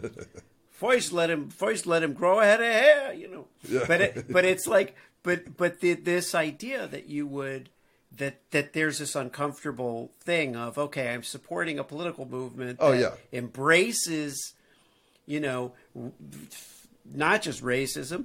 First, 0.70 1.12
let 1.12 1.30
him 1.30 1.48
first 1.48 1.86
let 1.86 2.02
him 2.02 2.12
grow 2.12 2.40
a 2.40 2.44
head 2.44 2.60
of 2.60 2.66
hair. 2.66 3.12
You 3.14 3.28
know. 3.30 3.46
But 3.86 4.00
it, 4.00 4.32
but 4.32 4.44
it's 4.44 4.66
like 4.66 4.96
but 5.22 5.56
but 5.56 5.80
the, 5.80 5.94
this 5.94 6.34
idea 6.34 6.86
that 6.86 7.08
you 7.08 7.26
would 7.26 7.68
that 8.16 8.40
that 8.50 8.72
there's 8.72 8.98
this 8.98 9.14
uncomfortable 9.14 10.12
thing 10.20 10.56
of 10.56 10.78
okay, 10.78 11.12
I'm 11.12 11.22
supporting 11.22 11.78
a 11.78 11.84
political 11.84 12.26
movement. 12.26 12.78
Oh, 12.80 12.92
yeah. 12.92 13.12
embraces, 13.32 14.54
you 15.26 15.40
know, 15.40 15.72
not 17.04 17.42
just 17.42 17.62
racism, 17.62 18.24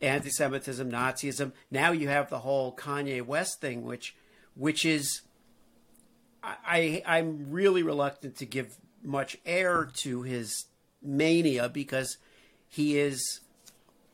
anti-Semitism, 0.00 0.90
Nazism. 0.90 1.52
Now 1.70 1.92
you 1.92 2.08
have 2.08 2.30
the 2.30 2.40
whole 2.40 2.74
Kanye 2.74 3.24
West 3.24 3.60
thing, 3.60 3.82
which 3.82 4.14
which 4.54 4.84
is 4.84 5.22
I, 6.42 6.56
I 6.66 7.18
I'm 7.18 7.50
really 7.50 7.82
reluctant 7.82 8.36
to 8.36 8.46
give 8.46 8.76
much 9.02 9.38
air 9.46 9.88
to 10.02 10.22
his 10.22 10.66
mania 11.02 11.68
because 11.68 12.18
he 12.68 12.98
is 12.98 13.40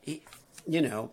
he, 0.00 0.22
you 0.66 0.80
know 0.80 1.12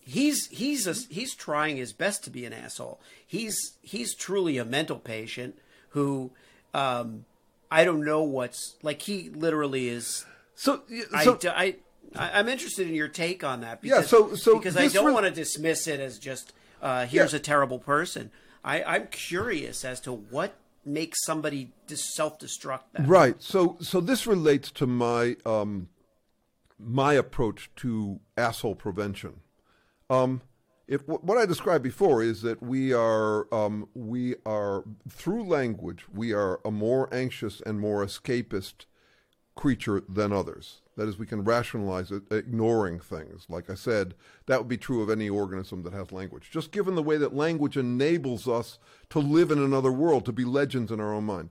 he's 0.00 0.46
he's 0.48 0.86
a, 0.86 0.94
he's 1.12 1.34
trying 1.34 1.76
his 1.76 1.92
best 1.92 2.24
to 2.24 2.30
be 2.30 2.44
an 2.44 2.52
asshole. 2.52 3.00
He's 3.26 3.78
he's 3.82 4.14
truly 4.14 4.58
a 4.58 4.64
mental 4.64 4.98
patient 4.98 5.58
who 5.90 6.32
um 6.74 7.24
I 7.70 7.84
don't 7.84 8.04
know 8.04 8.22
what's 8.22 8.76
like 8.82 9.02
he 9.02 9.30
literally 9.30 9.88
is 9.88 10.24
So, 10.56 10.82
y- 10.90 11.02
I, 11.14 11.24
so 11.24 11.38
I, 11.46 11.76
I 12.16 12.38
am 12.40 12.48
interested 12.48 12.88
in 12.88 12.94
your 12.94 13.08
take 13.08 13.44
on 13.44 13.60
that. 13.60 13.78
Yeah, 13.82 13.96
Because, 13.96 14.10
so- 14.10 14.34
so 14.34 14.58
because 14.58 14.76
I 14.76 14.88
don't 14.88 15.06
re- 15.06 15.12
want 15.12 15.26
to 15.26 15.30
dismiss 15.32 15.86
it 15.86 16.00
as 16.00 16.18
just 16.18 16.52
uh, 16.82 17.06
here's 17.06 17.32
Yeah. 17.32 17.38
a 17.38 17.42
terrible 17.42 17.78
person. 17.78 18.30
I, 18.64 18.82
I'm 18.82 19.06
curious 19.08 19.84
as 19.84 20.00
to 20.02 20.12
what 20.12 20.54
makes 20.84 21.24
somebody 21.24 21.72
self-destruct 21.88 22.80
that. 22.94 23.06
Right. 23.06 23.36
So 23.38 23.76
so 23.80 24.00
this 24.00 24.26
relates 24.26 24.70
to 24.72 24.86
my 24.86 25.36
um, 25.46 25.88
my 26.78 27.14
approach 27.14 27.70
to 27.76 28.20
asshole 28.36 28.74
prevention. 28.76 29.40
Um, 30.08 30.40
if 30.88 31.06
what 31.06 31.38
I 31.38 31.46
described 31.46 31.84
before 31.84 32.22
is 32.22 32.42
that 32.42 32.62
we 32.62 32.92
are 32.92 33.46
um, 33.54 33.88
we 33.94 34.34
are 34.44 34.84
through 35.08 35.44
language 35.44 36.06
we 36.12 36.32
are 36.32 36.60
a 36.64 36.70
more 36.70 37.08
anxious 37.14 37.60
and 37.64 37.78
more 37.78 38.04
escapist 38.04 38.86
creature 39.60 40.02
than 40.08 40.32
others. 40.32 40.80
That 40.96 41.06
is, 41.06 41.18
we 41.18 41.26
can 41.26 41.44
rationalize 41.44 42.10
it, 42.10 42.22
ignoring 42.30 42.98
things. 42.98 43.44
Like 43.50 43.68
I 43.68 43.74
said, 43.74 44.14
that 44.46 44.58
would 44.58 44.68
be 44.68 44.78
true 44.78 45.02
of 45.02 45.10
any 45.10 45.28
organism 45.28 45.82
that 45.82 45.92
has 45.92 46.12
language. 46.12 46.50
Just 46.50 46.72
given 46.72 46.94
the 46.94 47.02
way 47.02 47.18
that 47.18 47.36
language 47.36 47.76
enables 47.76 48.48
us 48.48 48.78
to 49.10 49.18
live 49.18 49.50
in 49.50 49.58
another 49.58 49.92
world, 49.92 50.24
to 50.24 50.32
be 50.32 50.46
legends 50.46 50.90
in 50.90 50.98
our 50.98 51.12
own 51.12 51.24
mind. 51.24 51.50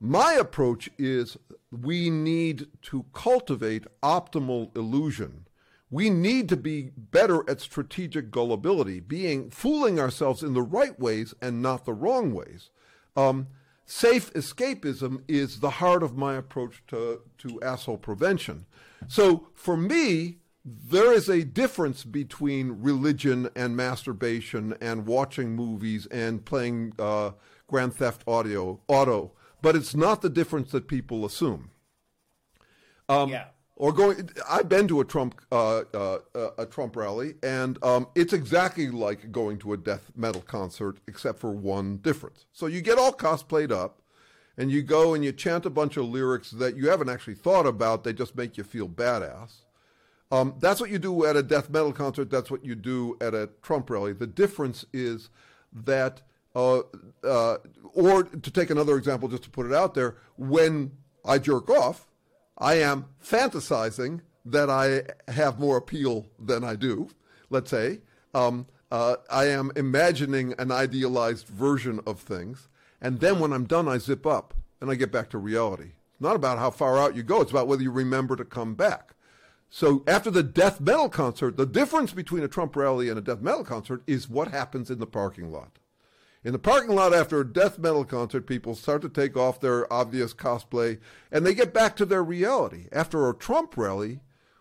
My 0.00 0.34
approach 0.34 0.88
is 0.96 1.36
we 1.72 2.08
need 2.08 2.68
to 2.82 3.04
cultivate 3.12 3.86
optimal 4.00 4.76
illusion. 4.76 5.46
We 5.90 6.10
need 6.10 6.48
to 6.50 6.56
be 6.56 6.92
better 6.96 7.42
at 7.50 7.60
strategic 7.60 8.30
gullibility, 8.30 9.00
being 9.00 9.50
fooling 9.50 9.98
ourselves 9.98 10.44
in 10.44 10.54
the 10.54 10.62
right 10.62 10.98
ways 11.00 11.34
and 11.42 11.62
not 11.62 11.84
the 11.84 11.94
wrong 11.94 12.32
ways. 12.32 12.70
Um, 13.16 13.48
safe 13.88 14.30
escapism 14.34 15.22
is 15.26 15.60
the 15.60 15.70
heart 15.70 16.02
of 16.02 16.14
my 16.16 16.34
approach 16.34 16.82
to, 16.88 17.22
to 17.38 17.60
asshole 17.62 17.96
prevention. 17.96 18.66
So 19.06 19.48
for 19.54 19.78
me, 19.78 20.38
there 20.62 21.10
is 21.12 21.30
a 21.30 21.42
difference 21.42 22.04
between 22.04 22.82
religion 22.82 23.48
and 23.56 23.74
masturbation 23.74 24.74
and 24.82 25.06
watching 25.06 25.56
movies 25.56 26.06
and 26.06 26.44
playing 26.44 26.92
uh, 26.98 27.30
Grand 27.66 27.94
Theft 27.94 28.22
Audio 28.26 28.80
Auto, 28.88 29.32
but 29.62 29.74
it's 29.74 29.94
not 29.96 30.20
the 30.20 30.28
difference 30.28 30.70
that 30.72 30.86
people 30.86 31.24
assume. 31.24 31.70
Um, 33.08 33.30
Yeah. 33.30 33.46
Or 33.80 33.92
going, 33.92 34.28
I've 34.50 34.68
been 34.68 34.88
to 34.88 35.00
a 35.00 35.04
Trump 35.04 35.40
uh, 35.52 35.82
uh, 35.94 36.18
a 36.58 36.66
Trump 36.66 36.96
rally, 36.96 37.34
and 37.44 37.82
um, 37.84 38.08
it's 38.16 38.32
exactly 38.32 38.90
like 38.90 39.30
going 39.30 39.56
to 39.58 39.72
a 39.72 39.76
death 39.76 40.10
metal 40.16 40.42
concert, 40.42 40.98
except 41.06 41.38
for 41.38 41.52
one 41.52 41.98
difference. 41.98 42.46
So 42.52 42.66
you 42.66 42.80
get 42.80 42.98
all 42.98 43.12
cosplayed 43.12 43.70
up, 43.70 44.02
and 44.56 44.72
you 44.72 44.82
go 44.82 45.14
and 45.14 45.24
you 45.24 45.30
chant 45.30 45.64
a 45.64 45.70
bunch 45.70 45.96
of 45.96 46.06
lyrics 46.06 46.50
that 46.50 46.76
you 46.76 46.88
haven't 46.90 47.08
actually 47.08 47.36
thought 47.36 47.66
about. 47.66 48.02
They 48.02 48.12
just 48.12 48.34
make 48.34 48.58
you 48.58 48.64
feel 48.64 48.88
badass. 48.88 49.62
Um, 50.32 50.56
that's 50.58 50.80
what 50.80 50.90
you 50.90 50.98
do 50.98 51.24
at 51.24 51.36
a 51.36 51.42
death 51.44 51.70
metal 51.70 51.92
concert. 51.92 52.30
That's 52.30 52.50
what 52.50 52.64
you 52.64 52.74
do 52.74 53.16
at 53.20 53.32
a 53.32 53.48
Trump 53.62 53.88
rally. 53.90 54.12
The 54.12 54.26
difference 54.26 54.84
is 54.92 55.30
that, 55.72 56.20
uh, 56.56 56.80
uh, 57.22 57.58
or 57.94 58.24
to 58.24 58.50
take 58.50 58.70
another 58.70 58.96
example, 58.96 59.28
just 59.28 59.44
to 59.44 59.50
put 59.50 59.66
it 59.66 59.72
out 59.72 59.94
there, 59.94 60.16
when 60.36 60.90
I 61.24 61.38
jerk 61.38 61.70
off, 61.70 62.07
I 62.58 62.74
am 62.74 63.06
fantasizing 63.24 64.20
that 64.44 64.68
I 64.68 65.04
have 65.30 65.60
more 65.60 65.76
appeal 65.76 66.26
than 66.38 66.64
I 66.64 66.74
do. 66.74 67.08
Let's 67.50 67.70
say 67.70 68.00
um, 68.34 68.66
uh, 68.90 69.16
I 69.30 69.46
am 69.46 69.70
imagining 69.76 70.54
an 70.58 70.72
idealized 70.72 71.46
version 71.46 72.00
of 72.06 72.20
things, 72.20 72.68
and 73.00 73.20
then 73.20 73.38
when 73.38 73.52
I'm 73.52 73.64
done, 73.64 73.88
I 73.88 73.98
zip 73.98 74.26
up 74.26 74.54
and 74.80 74.90
I 74.90 74.96
get 74.96 75.12
back 75.12 75.30
to 75.30 75.38
reality. 75.38 75.92
It's 76.12 76.20
not 76.20 76.36
about 76.36 76.58
how 76.58 76.70
far 76.70 76.98
out 76.98 77.14
you 77.14 77.22
go; 77.22 77.40
it's 77.40 77.50
about 77.50 77.68
whether 77.68 77.82
you 77.82 77.92
remember 77.92 78.34
to 78.36 78.44
come 78.44 78.74
back. 78.74 79.14
So 79.70 80.02
after 80.06 80.30
the 80.30 80.42
death 80.42 80.80
metal 80.80 81.08
concert, 81.08 81.56
the 81.56 81.66
difference 81.66 82.12
between 82.12 82.42
a 82.42 82.48
Trump 82.48 82.74
rally 82.74 83.08
and 83.08 83.18
a 83.18 83.22
death 83.22 83.42
metal 83.42 83.64
concert 83.64 84.02
is 84.06 84.28
what 84.28 84.48
happens 84.48 84.90
in 84.90 84.98
the 84.98 85.06
parking 85.06 85.52
lot. 85.52 85.78
In 86.44 86.52
the 86.52 86.58
parking 86.58 86.94
lot 86.94 87.12
after 87.12 87.40
a 87.40 87.52
death 87.52 87.78
metal 87.78 88.04
concert, 88.04 88.46
people 88.46 88.74
start 88.74 89.02
to 89.02 89.08
take 89.08 89.36
off 89.36 89.60
their 89.60 89.92
obvious 89.92 90.32
cosplay 90.32 90.98
and 91.32 91.44
they 91.44 91.52
get 91.54 91.74
back 91.74 91.96
to 91.96 92.06
their 92.06 92.22
reality. 92.22 92.86
After 92.92 93.28
a 93.28 93.34
Trump 93.34 93.76
rally 93.76 94.20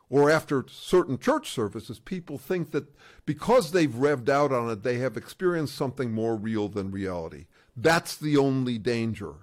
or 0.10 0.30
after 0.30 0.66
certain 0.68 1.20
church 1.20 1.52
services, 1.52 2.00
people 2.00 2.38
think 2.38 2.72
that 2.72 2.96
because 3.26 3.72
they've 3.72 3.92
revved 3.92 4.28
out 4.28 4.52
on 4.52 4.70
it, 4.70 4.82
they 4.84 4.98
have 4.98 5.18
experienced 5.18 5.76
something 5.76 6.12
more 6.12 6.36
real 6.36 6.68
than 6.68 6.92
reality. 6.92 7.46
That's 7.76 8.16
the 8.16 8.38
only 8.38 8.80
danger. 8.80 9.34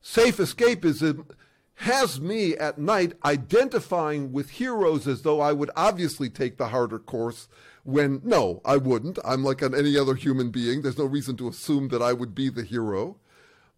Safe 0.00 0.38
escapism 0.38 1.26
has 1.74 2.20
me 2.20 2.56
at 2.56 2.78
night 2.78 3.12
identifying 3.24 4.32
with 4.32 4.50
heroes 4.50 5.06
as 5.06 5.22
though 5.22 5.40
I 5.40 5.52
would 5.52 5.70
obviously 5.76 6.30
take 6.30 6.56
the 6.56 6.68
harder 6.68 6.98
course 6.98 7.48
when 7.84 8.20
no, 8.24 8.60
I 8.64 8.76
wouldn't. 8.76 9.18
I'm 9.24 9.42
like 9.44 9.62
any 9.62 9.96
other 9.96 10.14
human 10.14 10.50
being. 10.50 10.82
There's 10.82 10.98
no 10.98 11.04
reason 11.04 11.36
to 11.38 11.48
assume 11.48 11.88
that 11.88 12.02
I 12.02 12.12
would 12.12 12.34
be 12.34 12.48
the 12.48 12.64
hero. 12.64 13.16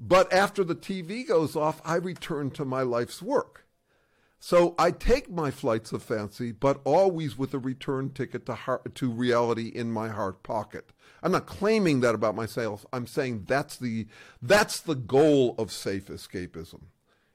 But 0.01 0.33
after 0.33 0.65
the 0.65 0.75
TV 0.75 1.27
goes 1.27 1.55
off, 1.55 1.81
I 1.85 1.95
return 1.95 2.51
to 2.53 2.65
my 2.65 2.83
life's 2.83 3.23
work. 3.23 3.67
So 4.41 4.75
I 4.77 4.91
take 4.91 5.31
my 5.31 5.53
flights 5.53 5.93
of 5.93 6.03
fancy, 6.03 6.51
but 6.51 6.81
always 6.83 7.39
with 7.39 7.55
a 7.55 7.61
return 7.61 8.11
ticket 8.11 8.45
to 8.47 8.55
heart, 8.57 8.93
to 8.97 9.09
reality 9.09 9.69
in 9.69 9.93
my 9.93 10.09
heart 10.09 10.43
pocket. 10.43 10.91
I'm 11.23 11.31
not 11.31 11.47
claiming 11.47 12.01
that 12.01 12.17
about 12.17 12.35
myself. 12.35 12.85
I'm 12.93 13.07
saying 13.07 13.45
that's 13.47 13.77
the 13.77 14.09
that's 14.43 14.81
the 14.81 14.97
goal 14.97 15.55
of 15.59 15.71
safe 15.71 16.09
escapism, 16.09 16.81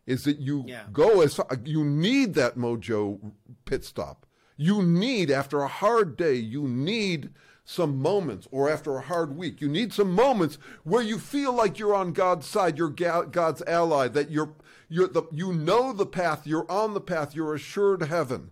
is 0.06 0.26
that 0.26 0.40
you 0.40 0.66
Yeah. 0.68 0.84
go 0.92 1.22
as 1.22 1.40
you 1.64 1.86
need 1.86 2.34
that 2.34 2.58
mojo 2.58 3.32
pit 3.64 3.86
stop. 3.86 4.26
You 4.58 4.82
need 4.82 5.32
after 5.32 5.62
a 5.62 5.68
hard 5.68 6.18
day, 6.18 6.36
you 6.36 6.68
need 6.68 7.30
some 7.64 8.02
moments, 8.02 8.48
or 8.50 8.70
after 8.70 8.96
a 8.96 9.02
hard 9.02 9.36
week, 9.36 9.60
you 9.60 9.68
need 9.68 9.92
some 9.92 10.14
moments 10.14 10.58
where 10.84 11.04
you 11.04 11.20
feel 11.20 11.52
like 11.52 11.78
you're 11.78 11.94
on 11.94 12.14
God's 12.14 12.48
side, 12.48 12.78
you're 12.78 12.90
God's 12.90 13.62
ally, 13.64 14.08
that 14.08 14.32
you're 14.32 14.54
you're 14.90 15.10
the 15.10 15.24
you 15.34 15.52
know 15.54 15.92
the 15.92 16.06
path, 16.06 16.48
you're 16.48 16.70
on 16.72 16.94
the 16.94 17.02
path, 17.02 17.36
you're 17.36 17.54
assured 17.54 18.04
heaven. 18.04 18.52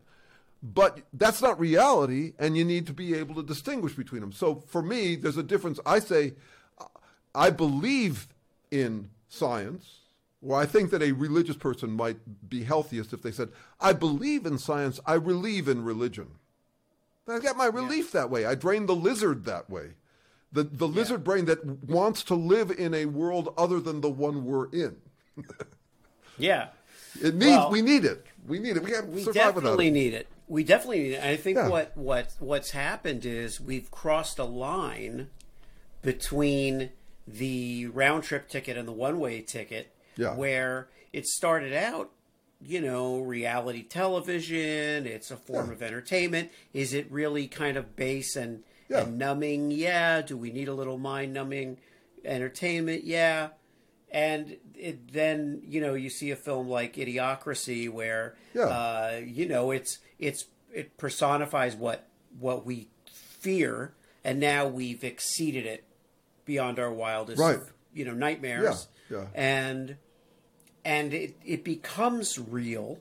But 0.61 1.01
that's 1.13 1.41
not 1.41 1.59
reality, 1.59 2.33
and 2.39 2.57
you 2.57 2.65
need 2.65 2.87
to 2.87 2.93
be 2.93 3.13
able 3.13 3.35
to 3.35 3.43
distinguish 3.43 3.93
between 3.93 4.21
them. 4.21 4.31
So 4.31 4.63
for 4.67 4.81
me, 4.81 5.15
there's 5.15 5.37
a 5.37 5.43
difference. 5.43 5.79
I 5.85 5.99
say, 5.99 6.33
I 7.33 7.51
believe 7.51 8.27
in 8.71 9.11
science, 9.29 9.99
or 10.45 10.59
I 10.59 10.65
think 10.65 10.91
that 10.91 11.01
a 11.01 11.11
religious 11.11 11.55
person 11.55 11.91
might 11.91 12.17
be 12.49 12.63
healthiest 12.63 13.13
if 13.13 13.21
they 13.21 13.31
said, 13.31 13.49
I 13.79 13.93
believe 13.93 14.45
in 14.45 14.57
science, 14.57 14.99
I 15.05 15.15
relieve 15.15 15.67
in 15.67 15.83
religion. 15.83 16.27
I 17.27 17.39
get 17.39 17.57
my 17.57 17.65
relief 17.65 18.11
that 18.11 18.29
way. 18.29 18.45
I 18.45 18.53
drain 18.55 18.85
the 18.85 18.95
lizard 18.95 19.45
that 19.45 19.69
way. 19.69 19.91
The, 20.51 20.63
the 20.63 20.87
lizard 20.87 21.23
brain 21.23 21.45
that 21.45 21.65
wants 21.65 22.21
to 22.23 22.35
live 22.35 22.69
in 22.71 22.93
a 22.93 23.05
world 23.07 23.53
other 23.57 23.79
than 23.79 24.01
the 24.01 24.09
one 24.09 24.45
we're 24.45 24.69
in. 24.71 24.97
Yeah. 26.37 26.67
It 27.21 27.33
needs, 27.35 27.51
Well, 27.55 27.71
we 27.71 27.81
need 27.81 28.03
it. 28.03 28.25
We 28.45 28.59
need 28.59 28.75
it. 28.75 28.83
We 28.83 28.91
can't 28.91 29.07
We 29.07 29.23
survive 29.23 29.55
without 29.55 29.77
definitely 29.77 29.87
it. 29.87 29.91
need 29.91 30.13
it. 30.13 30.27
We 30.49 30.63
definitely 30.65 30.99
need 31.03 31.11
it. 31.13 31.23
I 31.23 31.37
think 31.37 31.55
Yeah. 31.57 31.69
what, 31.69 31.95
what 31.95 32.33
what's 32.39 32.71
happened 32.71 33.25
is 33.25 33.61
we've 33.61 33.89
crossed 33.89 34.37
a 34.37 34.43
line 34.43 35.29
between 36.01 36.89
the 37.27 37.87
round 37.87 38.23
trip 38.23 38.49
ticket 38.49 38.77
and 38.77 38.85
the 38.87 38.91
one 38.91 39.19
way 39.19 39.39
ticket 39.41 39.94
Yeah. 40.17 40.35
where 40.35 40.87
it 41.13 41.25
started 41.27 41.73
out, 41.73 42.11
you 42.61 42.81
know, 42.81 43.19
reality 43.19 43.83
television, 43.83 45.05
it's 45.05 45.31
a 45.31 45.37
form 45.37 45.67
Yeah. 45.67 45.73
of 45.73 45.81
entertainment. 45.83 46.51
Is 46.73 46.93
it 46.93 47.11
really 47.11 47.47
kind 47.47 47.77
of 47.77 47.95
base 47.95 48.35
and, 48.35 48.63
Yeah. 48.89 49.01
and 49.03 49.17
numbing? 49.17 49.71
Yeah. 49.71 50.21
Do 50.21 50.37
we 50.37 50.51
need 50.51 50.67
a 50.67 50.73
little 50.73 50.97
mind 50.97 51.33
numbing 51.33 51.77
entertainment? 52.23 53.03
Yeah. 53.03 53.49
And 54.11 54.57
it, 54.75 55.11
then 55.11 55.61
you 55.67 55.81
know 55.81 55.93
you 55.93 56.09
see 56.09 56.31
a 56.31 56.35
film 56.37 56.69
like 56.69 56.95
Idiocracy 56.95 57.89
where 57.89 58.35
uh, 58.57 59.19
you 59.25 59.45
know 59.47 59.71
it's 59.71 59.99
it's 60.19 60.45
it 60.73 60.95
personifies 60.97 61.75
what 61.75 62.07
what 62.39 62.65
we 62.65 62.87
fear, 63.11 63.93
and 64.23 64.39
now 64.39 64.67
we've 64.67 65.03
exceeded 65.03 65.65
it 65.65 65.83
beyond 66.45 66.79
our 66.79 66.93
wildest 66.93 67.39
Right. 67.41 67.59
you 67.93 68.05
know 68.05 68.13
nightmares. 68.13 68.87
Yeah, 69.09 69.17
yeah. 69.17 69.25
And 69.33 69.97
and 70.85 71.13
it 71.13 71.35
it 71.43 71.63
becomes 71.65 72.39
real, 72.39 72.99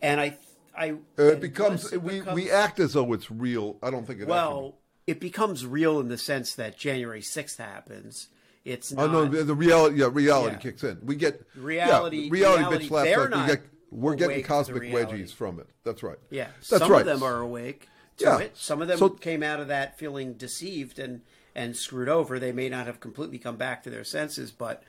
and 0.00 0.20
I 0.20 0.36
I 0.76 0.90
Uh, 1.18 1.24
it 1.32 1.40
becomes, 1.40 1.92
it 1.92 2.02
we, 2.02 2.20
becomes- 2.20 2.34
we 2.36 2.50
act 2.50 2.78
as 2.78 2.92
though 2.92 3.12
it's 3.12 3.30
real. 3.30 3.78
I 3.82 3.90
don't 3.90 4.06
think 4.06 4.20
it 4.20 4.28
well. 4.28 4.76
It 5.06 5.18
becomes 5.20 5.66
real 5.66 5.98
in 6.00 6.08
the 6.08 6.18
sense 6.18 6.54
that 6.54 6.76
January 6.76 7.22
sixth 7.22 7.58
happens. 7.58 8.28
It's 8.64 8.92
Oh 8.92 9.06
not. 9.06 9.32
no, 9.32 9.42
the, 9.42 9.54
reality, 9.54 9.96
yeah, 10.00 10.10
reality 10.12 10.56
Yeah. 10.56 10.60
kicks 10.60 10.84
in. 10.84 10.98
We 11.02 11.16
get 11.16 11.40
Reality- 11.56 12.18
yeah, 12.18 12.28
reality, 12.30 12.30
reality, 12.30 12.84
bitch 12.84 12.88
slaps 12.88 13.34
we 13.40 13.46
get, 13.46 13.62
we're 13.90 14.14
getting 14.14 14.26
awake 14.34 14.36
to 14.36 14.42
the 14.42 14.48
cosmic 14.48 14.82
wedgies 14.92 15.32
from 15.32 15.58
it. 15.58 15.66
That's 15.84 16.02
right. 16.02 16.18
Yeah, 16.30 16.48
that's 16.56 16.68
some 16.68 16.92
right. 16.92 17.00
of 17.00 17.06
them 17.06 17.22
are 17.22 17.40
awake 17.40 17.88
to 18.18 18.24
Yeah. 18.24 18.38
it. 18.40 18.56
Some 18.58 18.82
of 18.82 18.88
them 18.88 18.98
So- 18.98 19.08
came 19.08 19.42
out 19.42 19.58
of 19.60 19.68
that 19.68 19.98
feeling 19.98 20.34
deceived 20.34 20.98
and 20.98 21.22
and 21.54 21.76
screwed 21.76 22.08
over. 22.10 22.38
They 22.38 22.52
may 22.52 22.68
not 22.68 22.86
have 22.86 23.00
completely 23.00 23.38
come 23.38 23.56
back 23.56 23.82
to 23.84 23.90
their 23.90 24.04
senses, 24.04 24.52
but 24.52 24.84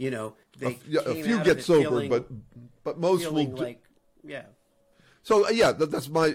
you 0.00 0.10
know 0.10 0.26
they 0.58 0.72
Yeah, 0.88 1.00
a 1.06 1.14
few 1.26 1.36
get 1.44 1.62
sober, 1.62 1.82
feeling, 1.82 2.08
but 2.14 2.24
but 2.86 2.94
most 2.98 3.30
will. 3.30 3.50
like 3.64 3.82
yeah, 4.22 4.46
So 5.22 5.34
uh, 5.46 5.50
yeah, 5.50 5.72
that, 5.78 5.90
that's 5.90 6.08
my 6.20 6.28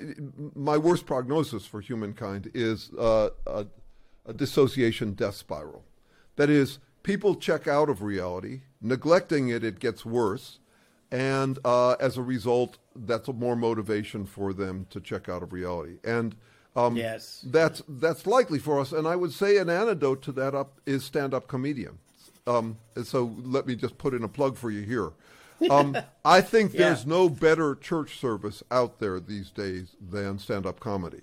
my 0.72 0.78
worst 0.88 1.05
prognosis 1.05 1.66
for 1.72 1.82
humankind 1.82 2.43
is 2.53 2.91
uh, 2.97 3.30
a, 3.59 3.66
a 4.26 4.34
dissociation 4.34 5.13
death 5.13 5.36
spiral. 5.36 5.84
That 6.38 6.49
is, 6.49 6.80
people 7.03 7.36
check 7.47 7.68
out 7.68 7.89
of 7.89 8.01
reality, 8.01 8.61
neglecting 8.82 9.49
it, 9.55 9.63
it 9.63 9.80
gets 9.80 10.05
worse, 10.05 10.59
and 11.11 11.59
uh, 11.63 11.93
as 12.07 12.18
a 12.18 12.22
result, 12.36 12.78
that's 12.95 13.28
more 13.30 13.55
motivation 13.55 14.26
for 14.26 14.53
them 14.53 14.86
to 14.89 14.99
check 14.99 15.30
out 15.30 15.41
of 15.43 15.53
reality. 15.53 15.97
And 16.03 16.36
um, 16.76 16.95
Yes. 16.97 17.45
that's 17.57 17.82
that's 17.88 18.28
likely 18.28 18.59
for 18.59 18.80
us. 18.80 18.91
And 18.91 19.07
I 19.07 19.16
would 19.16 19.32
say 19.32 19.57
an 19.57 19.70
antidote 19.70 20.22
to 20.24 20.32
that 20.34 20.53
up 20.53 20.82
is 20.86 21.03
stand-up 21.05 21.47
comedian. 21.47 21.99
Um, 22.48 22.78
and 22.96 23.06
so 23.08 23.36
let 23.43 23.66
me 23.68 23.76
just 23.76 23.98
put 23.98 24.14
in 24.14 24.24
a 24.24 24.28
plug 24.28 24.58
for 24.58 24.70
you 24.72 24.82
here. 24.82 25.12
Um, 25.72 25.96
I 26.26 26.41
think 26.41 26.74
Yeah. 26.74 26.80
there's 26.89 27.06
no 27.06 27.30
better 27.30 27.76
church 27.76 28.20
service 28.20 28.62
out 28.70 29.00
there 29.00 29.22
these 29.22 29.52
days 29.52 29.96
than 30.02 30.38
stand-up 30.38 30.82
comedy. 30.82 31.22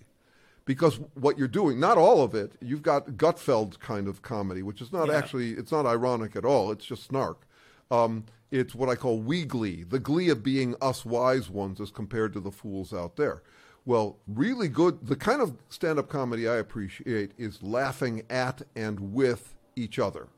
Because 0.64 1.00
what 1.12 1.36
you're 1.36 1.48
doing, 1.48 1.78
not 1.78 1.98
all 1.98 2.22
of 2.22 2.34
it, 2.34 2.52
you've 2.62 2.82
got 2.82 3.08
Gutfeld 3.18 3.78
kind 3.80 4.08
of 4.08 4.22
comedy, 4.22 4.62
which 4.62 4.80
is 4.80 4.90
not 4.90 5.08
Yeah. 5.08 5.16
actually, 5.18 5.50
it's 5.52 5.70
not 5.70 5.84
ironic 5.84 6.34
at 6.34 6.46
all. 6.46 6.72
It's 6.72 6.86
just 6.86 7.04
snark. 7.04 7.46
Um, 7.90 8.24
it's 8.50 8.74
what 8.74 8.88
I 8.88 8.94
call 8.94 9.18
we 9.18 9.44
glee, 9.44 9.82
the 9.82 9.98
glee 9.98 10.30
of 10.30 10.42
being 10.42 10.76
us 10.80 11.04
wise 11.04 11.50
ones 11.50 11.78
as 11.78 11.90
compared 11.90 12.32
to 12.32 12.40
the 12.40 12.50
fools 12.50 12.94
out 12.94 13.16
there. 13.16 13.42
Well, 13.84 14.16
really 14.26 14.68
good, 14.68 15.06
the 15.08 15.16
kind 15.16 15.42
of 15.42 15.58
stand-up 15.68 16.08
comedy 16.08 16.48
I 16.48 16.56
appreciate 16.56 17.32
is 17.36 17.62
laughing 17.62 18.22
at 18.30 18.62
and 18.74 19.12
with 19.12 19.54
each 19.76 19.98
other. 19.98 20.28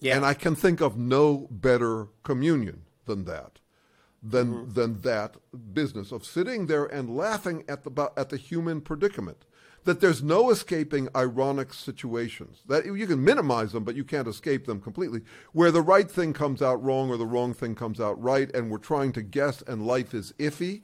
Yeah, 0.00 0.16
And 0.16 0.24
I 0.24 0.34
can 0.34 0.54
think 0.54 0.80
of 0.80 0.96
no 0.96 1.48
better 1.50 2.08
communion 2.22 2.82
than 3.06 3.24
that, 3.24 3.58
than 4.22 4.52
Mm-hmm. 4.52 4.72
than 4.72 5.00
that 5.02 5.36
business 5.72 6.12
of 6.12 6.24
sitting 6.24 6.66
there 6.66 6.84
and 6.86 7.16
laughing 7.16 7.64
at 7.68 7.84
the 7.84 8.12
at 8.16 8.28
the 8.30 8.36
human 8.36 8.80
predicament. 8.80 9.44
That 9.84 10.00
there's 10.00 10.22
no 10.22 10.50
escaping 10.50 11.08
ironic 11.16 11.72
situations. 11.72 12.62
That 12.68 12.84
you 12.84 13.06
can 13.06 13.24
minimize 13.24 13.72
them, 13.72 13.84
but 13.84 13.94
you 13.94 14.04
can't 14.04 14.28
escape 14.28 14.66
them 14.66 14.80
completely. 14.80 15.22
Where 15.52 15.70
the 15.70 15.80
right 15.82 16.10
thing 16.10 16.32
comes 16.34 16.60
out 16.60 16.82
wrong 16.82 17.08
or 17.10 17.16
the 17.16 17.24
wrong 17.26 17.54
thing 17.54 17.74
comes 17.74 17.98
out 18.00 18.20
right, 18.22 18.54
and 18.54 18.70
we're 18.70 18.78
trying 18.78 19.12
to 19.12 19.22
guess, 19.22 19.62
and 19.62 19.86
life 19.86 20.12
is 20.14 20.34
iffy. 20.38 20.82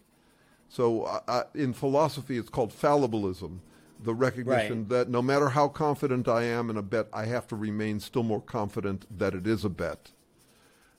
So 0.68 1.02
uh, 1.02 1.20
uh, 1.28 1.42
in 1.54 1.72
philosophy, 1.74 2.38
it's 2.38 2.48
called 2.48 2.72
fallibilism, 2.72 3.58
the 4.02 4.14
recognition 4.14 4.80
Right. 4.80 4.88
that 4.90 5.08
no 5.08 5.22
matter 5.22 5.48
how 5.50 5.68
confident 5.68 6.28
I 6.28 6.42
am 6.44 6.70
in 6.70 6.76
a 6.76 6.82
bet, 6.82 7.08
I 7.12 7.24
have 7.26 7.46
to 7.48 7.56
remain 7.56 8.00
still 8.00 8.22
more 8.22 8.40
confident 8.42 9.06
that 9.18 9.34
it 9.34 9.46
is 9.46 9.64
a 9.64 9.68
bet. 9.68 10.10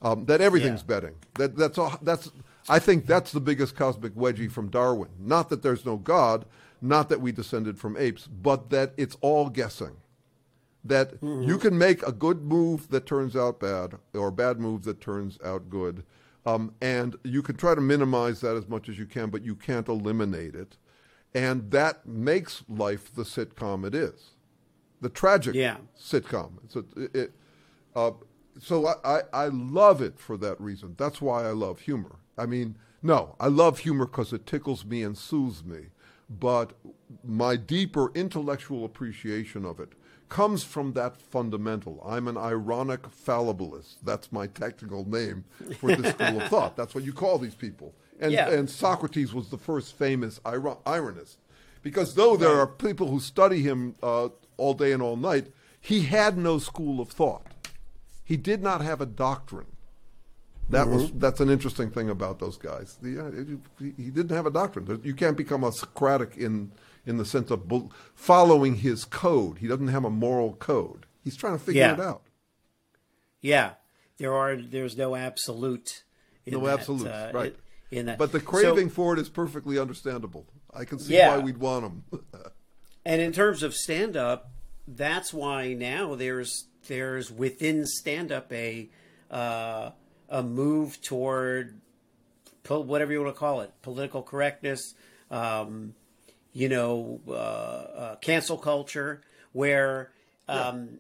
Um, 0.02 0.26
that 0.26 0.41
everything's 0.41 0.82
Yeah. 0.82 0.88
betting. 0.88 1.16
That 1.36 1.56
that's 1.56 1.78
all. 1.78 1.98
That's 2.02 2.32
I 2.68 2.80
think 2.80 3.06
that's 3.06 3.32
the 3.32 3.39
biggest 3.39 3.76
cosmic 3.76 4.16
wedgie 4.16 4.52
from 4.52 4.70
Darwin. 4.70 5.10
Not 5.20 5.50
that 5.50 5.62
there's 5.62 5.86
no 5.86 5.98
God, 5.98 6.46
not 6.82 7.10
that 7.10 7.22
we 7.22 7.32
descended 7.32 7.78
from 7.80 7.96
apes, 7.98 8.28
but 8.28 8.70
that 8.72 8.93
it's 8.98 9.16
all 9.22 9.50
guessing. 9.50 9.98
That 10.84 11.14
you 11.24 11.58
can 11.58 11.78
make 11.78 12.04
a 12.06 12.12
good 12.12 12.43
move 12.43 12.89
that 12.89 13.06
turns 13.08 13.36
out 13.36 13.60
bad, 13.60 13.96
or 14.14 14.28
a 14.28 14.32
bad 14.32 14.60
move 14.60 14.84
that 14.84 15.02
turns 15.02 15.39
out 15.43 15.70
good, 15.70 16.04
um, 16.46 16.74
and 16.80 17.16
you 17.24 17.41
can 17.41 17.56
try 17.56 17.74
to 17.74 17.82
minimize 17.82 18.41
that 18.41 18.56
as 18.56 18.68
much 18.68 18.88
as 18.89 19.00
you 19.00 19.08
can, 19.08 19.30
but 19.32 19.43
you 19.43 19.56
can't 19.56 19.88
eliminate 19.88 20.54
it, 20.54 20.78
and 21.36 21.70
that 21.72 22.08
makes 22.08 22.64
life 22.68 23.14
the 23.14 23.24
sitcom 23.24 23.86
it 23.86 23.94
is, 23.94 24.32
the 25.02 25.10
tragic 25.10 25.54
Yeah. 25.54 25.78
sitcom. 26.00 26.54
It's 26.64 26.76
a, 26.76 26.86
it, 27.24 27.34
uh, 27.96 28.12
so 28.60 28.88
I, 28.88 28.96
I, 29.04 29.22
I 29.34 29.46
love 29.48 30.02
it 30.02 30.18
for 30.18 30.38
that 30.38 30.60
reason. 30.62 30.96
That's 30.98 31.22
why 31.22 31.44
I 31.44 31.52
love 31.52 31.82
humor. 31.82 32.16
I 32.38 32.46
mean, 32.46 32.78
no, 33.04 33.36
I 33.40 33.48
love 33.48 33.80
humor 33.80 34.06
because 34.06 34.32
it 34.34 34.46
tickles 34.46 34.86
me 34.86 35.04
and 35.04 35.18
soothes 35.18 35.64
me. 35.64 35.88
But 36.30 36.74
my 37.24 37.56
deeper 37.56 38.12
intellectual 38.16 38.84
appreciation 38.86 39.64
of 39.66 39.80
it 39.80 39.94
comes 40.30 40.64
from 40.64 40.94
that 40.94 41.22
fundamental. 41.22 42.02
I'm 42.04 42.28
an 42.28 42.38
ironic 42.38 43.04
fallibilist. 43.04 43.98
That's 44.04 44.32
my 44.32 44.48
technical 44.48 45.08
name 45.08 45.44
for 45.80 45.96
this 45.96 46.14
school 46.16 46.42
of 46.42 46.48
thought. 46.50 46.76
That's 46.76 46.96
what 46.96 47.04
you 47.04 47.14
call 47.14 47.38
these 47.38 47.54
people. 47.56 47.94
And, 48.20 48.32
Yeah. 48.32 48.49
and 48.49 48.70
Socrates 48.70 49.34
was 49.34 49.49
the 49.49 49.57
first 49.57 49.97
famous 49.97 50.39
iro- 50.45 50.80
ironist. 50.86 51.36
Because 51.84 52.16
though 52.16 52.36
there 52.38 52.57
are 52.59 52.66
people 52.68 53.07
who 53.07 53.20
study 53.20 53.61
him 53.61 53.95
uh, 54.01 54.30
all 54.57 54.74
day 54.74 54.91
and 54.91 55.01
all 55.03 55.16
night, 55.18 55.47
he 55.80 56.01
had 56.03 56.38
no 56.38 56.57
school 56.57 56.99
of 56.99 57.09
thought. 57.09 57.45
He 58.24 58.38
did 58.38 58.63
not 58.63 58.82
have 58.82 59.01
a 59.01 59.05
doctrine. 59.05 59.68
That 60.72 60.88
was 60.88 61.11
that's 61.11 61.39
an 61.39 61.51
interesting 61.51 61.91
thing 61.91 62.09
about 62.09 62.39
those 62.39 62.57
guys. 62.57 62.97
The, 62.99 63.24
uh, 63.24 63.32
he, 63.78 63.93
he 64.05 64.09
didn't 64.09 64.36
have 64.36 64.47
a 64.47 64.51
doctrine. 64.51 64.99
You 65.03 65.13
can't 65.13 65.38
become 65.38 65.63
a 65.63 65.72
Socratic 65.72 66.36
in 66.38 66.72
in 67.05 67.18
the 67.18 67.26
sense 67.26 67.51
of 67.51 67.61
following 68.16 68.78
his 68.78 69.05
code. 69.05 69.59
He 69.59 69.68
doesn't 69.68 69.89
have 69.89 70.03
a 70.05 70.09
moral 70.09 70.53
code. 70.53 71.05
He's 71.24 71.36
trying 71.36 71.59
to 71.59 71.63
figure 71.63 71.82
Yeah. 71.84 71.93
it 71.93 71.99
out. 71.99 72.24
Yeah, 73.41 73.74
there 74.18 74.34
are. 74.34 74.55
There's 74.55 74.97
no 74.97 75.16
absolute. 75.16 76.03
In 76.47 76.53
No 76.53 76.61
that, 76.61 76.80
absolutes, 76.80 77.05
uh, 77.05 77.32
right. 77.34 77.55
In 77.92 78.08
that, 78.08 78.18
But 78.18 78.32
the 78.32 78.40
So- 78.40 78.46
craving 78.46 78.90
for 78.90 79.14
it 79.14 79.20
is 79.20 79.30
perfectly 79.30 79.78
understandable. 79.78 80.46
I 80.74 80.86
can 80.86 81.00
see 81.00 81.14
Yeah. 81.14 81.38
why 81.38 81.44
we'd 81.44 81.58
want 81.58 81.84
them. 82.12 82.24
And 83.08 83.22
in 83.22 83.32
terms 83.34 83.62
of 83.62 83.76
stand 83.76 84.18
up, 84.18 84.50
that's 84.88 85.32
why 85.32 85.74
now 85.74 86.16
there's 86.16 86.66
there's 86.88 87.32
within 87.32 87.86
stand 87.86 88.32
up 88.32 88.52
a 88.52 88.90
uh, 89.30 89.92
a 90.28 90.42
move 90.42 91.00
toward 91.04 91.80
po- 92.64 92.80
whatever 92.80 93.12
you 93.14 93.22
want 93.22 93.36
to 93.36 93.40
call 93.40 93.62
it, 93.62 93.72
political 93.84 94.24
correctness, 94.24 94.96
um, 95.30 95.94
you 96.52 96.68
know, 96.68 97.22
uh, 97.28 97.32
uh, 97.32 98.16
cancel 98.16 98.58
culture, 98.58 99.22
where 99.54 100.12
um, 100.48 100.98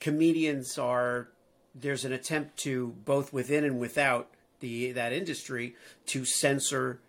comedians 0.00 0.78
are 0.78 1.28
there's 1.74 2.06
an 2.06 2.12
attempt 2.12 2.56
to 2.60 2.94
both 3.04 3.30
within 3.32 3.62
and 3.64 3.78
without 3.78 4.30
the 4.62 4.92
that 4.92 5.12
industry 5.12 5.76
to 6.06 6.24
censor 6.24 7.00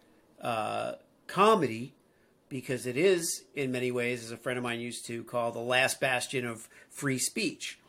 uh, 0.41 0.93
comedy 1.27 1.93
because 2.49 2.85
it 2.85 2.97
is 2.97 3.45
in 3.55 3.71
many 3.71 3.89
ways 3.91 4.23
as 4.25 4.31
a 4.31 4.37
friend 4.37 4.57
of 4.57 4.63
mine 4.63 4.81
used 4.81 5.05
to 5.05 5.23
call 5.23 5.51
the 5.51 5.59
last 5.59 6.01
bastion 6.01 6.45
of 6.45 6.67
free 6.89 7.17
speech 7.17 7.79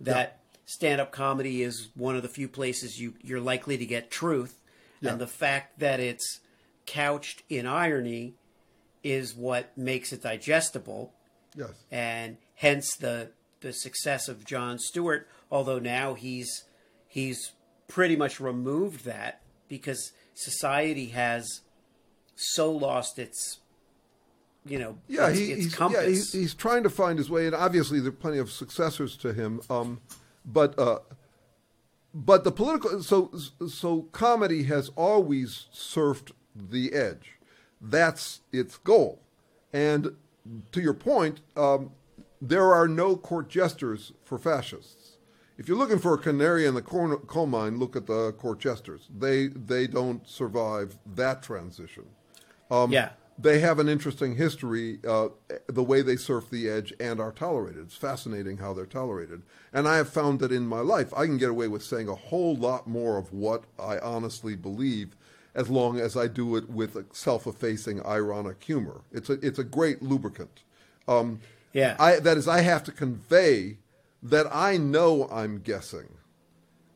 that 0.00 0.40
stand-up 0.66 1.12
comedy 1.12 1.62
is 1.62 1.88
one 1.94 2.16
of 2.16 2.22
the 2.22 2.28
few 2.28 2.48
places 2.48 3.00
you 3.00 3.14
you're 3.22 3.40
likely 3.40 3.78
to 3.78 3.86
get 3.86 4.10
truth 4.10 4.60
Yeah. 5.00 5.12
and 5.12 5.20
the 5.20 5.26
fact 5.28 5.78
that 5.78 6.00
it's 6.00 6.40
couched 6.86 7.44
in 7.48 7.66
irony 7.66 8.34
is 9.04 9.34
what 9.34 9.76
makes 9.78 10.12
it 10.12 10.22
digestible 10.22 11.12
yes. 11.56 11.70
and 11.90 12.36
hence 12.56 12.96
the 12.96 13.30
the 13.60 13.72
success 13.74 14.26
of 14.28 14.44
Jon 14.44 14.78
Stewart. 14.78 15.28
Although 15.50 15.78
now 15.78 16.14
he's 16.14 16.64
he's 17.06 17.52
pretty 17.90 18.16
much 18.16 18.40
removed 18.40 19.04
that 19.04 19.42
because 19.68 20.12
society 20.34 21.06
has 21.06 21.60
so 22.36 22.70
lost 22.72 23.18
its 23.18 23.58
you 24.64 24.78
know 24.78 24.96
Yeah, 25.08 25.28
its, 25.28 25.38
he, 25.38 25.52
its 25.52 25.64
he's, 25.64 25.74
compass. 25.74 26.00
yeah 26.02 26.08
he's, 26.08 26.32
he's 26.32 26.54
trying 26.54 26.82
to 26.84 26.90
find 26.90 27.18
his 27.18 27.28
way, 27.28 27.46
and 27.46 27.54
obviously 27.54 28.00
there 28.00 28.08
are 28.08 28.12
plenty 28.12 28.38
of 28.38 28.50
successors 28.50 29.16
to 29.18 29.32
him. 29.34 29.60
Um, 29.68 30.00
but 30.44 30.78
uh, 30.78 31.00
but 32.14 32.44
the 32.44 32.52
political 32.52 33.02
so 33.02 33.30
so 33.68 34.02
comedy 34.12 34.62
has 34.64 34.90
always 34.96 35.66
surfed 35.74 36.32
the 36.54 36.92
edge. 36.94 37.32
That's 37.80 38.40
its 38.52 38.76
goal, 38.78 39.20
and 39.72 40.16
to 40.72 40.80
your 40.80 40.94
point, 40.94 41.40
um, 41.56 41.90
there 42.40 42.72
are 42.72 42.88
no 42.88 43.16
court 43.16 43.48
jesters 43.48 44.12
for 44.24 44.38
fascists. 44.38 44.99
If 45.60 45.68
you're 45.68 45.76
looking 45.76 45.98
for 45.98 46.14
a 46.14 46.18
canary 46.18 46.64
in 46.64 46.72
the 46.72 46.80
corn- 46.80 47.18
coal 47.26 47.44
mine, 47.46 47.78
look 47.78 47.94
at 47.94 48.06
the 48.06 48.32
court 48.32 48.60
jesters. 48.60 49.08
They 49.14 49.48
they 49.48 49.86
don't 49.86 50.26
survive 50.26 50.96
that 51.14 51.42
transition. 51.42 52.06
Um, 52.70 52.90
yeah. 52.90 53.10
they 53.38 53.58
have 53.60 53.78
an 53.78 53.86
interesting 53.86 54.36
history, 54.36 55.00
uh, 55.06 55.28
the 55.66 55.82
way 55.82 56.00
they 56.00 56.16
surf 56.16 56.48
the 56.48 56.70
edge 56.70 56.94
and 56.98 57.20
are 57.20 57.30
tolerated. 57.32 57.82
It's 57.82 57.96
fascinating 57.96 58.56
how 58.56 58.72
they're 58.72 58.86
tolerated. 58.86 59.42
And 59.70 59.86
I 59.86 59.96
have 59.98 60.08
found 60.08 60.40
that 60.40 60.50
in 60.50 60.66
my 60.66 60.80
life, 60.80 61.12
I 61.14 61.26
can 61.26 61.36
get 61.36 61.50
away 61.50 61.68
with 61.68 61.82
saying 61.82 62.08
a 62.08 62.14
whole 62.14 62.56
lot 62.56 62.86
more 62.86 63.18
of 63.18 63.30
what 63.30 63.64
I 63.78 63.98
honestly 63.98 64.56
believe 64.56 65.14
as 65.54 65.68
long 65.68 66.00
as 66.00 66.16
I 66.16 66.26
do 66.26 66.56
it 66.56 66.70
with 66.70 66.96
a 66.96 67.04
self 67.12 67.46
effacing, 67.46 68.02
ironic 68.06 68.64
humor. 68.64 69.02
It's 69.12 69.28
a, 69.28 69.34
it's 69.46 69.58
a 69.58 69.64
great 69.64 70.00
lubricant. 70.00 70.62
Um, 71.06 71.40
Yeah. 71.74 71.96
I, 71.98 72.18
that 72.20 72.38
is, 72.38 72.48
I 72.48 72.62
have 72.62 72.82
to 72.84 72.92
convey 72.92 73.76
that 74.22 74.46
I 74.54 74.76
know 74.76 75.28
I'm 75.30 75.58
guessing. 75.58 76.08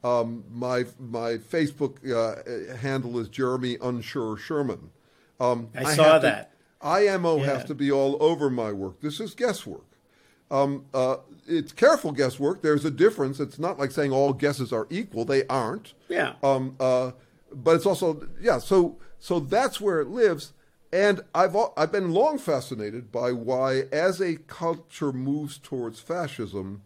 Um, 0.03 0.45
my 0.51 0.85
my 0.99 1.39
Facebook 1.39 1.97
uh, 2.11 2.77
handle 2.77 3.19
is 3.19 3.29
Jeremy 3.29 3.79
Unsure 3.81 4.37
Sherman. 4.37 4.91
Um, 5.41 5.71
I 5.75 5.95
saw 5.95 6.05
have 6.05 6.21
to- 6.23 6.27
that. 6.27 6.51
IMO 6.83 7.39
has 7.39 7.65
to 7.65 7.75
be 7.75 7.91
all 7.91 8.23
over 8.23 8.51
my 8.51 8.71
work. 8.71 9.01
This 9.01 9.19
is 9.19 9.33
guesswork. 9.35 9.87
Um, 10.51 10.85
uh, 10.93 11.17
it's 11.47 11.73
careful 11.73 12.13
guesswork. 12.13 12.61
There's 12.61 12.85
a 12.85 12.91
difference. 12.91 13.41
It's 13.41 13.59
not 13.59 13.79
like 13.79 13.91
saying 13.91 14.13
all 14.13 14.35
guesses 14.35 14.71
are 14.71 14.87
equal. 14.91 15.25
They 15.25 15.47
aren't. 15.47 15.95
Yeah. 16.09 16.35
Um, 16.43 16.77
uh, 16.79 17.13
but 17.51 17.77
it's 17.77 17.87
also 17.87 18.29
yeah. 18.39 18.59
So 18.59 18.99
so 19.19 19.41
that's 19.41 19.81
where 19.81 20.01
it 20.03 20.09
lives. 20.09 20.53
And 20.93 21.23
I've 21.35 21.57
I've 21.77 21.91
been 21.91 22.13
long 22.13 22.37
fascinated 22.37 23.11
by 23.11 23.33
why, 23.33 23.85
as 23.91 24.21
a 24.21 24.37
culture 24.37 25.13
moves 25.13 25.57
towards 25.57 26.01
fascism, 26.01 26.83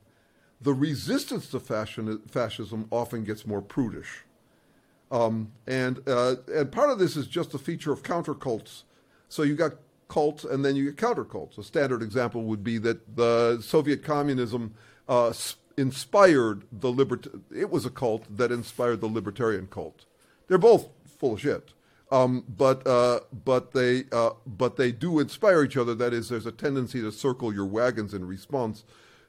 the 0.61 0.75
resistance 0.75 1.49
to 1.51 1.61
fascism 1.61 2.89
often 2.91 3.25
gets 3.25 3.47
more 3.47 3.63
prudish. 3.63 4.25
Um, 5.11 5.53
and 5.67 6.01
uh, 6.07 6.37
and 6.53 6.71
part 6.71 6.91
of 6.91 6.99
this 6.99 7.17
is 7.17 7.27
just 7.27 7.55
a 7.55 7.59
feature 7.59 7.93
of 7.93 8.03
counter 8.03 8.35
cults. 8.35 8.85
So 9.29 9.43
you 9.43 9.55
got 9.55 9.75
cults, 10.09 10.45
and 10.45 10.65
then 10.65 10.77
you 10.77 10.85
get 10.87 10.97
counter 10.97 11.25
cults. 11.25 11.57
A 11.59 11.63
standard 11.63 12.03
example 12.03 12.43
would 12.45 12.65
be 12.65 12.79
that 12.79 13.17
the 13.17 13.61
Soviet 13.63 14.03
communism 14.03 14.75
uh, 15.09 15.33
inspired 15.77 16.65
the 16.73 16.91
libert. 16.91 17.27
It 17.55 17.71
was 17.71 17.87
a 17.87 17.91
cult 17.91 18.25
that 18.37 18.53
inspired 18.53 19.01
the 19.01 19.07
libertarian 19.07 19.69
cult. 19.69 20.05
They're 20.47 20.59
both 20.59 20.89
full 21.19 21.35
of 21.35 21.41
shit. 21.41 21.73
Um, 22.11 22.45
but 22.49 22.87
uh, 22.87 23.21
but 23.45 23.73
they 23.73 24.05
uh, 24.13 24.31
but 24.47 24.77
they 24.77 24.93
do 24.93 25.19
inspire 25.21 25.63
each 25.63 25.77
other. 25.77 25.95
That 25.95 26.13
is, 26.13 26.29
there's 26.29 26.47
a 26.47 26.53
tendency 26.53 27.01
to 27.03 27.13
circle 27.13 27.53
your 27.53 27.67
wagons 27.67 28.15
in 28.15 28.27
response 28.27 28.85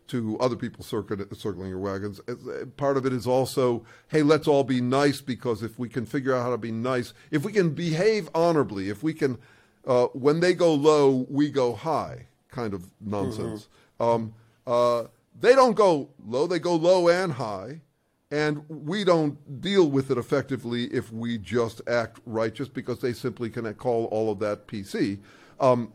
to 0.10 0.38
other 0.39 0.55
people 0.55 0.84
circling, 0.84 1.26
circling 1.34 1.70
your 1.70 1.80
wagons. 1.80 2.20
Uh, 2.28 2.66
Part 2.78 2.97
of 2.97 3.05
it 3.05 3.14
is 3.14 3.26
also, 3.26 3.86
hey, 4.10 4.22
let's 4.22 4.47
all 4.47 4.64
be 4.64 4.82
nice 4.82 5.22
because 5.22 5.64
if 5.64 5.80
we 5.80 5.89
can 5.89 6.05
figure 6.05 6.36
out 6.36 6.43
how 6.43 6.49
to 6.51 6.57
be 6.57 6.72
nice, 6.72 7.14
if 7.32 7.43
we 7.43 7.51
can 7.51 7.72
behave 7.72 8.30
honorably, 8.36 8.89
if 8.89 9.01
we 9.01 9.14
can, 9.14 9.38
uh, 9.86 10.07
when 10.07 10.39
they 10.39 10.53
go 10.53 10.74
low, 10.74 11.26
we 11.30 11.49
go 11.49 11.74
high, 11.74 12.28
kind 12.49 12.74
of 12.74 12.89
nonsense. 12.99 13.68
Um, 13.99 14.34
uh, 14.68 15.05
they 15.39 15.55
don't 15.55 15.76
go 15.76 16.10
low; 16.26 16.47
they 16.47 16.60
go 16.60 16.76
low 16.76 17.07
and 17.07 17.34
high. 17.34 17.82
And 18.32 18.64
we 18.70 19.03
don't 19.03 19.60
deal 19.60 19.89
with 19.89 20.12
it 20.12 20.18
effectively 20.20 20.84
if 20.93 21.12
we 21.12 21.39
just 21.39 21.82
act 21.88 22.20
righteous 22.28 22.68
because 22.68 22.99
they 22.99 23.12
simply 23.12 23.49
can 23.49 23.74
call 23.74 24.05
all 24.05 24.32
of 24.32 24.38
that 24.39 24.68
PC 24.68 25.18
um, 25.60 25.91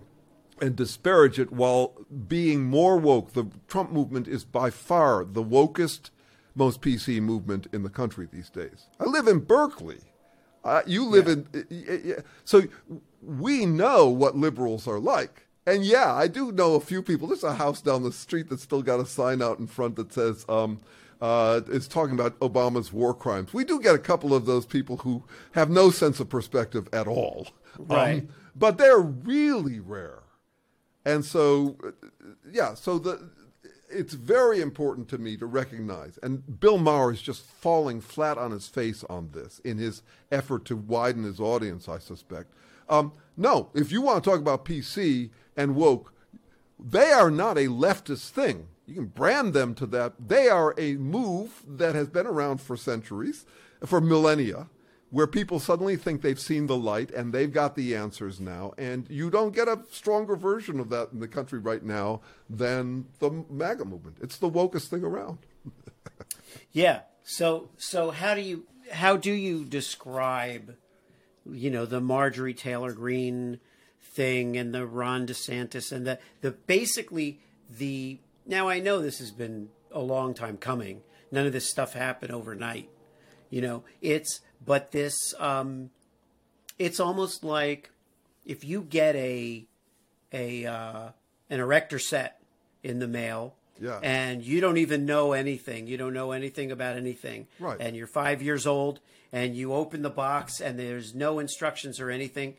and 0.61 0.77
disparage 0.77 1.39
it 1.39 1.53
while 1.53 1.95
being 2.29 2.65
more 2.65 2.97
woke. 2.97 3.33
The 3.33 3.47
Trump 3.69 3.91
movement 3.93 4.29
is 4.29 4.45
by 4.45 4.71
far 4.71 5.25
the 5.25 5.43
wokest, 5.43 6.11
most 6.55 6.81
PC 6.81 7.21
movement 7.21 7.67
in 7.73 7.83
the 7.83 7.91
country 7.91 8.29
these 8.33 8.51
days. 8.51 8.87
I 9.01 9.05
live 9.05 9.27
in 9.27 9.41
Berkeley. 9.41 9.99
Uh, 10.63 10.83
you 10.87 11.05
live 11.05 11.29
in. 11.29 11.47
y- 11.53 11.65
y- 11.71 12.01
y- 12.05 12.23
So 12.45 12.63
we 13.23 13.67
know 13.67 14.09
what 14.09 14.37
liberals 14.37 14.87
are 14.89 15.01
like. 15.01 15.47
And 15.67 15.85
yeah, 15.85 16.13
I 16.15 16.29
do 16.29 16.53
know 16.53 16.75
a 16.75 16.81
few 16.81 17.03
people. 17.03 17.29
There's 17.29 17.43
a 17.45 17.55
house 17.55 17.81
down 17.81 18.03
the 18.03 18.13
street 18.13 18.49
that's 18.51 18.63
still 18.63 18.83
got 18.83 19.01
a 19.01 19.07
sign 19.07 19.41
out 19.43 19.59
in 19.59 19.67
front 19.67 19.97
that 19.97 20.13
says, 20.13 20.45
um, 20.49 20.81
uh, 21.23 21.63
it's 21.69 21.89
talking 21.89 22.15
about 22.15 22.39
Obama's 22.41 22.93
war 22.93 23.15
crimes. 23.15 23.55
We 23.55 23.65
do 23.65 23.81
get 23.81 23.95
a 23.95 23.99
couple 23.99 24.35
of 24.35 24.45
those 24.45 24.67
people 24.67 24.99
who 24.99 25.25
have 25.53 25.71
no 25.71 25.91
sense 25.91 26.21
of 26.21 26.29
perspective 26.29 26.87
at 26.93 27.07
all. 27.09 27.49
Um, 27.79 28.29
but 28.55 28.77
they're 28.79 28.99
really 29.01 29.81
rare. 29.81 30.19
And 31.05 31.25
so, 31.25 31.77
yeah, 32.51 32.75
so 32.75 32.99
the 32.99 33.31
it's 33.95 34.15
very 34.15 34.61
important 34.61 35.09
to 35.09 35.19
me 35.19 35.37
to 35.37 35.47
recognize, 35.47 36.19
and 36.23 36.59
Bill 36.61 36.79
Maher 36.79 37.13
is 37.13 37.23
just 37.23 37.45
falling 37.45 38.01
flat 38.01 38.37
on 38.37 38.51
his 38.51 38.67
face 38.67 39.05
on 39.09 39.31
this 39.33 39.61
in 39.61 39.79
his 39.79 40.03
effort 40.33 40.65
to 40.67 40.77
widen 40.77 41.23
his 41.23 41.39
audience, 41.39 41.89
I 41.89 41.99
suspect. 41.99 42.53
Um, 42.89 43.13
no, 43.37 43.71
if 43.75 43.93
you 43.93 44.03
want 44.03 44.23
to 44.23 44.31
talk 44.31 44.41
about 44.41 44.65
PC 44.65 45.31
and 45.57 45.77
woke, 45.77 46.13
they 46.79 47.13
are 47.13 47.31
not 47.31 47.57
a 47.57 47.67
leftist 47.67 48.31
thing. 48.31 48.67
You 48.87 48.95
can 48.95 49.07
brand 49.07 49.55
them 49.55 49.75
to 49.77 49.87
that. 49.87 50.15
They 50.29 50.49
are 50.49 50.75
a 50.77 50.95
move 50.97 51.63
that 51.67 51.95
has 51.95 52.09
been 52.09 52.27
around 52.27 52.61
for 52.61 52.77
centuries, 52.77 53.47
for 53.85 54.01
millennia, 54.01 54.69
where 55.15 55.29
people 55.29 55.61
suddenly 55.61 55.95
think 55.95 56.23
they've 56.23 56.41
seen 56.41 56.67
the 56.67 56.77
light 56.77 57.09
and 57.13 57.33
they've 57.33 57.53
got 57.53 57.77
the 57.77 57.95
answers 57.95 58.41
now. 58.41 58.73
And 58.77 59.09
you 59.09 59.31
don't 59.31 59.55
get 59.55 59.69
a 59.69 59.85
stronger 59.89 60.35
version 60.35 60.81
of 60.81 60.89
that 60.89 61.11
in 61.13 61.21
the 61.21 61.29
country 61.29 61.61
right 61.61 61.85
now 61.85 62.21
than 62.51 63.07
the 63.21 63.45
MAGA 63.49 63.85
movement. 63.85 64.17
It's 64.21 64.39
the 64.39 64.51
wokest 64.51 64.89
thing 64.89 65.05
around. 65.05 65.39
Yeah. 66.73 67.01
So 67.23 67.71
so 67.79 68.11
how 68.11 68.35
do 68.35 68.41
you 68.41 68.65
how 68.93 69.17
do 69.17 69.33
you 69.33 69.65
describe 69.65 70.77
you 71.51 71.71
know 71.71 71.87
the 71.87 72.01
Marjorie 72.01 72.55
Taylor 72.55 72.93
Greene 72.93 73.61
thing 74.01 74.57
and 74.57 74.75
the 74.75 74.87
Ron 74.87 75.27
DeSantis 75.27 75.91
and 75.91 76.07
the 76.07 76.19
the 76.43 76.53
basically 76.53 77.41
the 77.69 78.19
now 78.47 78.69
I 78.69 78.81
know 78.81 79.01
this 79.01 79.19
has 79.19 79.31
been 79.31 79.69
a 79.93 80.01
long 80.01 80.35
time 80.35 80.57
coming. 80.57 81.03
None 81.31 81.47
of 81.47 81.53
this 81.53 81.69
stuff 81.71 81.93
happened 81.93 82.33
overnight. 82.33 82.89
You 83.51 83.61
know, 83.61 83.85
it's 84.01 84.41
but 84.65 84.93
this 84.93 85.35
um, 85.39 85.91
it's 86.79 87.01
almost 87.01 87.45
like 87.45 87.91
if 88.45 88.65
you 88.65 88.83
get 88.83 89.15
a 89.17 89.67
a 90.33 90.67
uh, 90.67 91.09
an 91.51 91.61
erector 91.61 91.99
set 91.99 92.41
in 92.83 92.99
the 92.99 93.09
mail 93.09 93.55
Yeah. 93.81 93.99
and 94.03 94.43
you 94.43 94.61
don't 94.61 94.77
even 94.79 95.07
know 95.07 95.33
anything 95.33 95.87
you 95.87 95.97
don't 95.97 96.13
know 96.15 96.33
anything 96.33 96.71
about 96.71 96.97
anything 96.97 97.47
Right. 97.59 97.79
and 97.81 97.97
you're 97.97 98.07
five 98.07 98.43
years 98.43 98.67
old 98.67 99.01
and 99.33 99.57
you 99.57 99.73
open 99.73 100.03
the 100.03 100.11
box 100.11 100.61
and 100.61 100.79
there's 100.79 101.15
no 101.15 101.39
instructions 101.39 101.99
or 102.01 102.11
anything 102.11 102.57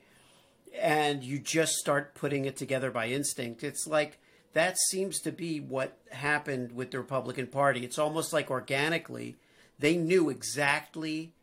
and 0.82 1.24
you 1.24 1.40
just 1.40 1.74
start 1.76 2.16
putting 2.16 2.46
it 2.46 2.58
together 2.58 2.90
by 2.92 3.08
instinct 3.08 3.64
it's 3.64 3.86
like 3.88 4.18
that 4.54 4.78
seems 4.90 5.20
to 5.22 5.32
be 5.32 5.60
what 5.60 5.98
happened 6.12 6.72
with 6.72 6.92
the 6.92 6.98
republican 6.98 7.48
party 7.48 7.86
it's 7.86 8.00
almost 8.00 8.34
like 8.34 8.50
organically 8.50 9.36
they 9.78 9.96
knew 9.96 10.30
exactly 10.30 11.34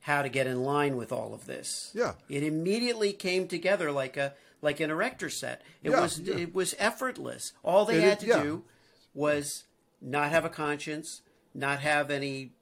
how 0.00 0.22
to 0.22 0.28
get 0.28 0.46
in 0.46 0.62
line 0.64 0.96
with 0.96 1.12
all 1.12 1.34
of 1.34 1.46
this 1.46 1.90
Yeah. 1.94 2.14
it 2.28 2.42
immediately 2.42 3.12
came 3.12 3.46
together 3.48 3.92
like 3.92 4.16
a 4.16 4.34
like 4.62 4.80
an 4.80 4.90
erector 4.90 5.30
set 5.30 5.62
it 5.82 5.90
Yeah, 5.90 6.00
was 6.00 6.20
yeah. 6.20 6.36
it 6.36 6.54
was 6.54 6.74
effortless 6.78 7.52
all 7.62 7.84
they 7.84 7.98
It 7.98 8.04
had 8.04 8.20
to 8.20 8.26
yeah. 8.26 8.42
do 8.42 8.64
was 9.14 9.64
not 10.00 10.30
have 10.30 10.44
a 10.44 10.48
conscience 10.50 11.22
not 11.54 11.80
have 11.80 12.10
any 12.10 12.52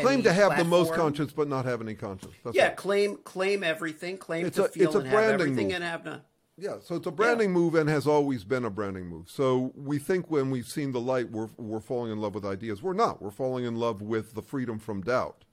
Claim 0.00 0.22
to 0.22 0.32
have 0.32 0.56
the 0.56 0.62
most 0.62 0.94
conscience, 0.94 1.32
but 1.32 1.48
not 1.48 1.64
have 1.64 1.80
any 1.80 1.96
conscience. 1.96 2.32
That's 2.44 2.54
yeah 2.56 2.68
it. 2.68 2.76
claim 2.76 3.16
claim 3.24 3.64
everything 3.64 4.18
claim 4.18 4.46
It's 4.46 4.54
to 4.56 4.66
a- 4.66 4.68
feel 4.68 4.86
it's 4.86 4.94
a 4.94 4.98
and 5.00 5.08
have 5.08 5.40
everything 5.40 5.66
move. 5.66 5.74
and 5.74 5.84
have 5.84 6.04
none 6.04 6.22
Yeah, 6.56 6.76
so 6.80 6.94
it's 6.94 7.08
a 7.08 7.10
branding 7.10 7.50
move 7.52 7.74
and 7.74 7.88
has 7.90 8.06
always 8.06 8.44
been 8.44 8.64
a 8.64 8.70
branding 8.70 9.06
move. 9.08 9.28
So 9.28 9.72
we 9.74 9.98
think 9.98 10.30
when 10.30 10.50
we've 10.52 10.68
seen 10.68 10.92
the 10.92 11.00
light, 11.00 11.30
we're, 11.32 11.48
we're 11.56 11.80
falling 11.80 12.12
in 12.12 12.18
love 12.20 12.34
with 12.36 12.44
ideas. 12.44 12.82
We're 12.82 12.92
not. 12.92 13.20
We're 13.20 13.30
falling 13.32 13.64
in 13.64 13.76
love 13.76 14.00
with 14.02 14.34
the 14.34 14.42
freedom 14.42 14.78
from 14.78 15.00
doubt. 15.00 15.44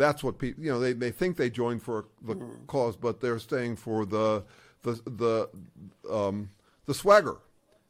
That's 0.00 0.24
what 0.24 0.38
people, 0.38 0.64
you 0.64 0.70
know, 0.70 0.80
they, 0.80 0.94
they 0.94 1.10
think 1.10 1.36
they 1.36 1.50
join 1.50 1.78
for 1.78 2.06
the 2.22 2.34
cause, 2.66 2.96
but 2.96 3.20
they're 3.20 3.38
staying 3.38 3.76
for 3.76 4.06
the 4.06 4.44
the 4.82 4.92
the 5.04 5.50
um, 6.10 6.48
the 6.86 6.94
swagger. 6.94 7.36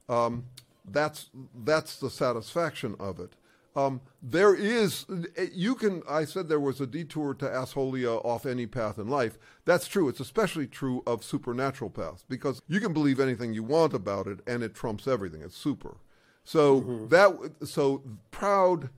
Um, 0.09 0.47
that's 0.85 1.31
that's 1.65 2.01
the 2.01 2.11
satisfaction 2.11 2.97
of 2.99 3.21
it. 3.21 3.35
Um, 3.77 4.01
there 4.21 4.53
is 4.53 5.07
you 5.53 5.77
can. 5.77 6.03
I 6.09 6.25
said 6.25 6.49
there 6.49 6.59
was 6.59 6.81
a 6.81 6.87
detour 6.87 7.33
to 7.35 7.47
Assholia 7.47 8.17
off 8.25 8.45
any 8.45 8.67
path 8.67 8.99
in 8.99 9.07
life. 9.07 9.39
That's 9.65 9.87
true. 9.87 10.09
It's 10.09 10.19
especially 10.19 10.67
true 10.67 11.05
of 11.07 11.23
supernatural 11.23 11.91
paths 11.91 12.25
because 12.29 12.61
you 12.67 12.81
can 12.81 12.93
believe 12.93 13.21
anything 13.21 13.55
you 13.55 13.63
want 13.63 13.95
about 13.95 14.27
it, 14.27 14.41
and 14.49 14.65
it 14.65 14.75
trumps 14.75 15.07
everything. 15.07 15.43
It's 15.43 15.57
super. 15.57 15.99
So 16.43 16.81
that 17.09 17.69
so 17.69 18.03
proud, 18.33 18.91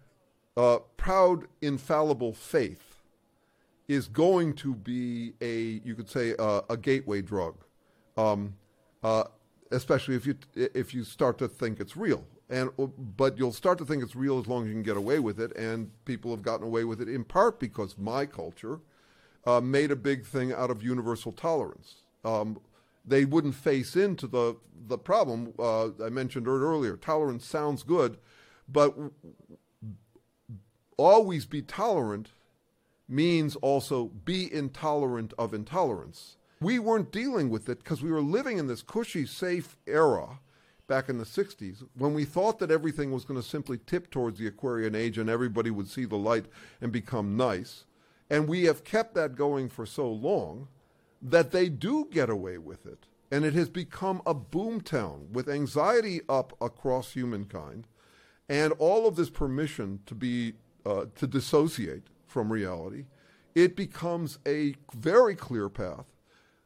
uh, 0.56 0.78
proud 0.96 1.44
infallible 1.60 2.32
faith 2.32 2.91
is 3.88 4.08
going 4.08 4.54
to 4.54 4.74
be 4.74 5.34
a 5.40 5.80
you 5.84 5.94
could 5.94 6.08
say 6.08 6.34
uh, 6.38 6.62
a 6.70 6.76
gateway 6.76 7.22
drug, 7.22 7.56
um, 8.16 8.54
uh, 9.02 9.24
especially 9.70 10.14
if 10.14 10.26
you 10.26 10.36
if 10.54 10.94
you 10.94 11.04
start 11.04 11.38
to 11.38 11.48
think 11.48 11.80
it's 11.80 11.96
real. 11.96 12.24
And 12.48 12.70
but 13.16 13.38
you'll 13.38 13.52
start 13.52 13.78
to 13.78 13.84
think 13.84 14.02
it's 14.02 14.14
real 14.14 14.38
as 14.38 14.46
long 14.46 14.62
as 14.62 14.68
you 14.68 14.74
can 14.74 14.82
get 14.82 14.96
away 14.96 15.18
with 15.18 15.40
it, 15.40 15.56
and 15.56 15.90
people 16.04 16.30
have 16.30 16.42
gotten 16.42 16.66
away 16.66 16.84
with 16.84 17.00
it 17.00 17.08
in 17.08 17.24
part 17.24 17.58
because 17.58 17.96
my 17.96 18.26
culture 18.26 18.80
uh, 19.46 19.60
made 19.60 19.90
a 19.90 19.96
big 19.96 20.24
thing 20.24 20.52
out 20.52 20.70
of 20.70 20.82
universal 20.82 21.32
tolerance. 21.32 22.02
Um, 22.24 22.60
they 23.04 23.24
wouldn't 23.24 23.54
face 23.54 23.96
into 23.96 24.26
the 24.26 24.56
the 24.86 24.98
problem 24.98 25.54
uh, 25.58 25.88
I 26.04 26.08
mentioned 26.08 26.46
earlier. 26.46 26.96
Tolerance 26.96 27.44
sounds 27.44 27.82
good, 27.82 28.18
but 28.68 28.96
always 30.96 31.46
be 31.46 31.62
tolerant 31.62 32.32
means 33.12 33.56
also 33.56 34.06
be 34.24 34.52
intolerant 34.52 35.34
of 35.38 35.52
intolerance. 35.52 36.36
We 36.60 36.78
weren't 36.78 37.12
dealing 37.12 37.50
with 37.50 37.68
it 37.68 37.78
because 37.78 38.02
we 38.02 38.10
were 38.10 38.22
living 38.22 38.58
in 38.58 38.68
this 38.68 38.82
cushy, 38.82 39.26
safe 39.26 39.76
era 39.86 40.40
back 40.86 41.08
in 41.08 41.18
the 41.18 41.24
60s 41.24 41.84
when 41.94 42.14
we 42.14 42.24
thought 42.24 42.58
that 42.58 42.70
everything 42.70 43.12
was 43.12 43.24
going 43.24 43.40
to 43.40 43.46
simply 43.46 43.78
tip 43.78 44.10
towards 44.10 44.38
the 44.38 44.46
Aquarian 44.46 44.94
age 44.94 45.18
and 45.18 45.28
everybody 45.28 45.70
would 45.70 45.88
see 45.88 46.04
the 46.04 46.16
light 46.16 46.46
and 46.80 46.92
become 46.92 47.36
nice. 47.36 47.84
And 48.30 48.48
we 48.48 48.64
have 48.64 48.84
kept 48.84 49.14
that 49.14 49.34
going 49.34 49.68
for 49.68 49.84
so 49.84 50.10
long 50.10 50.68
that 51.20 51.50
they 51.50 51.68
do 51.68 52.08
get 52.10 52.30
away 52.30 52.58
with 52.58 52.86
it. 52.86 53.06
And 53.30 53.44
it 53.44 53.54
has 53.54 53.68
become 53.68 54.22
a 54.26 54.34
boomtown 54.34 55.28
with 55.30 55.48
anxiety 55.48 56.20
up 56.28 56.52
across 56.60 57.12
humankind 57.12 57.86
and 58.48 58.72
all 58.78 59.06
of 59.06 59.16
this 59.16 59.30
permission 59.30 60.00
to 60.06 60.14
be 60.14 60.54
uh, 60.84 61.06
to 61.14 61.26
dissociate 61.26 62.08
from 62.32 62.52
reality, 62.52 63.04
it 63.54 63.76
becomes 63.76 64.38
a 64.46 64.74
very 64.94 65.34
clear 65.36 65.68
path 65.68 66.06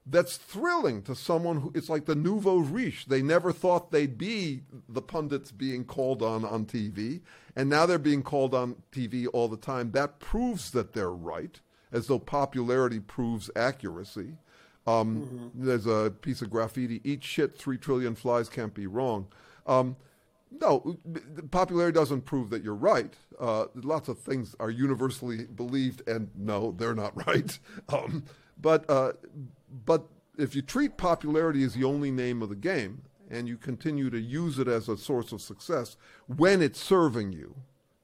that's 0.09 0.37
thrilling 0.37 1.03
to 1.03 1.15
someone 1.17 1.61
who 1.61 1.73
it's 1.75 1.89
like 1.89 2.05
the 2.05 2.15
nouveau 2.15 2.59
riche. 2.59 3.07
They 3.07 3.23
never 3.23 3.53
thought 3.53 3.91
they'd 3.91 4.17
be 4.17 4.63
the 4.89 5.03
pundits 5.03 5.51
being 5.51 5.85
called 5.85 6.23
on 6.23 6.45
on 6.45 6.65
TV, 6.65 7.23
and 7.57 7.69
now 7.69 7.87
they're 7.87 7.99
being 7.99 8.23
called 8.23 8.55
on 8.55 8.77
TV 8.93 9.27
all 9.33 9.49
the 9.49 9.57
time. 9.57 9.91
That 9.91 10.21
proves 10.21 10.71
that 10.71 10.93
they're 10.93 11.11
right, 11.11 11.61
as 11.91 12.07
though 12.07 12.21
popularity 12.21 13.01
proves 13.01 13.51
accuracy. 13.57 14.39
Um, 14.87 15.51
There's 15.53 15.87
a 15.87 16.15
piece 16.23 16.41
of 16.41 16.51
graffiti: 16.51 17.01
"Eat 17.03 17.25
shit, 17.25 17.59
three 17.59 17.77
trillion 17.77 18.15
flies 18.15 18.49
can't 18.49 18.75
be 18.75 18.87
wrong." 18.87 19.27
Um, 19.67 19.97
no, 20.51 20.97
popularity 21.51 21.95
doesn't 21.95 22.23
prove 22.23 22.51
that 22.51 22.63
you're 22.63 22.75
right. 22.75 23.15
Uh, 23.39 23.67
lots 23.75 24.09
of 24.09 24.19
things 24.19 24.55
are 24.61 24.71
universally 24.71 25.45
believed, 25.45 26.07
and 26.09 26.31
no, 26.37 26.73
they're 26.73 26.95
not 26.95 27.17
right. 27.27 27.59
Um, 27.89 28.25
but 28.61 28.89
uh, 28.89 29.13
but 29.85 30.07
if 30.39 30.55
you 30.55 30.63
treat 30.63 30.97
popularity 30.97 31.63
as 31.65 31.75
the 31.75 31.85
only 31.85 32.11
name 32.11 32.43
of 32.43 32.49
the 32.49 32.57
game, 32.57 33.03
and 33.31 33.49
you 33.49 33.57
continue 33.57 34.11
to 34.11 34.21
use 34.21 34.59
it 34.59 34.69
as 34.69 34.89
a 34.89 34.97
source 34.97 35.33
of 35.33 35.41
success 35.41 35.97
when 36.27 36.63
it's 36.63 36.81
serving 36.81 37.33
you, 37.33 37.57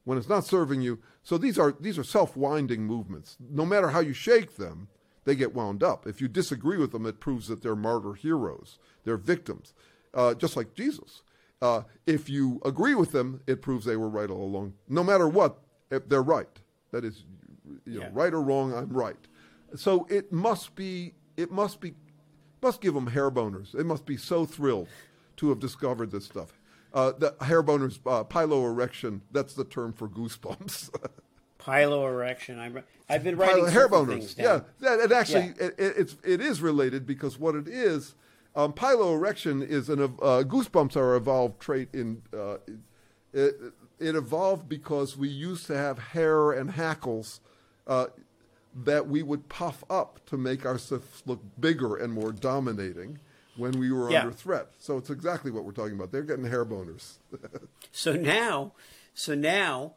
when 0.05 0.19
it's 0.19 0.29
not 0.29 0.45
serving 0.45 0.83
you, 0.83 0.99
so 1.23 1.39
these 1.39 1.59
are 1.59 1.73
these 1.79 1.99
are 1.99 2.05
self-winding 2.05 2.85
movements. 2.85 3.37
No 3.41 3.65
matter 3.65 3.91
how 3.91 4.01
you 4.01 4.13
shake 4.13 4.57
them, 4.57 4.89
they 5.25 5.35
get 5.35 5.55
wound 5.55 5.83
up. 5.83 6.07
If 6.07 6.21
you 6.21 6.29
disagree 6.29 6.77
with 6.77 6.93
them, 6.93 7.07
it 7.07 7.21
proves 7.21 7.49
that 7.49 7.63
they're 7.63 7.77
martyr 7.77 8.15
heroes. 8.15 8.79
They're 9.05 9.17
victims, 9.17 9.75
uh, 10.13 10.35
just 10.35 10.57
like 10.57 10.75
Jesus. 10.75 11.23
Uh, 11.63 11.83
if 12.07 12.29
you 12.29 12.61
agree 12.65 12.95
with 12.97 13.13
them, 13.13 13.41
it 13.47 13.63
proves 13.63 13.85
they 13.87 13.97
were 13.97 14.09
right 14.09 14.29
all 14.31 14.45
along. 14.45 14.75
No 14.89 15.03
matter 15.05 15.29
what, 15.29 15.59
if 15.91 16.09
they're 16.09 16.23
right. 16.23 16.49
That 16.91 17.05
is, 17.05 17.25
you 17.87 18.01
know, 18.01 18.07
Yeah. 18.07 18.11
right 18.13 18.35
or 18.35 18.43
wrong, 18.43 18.75
I'm 18.75 18.89
right. 18.91 19.17
So 19.77 20.07
it 20.11 20.33
must 20.33 20.75
be, 20.75 21.15
it 21.37 21.51
must 21.53 21.81
be, 21.81 21.95
must 22.61 22.81
give 22.81 22.95
them 22.95 23.07
hair 23.07 23.31
boners. 23.31 23.71
They 23.73 23.85
must 23.85 24.05
be 24.07 24.17
so 24.17 24.45
thrilled 24.45 24.89
to 25.37 25.49
have 25.51 25.61
discovered 25.61 26.11
this 26.11 26.25
stuff. 26.25 26.59
Uh, 26.93 27.13
the 27.17 27.35
hair 27.43 27.63
boners, 27.63 28.01
uh, 28.07 28.25
piloerection, 28.25 29.21
that's 29.31 29.55
the 29.55 29.65
term 29.65 29.93
for 29.93 30.09
goosebumps. 30.09 30.91
Piloerection. 31.59 32.59
I'm, 32.59 32.83
I've 33.09 33.23
been 33.23 33.37
writing 33.37 33.65
Pilo- 33.65 33.71
hair 33.71 33.89
boners. 33.89 34.09
things 34.09 34.35
Yeah, 34.37 34.61
that, 34.81 34.99
and 35.01 35.13
actually, 35.13 35.55
Yeah. 35.59 35.67
It, 35.67 35.75
it, 35.79 35.95
it's 35.97 36.17
it 36.25 36.41
is 36.41 36.61
related 36.61 37.07
because 37.07 37.39
what 37.39 37.55
it 37.55 37.69
is, 37.69 38.15
um, 38.55 38.73
piloerection 38.73 39.67
is 39.67 39.89
an 39.89 40.01
uh, 40.03 40.43
goosebumps 40.47 40.97
are 40.97 41.15
an 41.17 41.23
evolved 41.23 41.61
trait 41.61 41.89
in. 41.93 42.23
Uh, 42.37 42.57
it, 43.33 43.55
it 43.99 44.15
evolved 44.17 44.69
because 44.69 45.17
we 45.17 45.29
used 45.29 45.67
to 45.69 45.77
have 45.77 45.99
hair 45.99 46.51
and 46.53 46.73
hackles 46.73 47.41
uh, 47.87 48.07
that 48.85 49.07
we 49.09 49.23
would 49.23 49.49
puff 49.49 49.85
up 49.89 50.21
to 50.27 50.37
make 50.37 50.67
ourselves 50.67 51.23
look 51.25 51.41
bigger 51.61 51.97
and 51.97 52.13
more 52.13 52.33
dominating 52.33 53.21
when 53.57 53.73
we 53.79 53.93
were 53.93 54.11
Yeah. 54.11 54.23
under 54.23 54.33
threat. 54.33 54.69
So 54.79 54.97
it's 54.99 55.09
exactly 55.11 55.51
what 55.51 55.65
we're 55.65 55.73
talking 55.73 55.95
about. 55.95 56.11
They're 56.11 56.23
getting 56.23 56.47
hair 56.47 56.65
boners. 56.65 57.19
So 57.93 58.15
now, 58.15 58.73
so 59.15 59.35
now, 59.35 59.95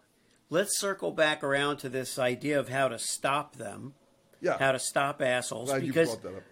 let's 0.49 0.78
circle 0.80 1.12
back 1.12 1.43
around 1.43 1.78
to 1.78 1.89
this 1.89 2.20
idea 2.20 2.60
of 2.60 2.68
how 2.70 2.89
to 2.89 2.99
stop 2.99 3.56
them, 3.56 3.93
yeah, 4.41 4.58
how 4.60 4.74
to 4.74 4.80
stop 4.80 5.22
assholes. 5.22 5.70
glad 5.70 5.82
because 5.82 6.10
you 6.10 6.16
brought 6.18 6.34
that 6.34 6.38
up. 6.38 6.43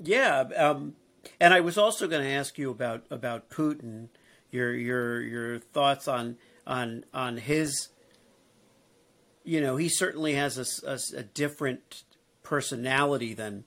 Yeah, 0.00 0.40
um, 0.68 0.94
and 1.40 1.54
I 1.54 1.60
was 1.60 1.78
also 1.78 2.06
going 2.08 2.22
to 2.22 2.30
ask 2.30 2.58
you 2.58 2.70
about 2.70 3.04
about 3.10 3.50
Putin, 3.50 4.08
your 4.50 4.74
your 4.74 5.20
your 5.20 5.58
thoughts 5.58 6.08
on 6.08 6.36
on 6.66 7.04
on 7.12 7.36
his. 7.38 7.88
You 9.44 9.60
know, 9.60 9.76
he 9.76 9.88
certainly 9.88 10.34
has 10.34 10.82
a 10.82 10.98
a 11.16 11.22
different 11.22 12.04
personality 12.42 13.34
than 13.34 13.64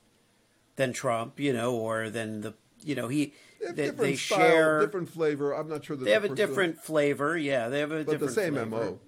than 0.76 0.94
Trump. 0.94 1.40
You 1.40 1.54
know, 1.54 1.76
or 1.76 2.10
than 2.10 2.42
the 2.42 2.54
you 2.84 2.96
know 2.96 3.08
he 3.08 3.34
They 3.74 3.88
have 3.88 3.98
they, 3.98 4.16
style, 4.16 4.40
share 4.40 4.80
different 4.82 5.10
flavor. 5.10 5.54
I'm 5.54 5.70
not 5.70 5.86
sure 5.86 5.96
that 5.96 6.06
they 6.06 6.12
have 6.12 6.24
a 6.24 6.36
different 6.36 6.82
flavor. 6.82 7.38
Yeah, 7.38 7.70
they 7.70 7.80
have 7.80 7.92
a 7.92 8.04
different. 8.04 8.20
but 8.20 8.28
different 8.28 8.36
the 8.36 8.42
same 8.42 8.54
flavor. 8.54 8.92
mo. 8.92 9.00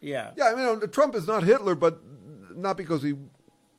Yeah. 0.00 0.30
Yeah, 0.36 0.52
I 0.52 0.54
mean, 0.54 0.88
Trump 0.90 1.14
is 1.14 1.26
not 1.26 1.42
Hitler, 1.42 1.74
but 1.74 2.00
not 2.54 2.76
because 2.76 3.02
he 3.02 3.14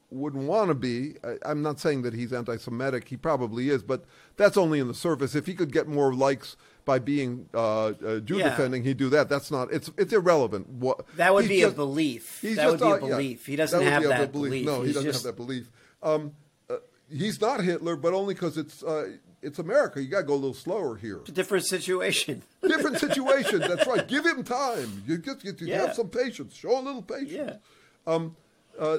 wouldn't 0.10 0.44
want 0.46 0.70
to 0.70 0.74
be. 0.76 1.16
I, 1.24 1.36
I'm 1.50 1.62
not 1.62 1.80
saying 1.80 2.04
that 2.04 2.14
he's 2.14 2.32
anti-Semitic. 2.34 3.08
He 3.10 3.18
probably 3.18 3.70
is, 3.70 3.84
but 3.84 4.06
that's 4.38 4.56
only 4.58 4.80
in 4.80 4.88
the 4.88 4.94
surface. 4.94 5.36
If 5.36 5.46
he 5.46 5.54
could 5.54 5.72
get 5.74 5.88
more 5.88 6.14
likes 6.14 6.56
by 6.86 7.00
being 7.00 7.50
uh, 7.54 7.88
uh, 7.88 8.20
Jew 8.22 8.38
Yeah. 8.38 8.50
defending, 8.50 8.84
he'd 8.84 8.98
do 8.98 9.10
that. 9.10 9.28
That's 9.28 9.52
not. 9.52 9.72
It's 9.74 9.92
it's 9.98 10.14
irrelevant. 10.14 10.70
What 10.70 11.06
That 11.18 11.34
would 11.34 11.48
be 11.50 11.60
just- 11.62 11.74
a 11.74 11.76
belief. 11.76 12.40
He's 12.42 12.56
That 12.56 12.70
would 12.72 12.80
be 12.80 12.86
a 12.86 12.90
uh, 12.90 12.94
yeah, 12.96 13.00
belief. 13.00 13.46
He 13.46 13.56
doesn't 13.58 13.80
that 13.84 13.92
have 13.92 14.02
be 14.04 14.06
a 14.06 14.10
that 14.10 14.32
belief. 14.32 14.52
belief. 14.52 14.66
No, 14.66 14.82
he 14.84 14.94
doesn't 14.94 15.04
just- 15.04 15.26
have 15.26 15.36
that 15.36 15.42
belief. 15.42 15.70
Um, 16.02 16.32
uh, 16.70 16.76
he's 17.12 17.42
not 17.42 17.62
Hitler, 17.62 17.96
but 17.98 18.14
only 18.14 18.34
because 18.34 18.58
it's 18.58 18.84
uh, 18.84 19.10
it's 19.42 19.60
America. 19.60 20.02
You 20.02 20.08
got 20.08 20.20
to 20.20 20.24
go 20.26 20.34
a 20.34 20.36
little 20.36 20.54
slower 20.54 20.96
here. 20.96 21.20
Different 21.34 21.66
situation. 21.66 22.44
Different 22.66 22.98
situation. 23.08 23.60
That's 23.60 23.86
right. 23.86 24.08
Give 24.08 24.26
him 24.26 24.44
time. 24.46 25.04
You 25.06 25.18
just 25.18 25.44
you, 25.44 25.54
you 25.60 25.68
Yeah. 25.68 25.88
have 25.88 25.96
some 25.96 26.08
patience. 26.08 26.56
Show 26.56 26.80
a 26.80 26.82
little 26.82 27.02
patience. 27.02 27.32
yeah. 28.08 28.98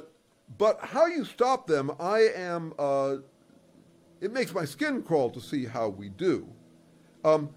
But 0.57 0.81
how 0.81 1.07
you 1.07 1.25
stop 1.25 1.67
them, 1.67 1.91
I 2.01 2.31
am. 2.35 2.73
Uh, 2.79 3.17
it 4.21 4.33
makes 4.33 4.53
my 4.55 4.65
skin 4.65 5.03
crawl 5.03 5.31
to 5.31 5.41
see 5.41 5.67
how 5.67 5.89
we 5.89 6.09
do. 6.09 6.49
Um, 7.25 7.51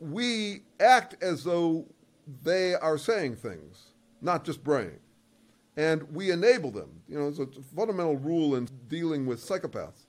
we 0.00 0.62
act 0.80 1.22
as 1.22 1.44
though 1.44 1.86
they 2.42 2.74
are 2.74 2.98
saying 2.98 3.36
things, 3.36 3.92
not 4.20 4.44
just 4.44 4.64
braying, 4.64 4.98
and 5.76 6.02
we 6.12 6.30
enable 6.30 6.70
them. 6.70 7.02
You 7.08 7.18
know, 7.18 7.28
it's 7.28 7.38
a 7.38 7.46
fundamental 7.76 8.16
rule 8.16 8.56
in 8.56 8.68
dealing 8.88 9.26
with 9.26 9.40
psychopaths. 9.46 10.06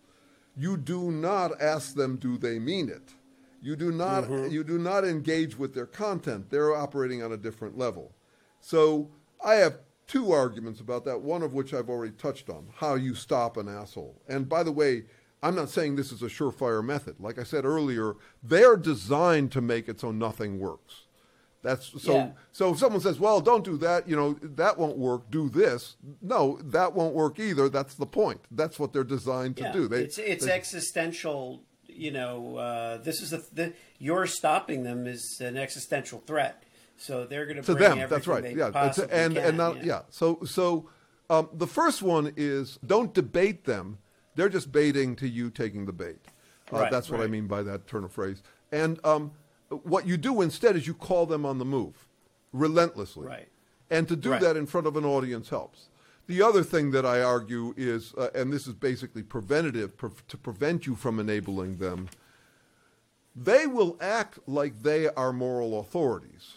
You 0.56 0.78
do 0.78 1.12
not 1.12 1.62
ask 1.62 1.94
them, 1.94 2.16
do 2.16 2.38
they 2.38 2.58
mean 2.58 2.90
it? 2.90 3.14
You 3.62 3.76
do 3.76 3.92
not. 3.92 4.30
You 4.52 4.64
do 4.64 4.78
not 4.78 5.04
engage 5.04 5.58
with 5.58 5.74
their 5.74 5.86
content. 5.86 6.50
They're 6.50 6.76
operating 6.76 7.22
on 7.22 7.32
a 7.32 7.38
different 7.38 7.78
level. 7.78 8.16
So 8.60 9.12
I 9.44 9.56
have 9.56 9.80
two 10.08 10.32
arguments 10.32 10.80
about 10.80 11.06
that, 11.06 11.22
one 11.22 11.44
of 11.44 11.54
which 11.54 11.74
I've 11.74 11.90
already 11.90 12.14
touched 12.14 12.50
on 12.50 12.68
how 12.76 12.96
you 12.96 13.14
stop 13.14 13.58
an 13.58 13.68
asshole. 13.68 14.22
And 14.28 14.48
by 14.48 14.64
the 14.64 14.72
way, 14.72 15.04
I'm 15.44 15.56
not 15.56 15.70
saying 15.70 15.96
this 15.96 16.12
is 16.12 16.24
a 16.24 16.28
surefire 16.28 16.84
method. 16.84 17.16
Like 17.20 17.38
I 17.38 17.44
said 17.44 17.66
earlier, 17.66 18.16
they're 18.42 18.78
designed 18.78 19.52
to 19.52 19.62
make 19.62 19.88
it 19.88 20.00
so 20.00 20.12
nothing 20.12 20.60
works. 20.60 21.04
That's 21.64 22.02
so. 22.02 22.14
Yeah. 22.14 22.30
So 22.52 22.72
if 22.72 22.80
someone 22.80 23.02
says, 23.02 23.20
"Well, 23.20 23.42
don't 23.42 23.64
do 23.64 23.78
that," 23.78 24.08
you 24.08 24.16
know, 24.16 24.34
that 24.42 24.78
won't 24.78 24.98
work. 24.98 25.30
Do 25.30 25.50
this. 25.50 25.98
No, 26.22 26.60
that 26.64 26.94
won't 26.94 27.14
work 27.14 27.40
either. 27.40 27.68
That's 27.68 27.96
the 27.96 28.06
point. 28.06 28.42
That's 28.52 28.80
what 28.80 28.94
they're 28.94 29.04
designed 29.04 29.58
to 29.58 29.64
Yeah. 29.64 29.72
do. 29.74 29.88
They, 29.88 30.04
it's 30.04 30.18
it's 30.18 30.46
they- 30.46 30.52
existential. 30.52 31.64
You 31.90 32.12
know, 32.12 32.58
uh, 32.58 32.98
this 32.98 33.22
is 33.22 33.32
the, 33.32 33.44
the 33.52 33.74
you're 33.98 34.28
stopping 34.28 34.84
them 34.84 35.08
is 35.08 35.42
an 35.42 35.58
existential 35.58 36.20
threat. 36.28 36.64
So 36.98 37.26
they're 37.26 37.46
going 37.46 37.58
to 37.58 37.64
to 37.64 37.76
bring 37.76 37.98
them. 38.00 38.10
That's 38.10 38.28
right. 38.28 38.44
Yeah, 38.56 38.92
and 39.12 39.36
can, 39.36 39.38
and 39.38 39.58
not 39.58 39.84
yeah. 39.84 40.02
So 40.10 40.40
so 40.46 40.90
um, 41.30 41.50
the 41.54 41.68
first 41.68 42.02
one 42.02 42.34
is 42.36 42.80
don't 42.86 43.14
debate 43.14 43.66
them. 43.66 44.00
They're 44.36 44.50
just 44.50 44.72
baiting 44.72 45.16
to 45.18 45.28
you 45.28 45.50
taking 45.50 45.86
the 45.86 45.94
bait. 45.94 46.20
Uh, 46.72 46.80
Right, 46.80 46.92
that's 46.92 47.10
what 47.10 47.22
I 47.22 47.28
mean 47.28 47.48
by 47.48 47.64
that 47.64 47.88
turn 47.88 48.04
of 48.04 48.12
phrase. 48.12 48.44
And 48.72 49.00
um, 49.06 49.32
what 49.70 50.06
you 50.06 50.18
do 50.18 50.42
instead 50.42 50.76
is 50.76 50.86
you 50.86 50.94
call 50.94 51.26
them 51.26 51.46
on 51.46 51.60
the 51.60 51.66
move, 51.66 52.08
relentlessly. 52.52 53.26
Right. 53.26 53.48
And 53.90 54.08
to 54.10 54.16
do 54.18 54.32
Right. 54.32 54.42
that 54.42 54.58
in 54.58 54.66
front 54.66 54.86
of 54.86 54.98
an 54.98 55.06
audience 55.06 55.50
helps. 55.50 55.88
The 56.28 56.42
other 56.42 56.62
thing 56.62 56.92
that 56.92 57.06
I 57.06 57.22
argue 57.22 57.74
is, 57.78 58.14
uh, 58.18 58.30
and 58.36 58.52
this 58.52 58.68
is 58.68 58.74
basically 58.74 59.24
preventative 59.24 59.96
pre- 59.98 60.10
to 60.28 60.38
prevent 60.38 60.86
you 60.86 60.94
from 60.96 61.20
enabling 61.20 61.78
them, 61.78 62.10
they 63.34 63.66
will 63.66 63.98
act 64.02 64.40
like 64.46 64.84
they 64.84 65.08
are 65.08 65.32
moral 65.32 65.80
authorities. 65.80 66.57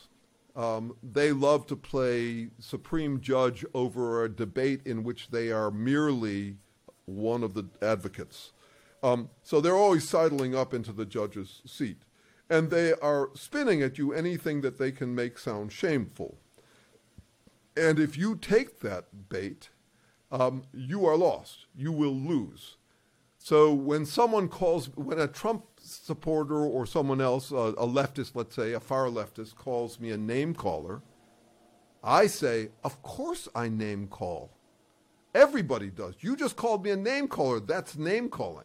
Um, 0.57 0.97
they 1.03 1.33
love 1.33 1.67
to 1.67 1.77
play 1.77 2.49
supreme 2.59 3.21
judge 3.21 3.65
over 3.73 4.25
a 4.25 4.29
debate 4.29 4.81
in 4.85 5.05
which 5.05 5.31
they 5.31 5.51
are 5.53 5.71
merely 5.71 6.57
one 7.07 7.43
of 7.43 7.55
the 7.55 7.69
advocates. 7.81 8.53
Um, 9.03 9.31
so 9.43 9.61
they're 9.61 9.77
always 9.77 10.09
sidling 10.09 10.55
up 10.55 10.75
into 10.75 10.93
the 10.93 11.07
judge's 11.07 11.63
seat. 11.67 12.03
And 12.49 12.71
they 12.71 12.95
are 12.95 13.31
spinning 13.35 13.81
at 13.81 13.97
you 13.97 14.13
anything 14.13 14.61
that 14.63 14.79
they 14.79 14.91
can 14.91 15.15
make 15.15 15.39
sound 15.39 15.73
shameful. 15.73 16.39
And 17.77 17.99
if 17.99 18.19
you 18.19 18.35
take 18.35 18.81
that 18.81 19.29
bait, 19.29 19.71
um, 20.33 20.65
you 20.75 21.07
are 21.07 21.17
lost. 21.17 21.67
You 21.77 21.93
will 21.93 22.15
lose. 22.15 22.77
So 23.39 23.73
when 23.73 24.05
someone 24.05 24.49
calls, 24.49 24.95
when 24.97 25.19
a 25.19 25.29
Trump 25.29 25.70
supporter 25.83 26.65
or 26.65 26.87
someone 26.87 27.21
else, 27.21 27.53
uh, 27.53 27.73
a 27.77 27.87
leftist, 27.87 28.33
let's 28.35 28.55
say, 28.55 28.73
a 28.73 28.81
far 28.81 29.07
leftist, 29.07 29.55
calls 29.57 30.01
me 30.01 30.11
a 30.11 30.17
name 30.17 30.55
caller, 30.55 31.03
I 32.03 32.27
say, 32.27 32.71
of 32.83 33.03
course 33.03 33.49
I 33.55 33.69
name 33.69 34.07
call. 34.09 34.51
Everybody 35.35 35.91
does. 35.91 36.15
You 36.21 36.37
just 36.37 36.57
called 36.57 36.85
me 36.85 36.91
a 36.91 36.97
name 36.97 37.29
caller. 37.29 37.61
That's 37.61 37.97
name 37.97 38.29
calling. 38.29 38.65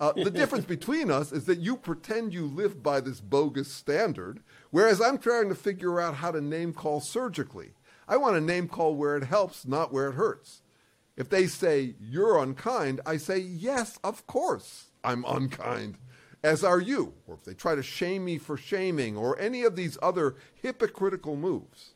Uh, 0.00 0.12
the 0.12 0.30
difference 0.30 0.64
between 0.64 1.10
us 1.10 1.32
is 1.32 1.44
that 1.44 1.58
you 1.58 1.76
pretend 1.76 2.32
you 2.32 2.46
live 2.46 2.82
by 2.82 3.00
this 3.00 3.20
bogus 3.20 3.70
standard, 3.70 4.40
whereas 4.70 5.00
I'm 5.00 5.18
trying 5.18 5.48
to 5.48 5.54
figure 5.54 6.00
out 6.00 6.16
how 6.16 6.30
to 6.30 6.40
name 6.40 6.72
call 6.72 7.00
surgically. 7.00 7.72
I 8.06 8.16
want 8.16 8.36
to 8.36 8.40
name 8.40 8.68
call 8.68 8.94
where 8.94 9.16
it 9.16 9.24
helps, 9.24 9.66
not 9.66 9.92
where 9.92 10.08
it 10.08 10.14
hurts. 10.14 10.62
If 11.16 11.28
they 11.28 11.46
say, 11.46 11.94
you're 12.00 12.42
unkind, 12.42 13.00
I 13.06 13.18
say, 13.18 13.38
yes, 13.38 13.98
of 14.02 14.26
course, 14.26 14.88
I'm 15.04 15.24
unkind, 15.26 15.96
as 16.44 16.62
are 16.62 16.80
you. 16.80 17.14
Or 17.26 17.34
if 17.34 17.42
they 17.42 17.54
try 17.54 17.74
to 17.74 17.82
shame 17.82 18.26
me 18.26 18.38
for 18.38 18.56
shaming, 18.56 19.16
or 19.16 19.36
any 19.40 19.64
of 19.64 19.74
these 19.74 19.98
other 20.02 20.36
hypocritical 20.54 21.34
moves 21.34 21.94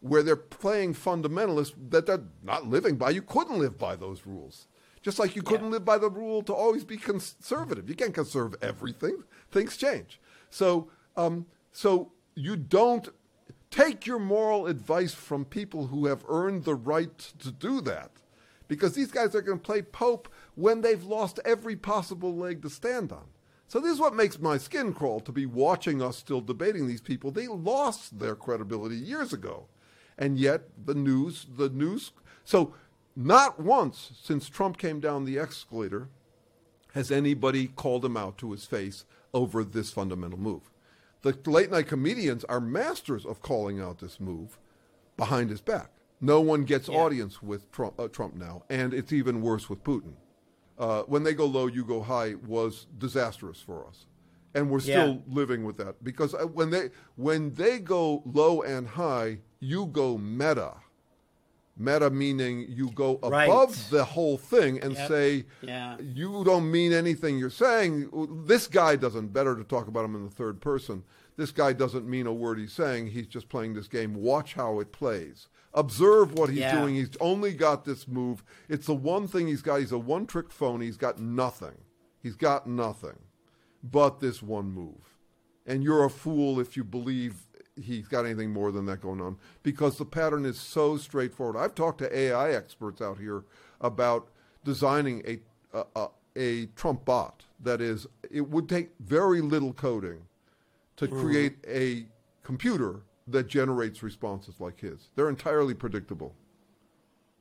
where 0.00 0.22
they're 0.22 0.34
playing 0.36 0.94
fundamentalists 0.94 1.74
that 1.90 2.06
they're 2.06 2.24
not 2.42 2.66
living 2.66 2.96
by, 2.96 3.10
you 3.10 3.22
couldn't 3.22 3.58
live 3.58 3.76
by 3.78 3.94
those 3.94 4.26
rules. 4.26 4.66
Just 5.02 5.18
like 5.18 5.36
you 5.36 5.42
couldn't 5.42 5.66
Yeah. 5.66 5.72
live 5.72 5.84
by 5.84 5.98
the 5.98 6.10
rule 6.10 6.42
to 6.42 6.54
always 6.54 6.84
be 6.84 6.96
conservative. 6.96 7.88
You 7.88 7.94
can't 7.94 8.14
conserve 8.14 8.54
everything. 8.62 9.22
Things 9.50 9.76
change. 9.76 10.20
So, 10.48 10.90
um, 11.16 11.46
so 11.72 12.12
you 12.34 12.56
don't 12.56 13.08
take 13.70 14.06
your 14.06 14.18
moral 14.18 14.66
advice 14.66 15.14
from 15.14 15.44
people 15.44 15.88
who 15.88 16.06
have 16.06 16.24
earned 16.28 16.64
the 16.64 16.74
right 16.74 17.18
to 17.38 17.52
do 17.52 17.80
that, 17.82 18.10
because 18.68 18.94
these 18.94 19.10
guys 19.10 19.34
are 19.34 19.42
going 19.42 19.58
to 19.58 19.64
play 19.64 19.82
pope 19.82 20.28
when 20.54 20.80
they've 20.80 21.04
lost 21.04 21.38
every 21.44 21.76
possible 21.76 22.34
leg 22.34 22.62
to 22.62 22.70
stand 22.70 23.12
on. 23.12 23.26
So 23.70 23.78
this 23.78 23.92
is 23.92 24.00
what 24.00 24.16
makes 24.16 24.40
my 24.40 24.58
skin 24.58 24.92
crawl 24.92 25.20
to 25.20 25.30
be 25.30 25.46
watching 25.46 26.02
us 26.02 26.16
still 26.16 26.40
debating 26.40 26.88
these 26.88 27.00
people. 27.00 27.30
They 27.30 27.46
lost 27.46 28.18
their 28.18 28.34
credibility 28.34 28.96
years 28.96 29.32
ago, 29.32 29.68
and 30.18 30.36
yet 30.36 30.62
the 30.86 30.94
news, 30.96 31.46
the 31.56 31.68
news. 31.68 32.10
So 32.44 32.74
not 33.14 33.60
once 33.60 34.10
since 34.20 34.48
Trump 34.48 34.76
came 34.76 34.98
down 34.98 35.24
the 35.24 35.38
escalator 35.38 36.08
has 36.94 37.12
anybody 37.12 37.68
called 37.68 38.04
him 38.04 38.16
out 38.16 38.38
to 38.38 38.50
his 38.50 38.64
face 38.64 39.04
over 39.32 39.62
this 39.62 39.92
fundamental 39.92 40.40
move. 40.40 40.72
The 41.22 41.38
late 41.48 41.70
night 41.70 41.86
comedians 41.86 42.42
are 42.46 42.60
masters 42.60 43.24
of 43.24 43.40
calling 43.40 43.80
out 43.80 44.00
this 44.00 44.18
move 44.18 44.58
behind 45.16 45.48
his 45.48 45.60
back. 45.60 45.92
No 46.20 46.40
one 46.40 46.64
gets 46.64 46.88
Yeah. 46.88 46.98
audience 46.98 47.40
with 47.40 47.70
Trump, 47.70 48.00
uh, 48.00 48.08
Trump 48.08 48.34
now, 48.34 48.64
and 48.68 48.92
it's 48.92 49.12
even 49.12 49.42
worse 49.42 49.70
with 49.70 49.84
Putin. 49.84 50.14
Uh, 50.80 51.02
when 51.02 51.22
they 51.22 51.34
go 51.34 51.44
low, 51.44 51.66
you 51.66 51.84
go 51.84 52.00
high 52.02 52.34
was 52.46 52.86
disastrous 52.98 53.60
for 53.60 53.86
us, 53.86 54.06
and 54.54 54.70
we're 54.70 54.80
still 54.80 55.14
Yeah. 55.14 55.18
living 55.28 55.62
with 55.64 55.76
that 55.76 56.02
because 56.02 56.32
uh, 56.34 56.46
when 56.46 56.70
they 56.70 56.88
when 57.16 57.52
they 57.54 57.78
go 57.78 58.22
low 58.24 58.62
and 58.62 58.88
high, 58.88 59.40
you 59.60 59.86
go 59.86 60.16
meta. 60.18 60.72
Meta 61.76 62.10
meaning 62.10 62.66
you 62.68 62.90
go 62.90 63.12
above 63.22 63.32
Right. 63.32 63.86
the 63.90 64.04
whole 64.04 64.36
thing 64.36 64.80
and 64.80 64.94
Yep. 64.94 65.08
say, 65.08 65.46
Yeah. 65.62 65.96
you 66.00 66.44
don't 66.44 66.70
mean 66.70 66.92
anything 66.92 67.38
you're 67.38 67.48
saying. 67.48 68.10
This 68.46 68.66
guy 68.66 68.96
doesn't. 68.96 69.32
Better 69.32 69.54
to 69.56 69.64
talk 69.64 69.86
about 69.88 70.04
him 70.04 70.14
in 70.14 70.24
the 70.24 70.30
third 70.30 70.60
person. 70.60 71.04
This 71.36 71.52
guy 71.52 71.72
doesn't 71.72 72.06
mean 72.06 72.26
a 72.26 72.32
word 72.34 72.58
he's 72.58 72.72
saying. 72.72 73.08
He's 73.08 73.26
just 73.26 73.48
playing 73.48 73.74
this 73.74 73.88
game. 73.88 74.14
Watch 74.14 74.54
how 74.54 74.78
it 74.80 74.92
plays. 74.92 75.48
Observe 75.72 76.32
what 76.34 76.50
he's 76.50 76.58
Yeah. 76.58 76.80
doing. 76.80 76.96
He's 76.96 77.16
only 77.20 77.52
got 77.52 77.84
this 77.84 78.08
move. 78.08 78.42
It's 78.68 78.86
the 78.86 78.94
one 78.94 79.28
thing 79.28 79.46
he's 79.46 79.62
got. 79.62 79.80
He's 79.80 79.92
a 79.92 79.98
one 79.98 80.26
trick 80.26 80.50
phony. 80.50 80.86
He's 80.86 80.96
got 80.96 81.20
nothing. 81.20 81.78
He's 82.20 82.36
got 82.36 82.66
nothing 82.66 83.18
but 83.82 84.20
this 84.20 84.42
one 84.42 84.72
move. 84.72 85.16
And 85.66 85.82
you're 85.84 86.04
a 86.04 86.10
fool 86.10 86.58
if 86.60 86.76
you 86.76 86.84
believe 86.84 87.46
he's 87.76 88.08
got 88.08 88.24
anything 88.24 88.52
more 88.52 88.72
than 88.72 88.86
that 88.86 89.00
going 89.00 89.20
on 89.20 89.38
because 89.62 89.96
the 89.96 90.04
pattern 90.04 90.44
is 90.44 90.58
so 90.58 90.96
straightforward. 90.96 91.56
I've 91.56 91.74
talked 91.74 91.98
to 91.98 92.16
AI 92.16 92.50
experts 92.52 93.00
out 93.00 93.18
here 93.18 93.44
about 93.80 94.28
designing 94.64 95.22
a, 95.26 95.38
a, 95.78 95.84
a, 95.96 96.08
a 96.36 96.66
Trump 96.66 97.04
bot 97.04 97.44
that 97.60 97.80
is, 97.80 98.06
it 98.30 98.48
would 98.48 98.68
take 98.68 98.90
very 99.00 99.40
little 99.40 99.72
coding 99.72 100.22
to 100.96 101.06
mm-hmm. 101.06 101.20
create 101.20 101.56
a 101.66 102.06
computer 102.42 103.02
that 103.32 103.46
generates 103.48 104.02
responses 104.02 104.60
like 104.60 104.80
his. 104.80 105.10
They're 105.14 105.28
entirely 105.28 105.74
predictable. 105.74 106.34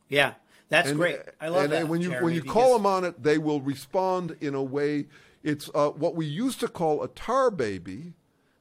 Yeah, 0.07 0.33
that's 0.69 0.89
And- 0.89 0.97
great. 0.99 1.19
I 1.39 1.49
love 1.49 1.65
and, 1.65 1.73
that. 1.73 1.81
And 1.81 1.89
when 1.89 2.01
you 2.01 2.09
Jeremy, 2.09 2.25
when 2.25 2.33
you 2.33 2.41
because- 2.41 2.53
call 2.53 2.73
them 2.77 2.85
on 2.85 3.03
it, 3.05 3.21
they 3.21 3.37
will 3.37 3.61
respond 3.61 4.35
in 4.41 4.55
a 4.55 4.63
way. 4.63 5.07
It's 5.43 5.69
uh, 5.73 5.89
what 5.91 6.15
we 6.15 6.25
used 6.25 6.59
to 6.61 6.67
call 6.67 7.03
a 7.03 7.07
tar 7.07 7.51
baby. 7.51 8.13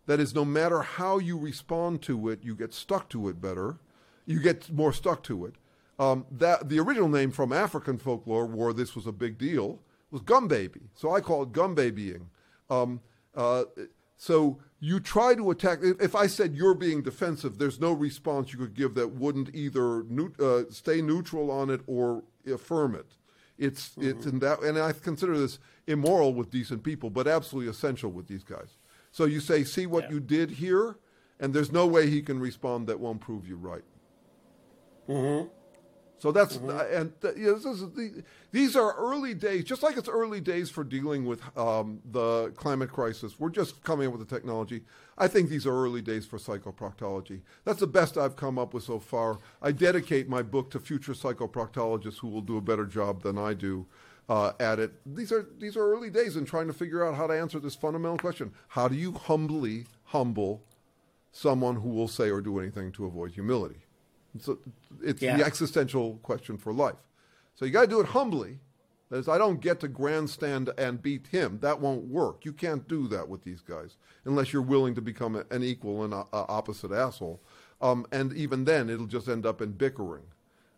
That 0.06 0.20
is, 0.20 0.34
no 0.34 0.44
matter 0.44 0.80
how 0.80 1.18
you 1.18 1.36
respond 1.36 2.00
to 2.02 2.30
it, 2.30 2.42
you 2.42 2.54
get 2.54 2.72
stuck 2.72 3.10
to 3.10 3.28
it 3.28 3.42
better. 3.42 3.78
You 4.24 4.40
get 4.40 4.70
more 4.72 4.92
stuck 4.92 5.22
to 5.24 5.44
it. 5.44 5.56
Um, 5.98 6.24
that 6.30 6.68
the 6.70 6.78
original 6.78 7.08
name 7.08 7.30
from 7.30 7.52
African 7.52 7.98
folklore, 7.98 8.46
where 8.46 8.72
this 8.72 8.94
was 8.94 9.06
a 9.06 9.12
big 9.12 9.36
deal, 9.36 9.80
was 10.10 10.22
gum 10.22 10.48
baby. 10.48 10.88
So 10.94 11.14
I 11.14 11.20
call 11.20 11.42
it 11.42 11.52
gum 11.52 11.74
babying. 11.74 12.30
Um, 12.70 13.00
uh, 13.34 13.64
So 14.16 14.58
you 14.80 15.00
try 15.00 15.34
to 15.34 15.50
attack. 15.50 15.80
If 15.82 16.14
I 16.14 16.26
said 16.26 16.54
you're 16.54 16.74
being 16.74 17.02
defensive, 17.02 17.58
there's 17.58 17.80
no 17.80 17.92
response 17.92 18.52
you 18.52 18.58
could 18.58 18.74
give 18.74 18.94
that 18.94 19.08
wouldn't 19.08 19.54
either 19.54 20.04
uh, 20.40 20.64
stay 20.70 21.02
neutral 21.02 21.50
on 21.50 21.70
it 21.70 21.80
or 21.86 22.22
affirm 22.46 22.94
it. 22.94 23.06
It's 23.58 23.90
mm-hmm. 23.90 24.08
it's 24.08 24.26
in 24.26 24.38
that, 24.38 24.60
and 24.62 24.78
I 24.78 24.92
consider 24.92 25.36
this 25.36 25.58
immoral 25.86 26.32
with 26.32 26.50
decent 26.50 26.84
people, 26.84 27.10
but 27.10 27.26
absolutely 27.26 27.70
essential 27.70 28.10
with 28.10 28.28
these 28.28 28.44
guys. 28.44 28.76
So 29.10 29.24
you 29.24 29.40
say, 29.40 29.64
see 29.64 29.86
what 29.86 30.04
yeah. 30.04 30.10
you 30.10 30.20
did 30.20 30.50
here, 30.50 30.98
and 31.40 31.52
there's 31.52 31.72
no 31.72 31.86
way 31.86 32.08
he 32.08 32.22
can 32.22 32.38
respond 32.38 32.86
that 32.86 33.00
won't 33.00 33.20
prove 33.20 33.48
you 33.48 33.56
right. 33.56 33.84
Mm-hmm. 35.08 35.48
So 36.18 36.32
that's 36.32 36.56
mm-hmm. 36.56 36.94
and 36.94 37.12
uh, 37.22 37.34
you 37.34 37.46
know, 37.46 37.58
the, 37.58 38.24
these 38.50 38.74
are 38.74 38.94
early 38.94 39.34
days, 39.34 39.64
just 39.64 39.82
like 39.82 39.96
it's 39.96 40.08
early 40.08 40.40
days 40.40 40.68
for 40.68 40.82
dealing 40.82 41.24
with 41.24 41.40
um, 41.56 42.00
the 42.10 42.52
climate 42.56 42.90
crisis. 42.90 43.38
We're 43.38 43.50
just 43.50 43.82
coming 43.84 44.08
up 44.08 44.14
with 44.14 44.28
the 44.28 44.34
technology. 44.34 44.82
I 45.16 45.28
think 45.28 45.48
these 45.48 45.66
are 45.66 45.72
early 45.72 46.02
days 46.02 46.26
for 46.26 46.38
psychoproctology. 46.38 47.42
That's 47.64 47.80
the 47.80 47.86
best 47.86 48.18
I've 48.18 48.36
come 48.36 48.58
up 48.58 48.74
with 48.74 48.84
so 48.84 48.98
far. 48.98 49.38
I 49.62 49.70
dedicate 49.72 50.28
my 50.28 50.42
book 50.42 50.70
to 50.72 50.80
future 50.80 51.12
psychoproctologists 51.12 52.18
who 52.18 52.28
will 52.28 52.42
do 52.42 52.56
a 52.56 52.62
better 52.62 52.84
job 52.84 53.22
than 53.22 53.38
I 53.38 53.54
do 53.54 53.86
uh, 54.28 54.52
at 54.58 54.78
it. 54.78 54.92
These 55.06 55.30
are 55.32 55.46
these 55.58 55.76
are 55.76 55.92
early 55.92 56.10
days 56.10 56.36
in 56.36 56.44
trying 56.44 56.66
to 56.66 56.72
figure 56.72 57.06
out 57.06 57.14
how 57.14 57.28
to 57.28 57.34
answer 57.34 57.60
this 57.60 57.76
fundamental 57.76 58.18
question: 58.18 58.52
How 58.68 58.88
do 58.88 58.96
you 58.96 59.12
humbly 59.12 59.86
humble 60.04 60.64
someone 61.30 61.76
who 61.76 61.90
will 61.90 62.08
say 62.08 62.30
or 62.30 62.40
do 62.40 62.58
anything 62.58 62.90
to 62.92 63.06
avoid 63.06 63.32
humility? 63.32 63.84
It's, 64.38 64.48
a, 64.48 64.56
it's 65.02 65.22
yeah. 65.22 65.36
the 65.36 65.44
existential 65.44 66.18
question 66.22 66.56
for 66.56 66.72
life. 66.72 66.96
So 67.54 67.64
you 67.64 67.70
got 67.72 67.82
to 67.82 67.86
do 67.88 68.00
it 68.00 68.06
humbly. 68.06 68.58
That 69.10 69.18
is, 69.18 69.28
I 69.28 69.38
don't 69.38 69.60
get 69.60 69.80
to 69.80 69.88
grandstand 69.88 70.70
and 70.78 71.02
beat 71.02 71.28
him. 71.28 71.58
That 71.60 71.80
won't 71.80 72.04
work. 72.04 72.44
You 72.44 72.52
can't 72.52 72.86
do 72.86 73.08
that 73.08 73.28
with 73.28 73.42
these 73.42 73.60
guys 73.60 73.96
unless 74.24 74.52
you're 74.52 74.62
willing 74.62 74.94
to 74.94 75.00
become 75.00 75.42
an 75.50 75.62
equal 75.64 76.04
and 76.04 76.12
a, 76.12 76.26
a 76.32 76.44
opposite 76.48 76.92
asshole. 76.92 77.40
Um, 77.80 78.06
and 78.12 78.32
even 78.34 78.64
then, 78.64 78.90
it'll 78.90 79.06
just 79.06 79.28
end 79.28 79.46
up 79.46 79.62
in 79.62 79.72
bickering. 79.72 80.24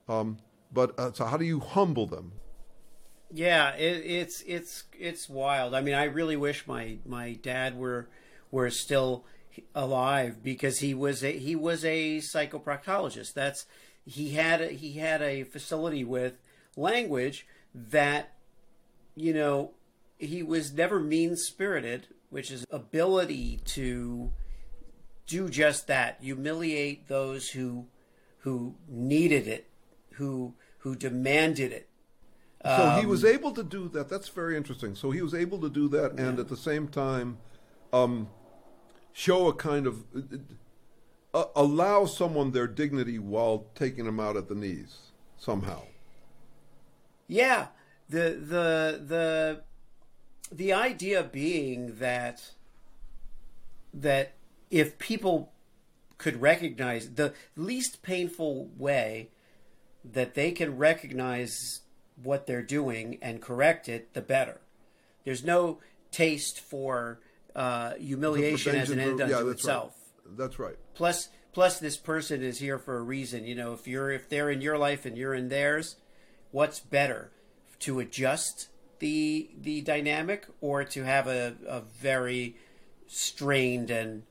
Um, 0.08 0.38
but 0.72 0.98
uh, 0.98 1.12
so, 1.12 1.24
how 1.24 1.36
do 1.36 1.44
you 1.44 1.60
humble 1.60 2.06
them? 2.06 2.32
Yeah, 3.32 3.74
it, 3.74 4.04
it's 4.04 4.42
it's 4.42 4.84
it's 4.98 5.28
wild. 5.28 5.74
I 5.74 5.80
mean, 5.80 5.94
I 5.94 6.04
really 6.04 6.36
wish 6.36 6.66
my 6.66 6.98
my 7.06 7.32
dad 7.34 7.78
were 7.78 8.08
were 8.50 8.70
still 8.70 9.24
alive 9.74 10.42
because 10.42 10.78
he 10.78 10.94
was 10.94 11.22
a 11.22 11.38
he 11.38 11.56
was 11.56 11.84
a 11.84 12.18
psychoproctologist. 12.18 13.34
That's 13.34 13.66
he 14.04 14.30
had 14.30 14.60
a, 14.60 14.68
he 14.68 14.92
had 14.92 15.22
a 15.22 15.44
facility 15.44 16.04
with 16.04 16.34
language 16.76 17.46
that 17.74 18.34
you 19.14 19.32
know 19.32 19.72
he 20.18 20.42
was 20.42 20.72
never 20.72 21.00
mean 21.00 21.36
spirited, 21.36 22.08
which 22.28 22.50
is 22.50 22.64
ability 22.70 23.60
to 23.64 24.32
do 25.26 25.48
just 25.48 25.86
that, 25.86 26.18
humiliate 26.20 27.08
those 27.08 27.50
who 27.50 27.86
who 28.40 28.74
needed 28.88 29.46
it, 29.46 29.68
who 30.14 30.54
who 30.78 30.94
demanded 30.94 31.72
it. 31.72 31.88
So 32.64 32.88
um, 32.88 33.00
he 33.00 33.06
was 33.06 33.24
able 33.24 33.52
to 33.52 33.62
do 33.62 33.88
that. 33.90 34.10
That's 34.10 34.28
very 34.28 34.56
interesting. 34.56 34.94
So 34.94 35.10
he 35.10 35.22
was 35.22 35.34
able 35.34 35.60
to 35.60 35.70
do 35.70 35.88
that, 35.88 36.12
and 36.18 36.36
yeah. 36.36 36.40
at 36.42 36.48
the 36.48 36.56
same 36.56 36.88
time, 36.88 37.38
um, 37.92 38.28
show 39.12 39.48
a 39.48 39.54
kind 39.54 39.86
of 39.86 40.04
uh, 41.34 41.44
allow 41.54 42.04
someone 42.06 42.52
their 42.52 42.66
dignity 42.66 43.18
while 43.18 43.66
taking 43.74 44.04
them 44.04 44.20
out 44.20 44.36
at 44.36 44.48
the 44.48 44.54
knees 44.54 44.98
somehow. 45.38 45.82
Yeah, 47.26 47.68
the 48.08 48.36
the 48.40 49.02
the 49.06 49.62
the 50.52 50.72
idea 50.72 51.22
being 51.22 51.96
that 51.98 52.52
that 53.94 54.34
if 54.70 54.98
people 54.98 55.52
could 56.18 56.40
recognize 56.40 57.14
the 57.14 57.32
least 57.56 58.02
painful 58.02 58.68
way 58.76 59.30
that 60.04 60.34
they 60.34 60.50
can 60.52 60.76
recognize 60.76 61.80
what 62.22 62.46
they're 62.46 62.62
doing 62.62 63.18
and 63.22 63.40
correct 63.40 63.88
it, 63.88 64.12
the 64.12 64.20
better. 64.20 64.60
There's 65.24 65.44
no 65.44 65.78
taste 66.10 66.60
for 66.60 67.20
uh, 67.54 67.94
humiliation 67.94 68.76
as 68.76 68.90
an 68.90 69.00
end 69.00 69.20
unto 69.20 69.32
yeah, 69.32 69.42
that's 69.42 69.60
itself. 69.60 69.94
Right. 70.24 70.38
That's 70.38 70.58
right. 70.58 70.76
Plus, 70.94 71.28
plus, 71.52 71.80
this 71.80 71.96
person 71.96 72.42
is 72.42 72.58
here 72.58 72.78
for 72.78 72.96
a 72.98 73.02
reason. 73.02 73.44
You 73.44 73.54
know, 73.54 73.72
if 73.72 73.88
you're 73.88 74.10
if 74.10 74.28
they're 74.28 74.50
in 74.50 74.60
your 74.60 74.78
life 74.78 75.04
and 75.06 75.16
you're 75.16 75.34
in 75.34 75.48
theirs, 75.48 75.96
what's 76.50 76.80
better 76.80 77.30
to 77.80 78.00
adjust 78.00 78.68
the 79.00 79.50
the 79.58 79.80
dynamic 79.80 80.46
or 80.60 80.84
to 80.84 81.04
have 81.04 81.26
a, 81.26 81.56
a 81.66 81.80
very 81.80 82.56
strained 83.06 83.90
and 83.90 84.22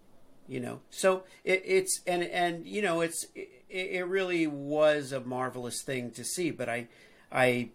you 0.47 0.59
know 0.59 0.79
so 0.89 1.23
it, 1.43 1.61
it's 1.65 2.01
and 2.07 2.23
and 2.23 2.65
you 2.65 2.81
know 2.81 3.01
it's 3.01 3.25
it, 3.35 3.49
it 3.69 4.07
really 4.07 4.47
was 4.47 5.11
a 5.11 5.19
marvelous 5.19 5.81
thing 5.81 6.11
to 6.11 6.23
see 6.23 6.49
but 6.51 6.69
i 6.69 6.87
i 7.31 7.69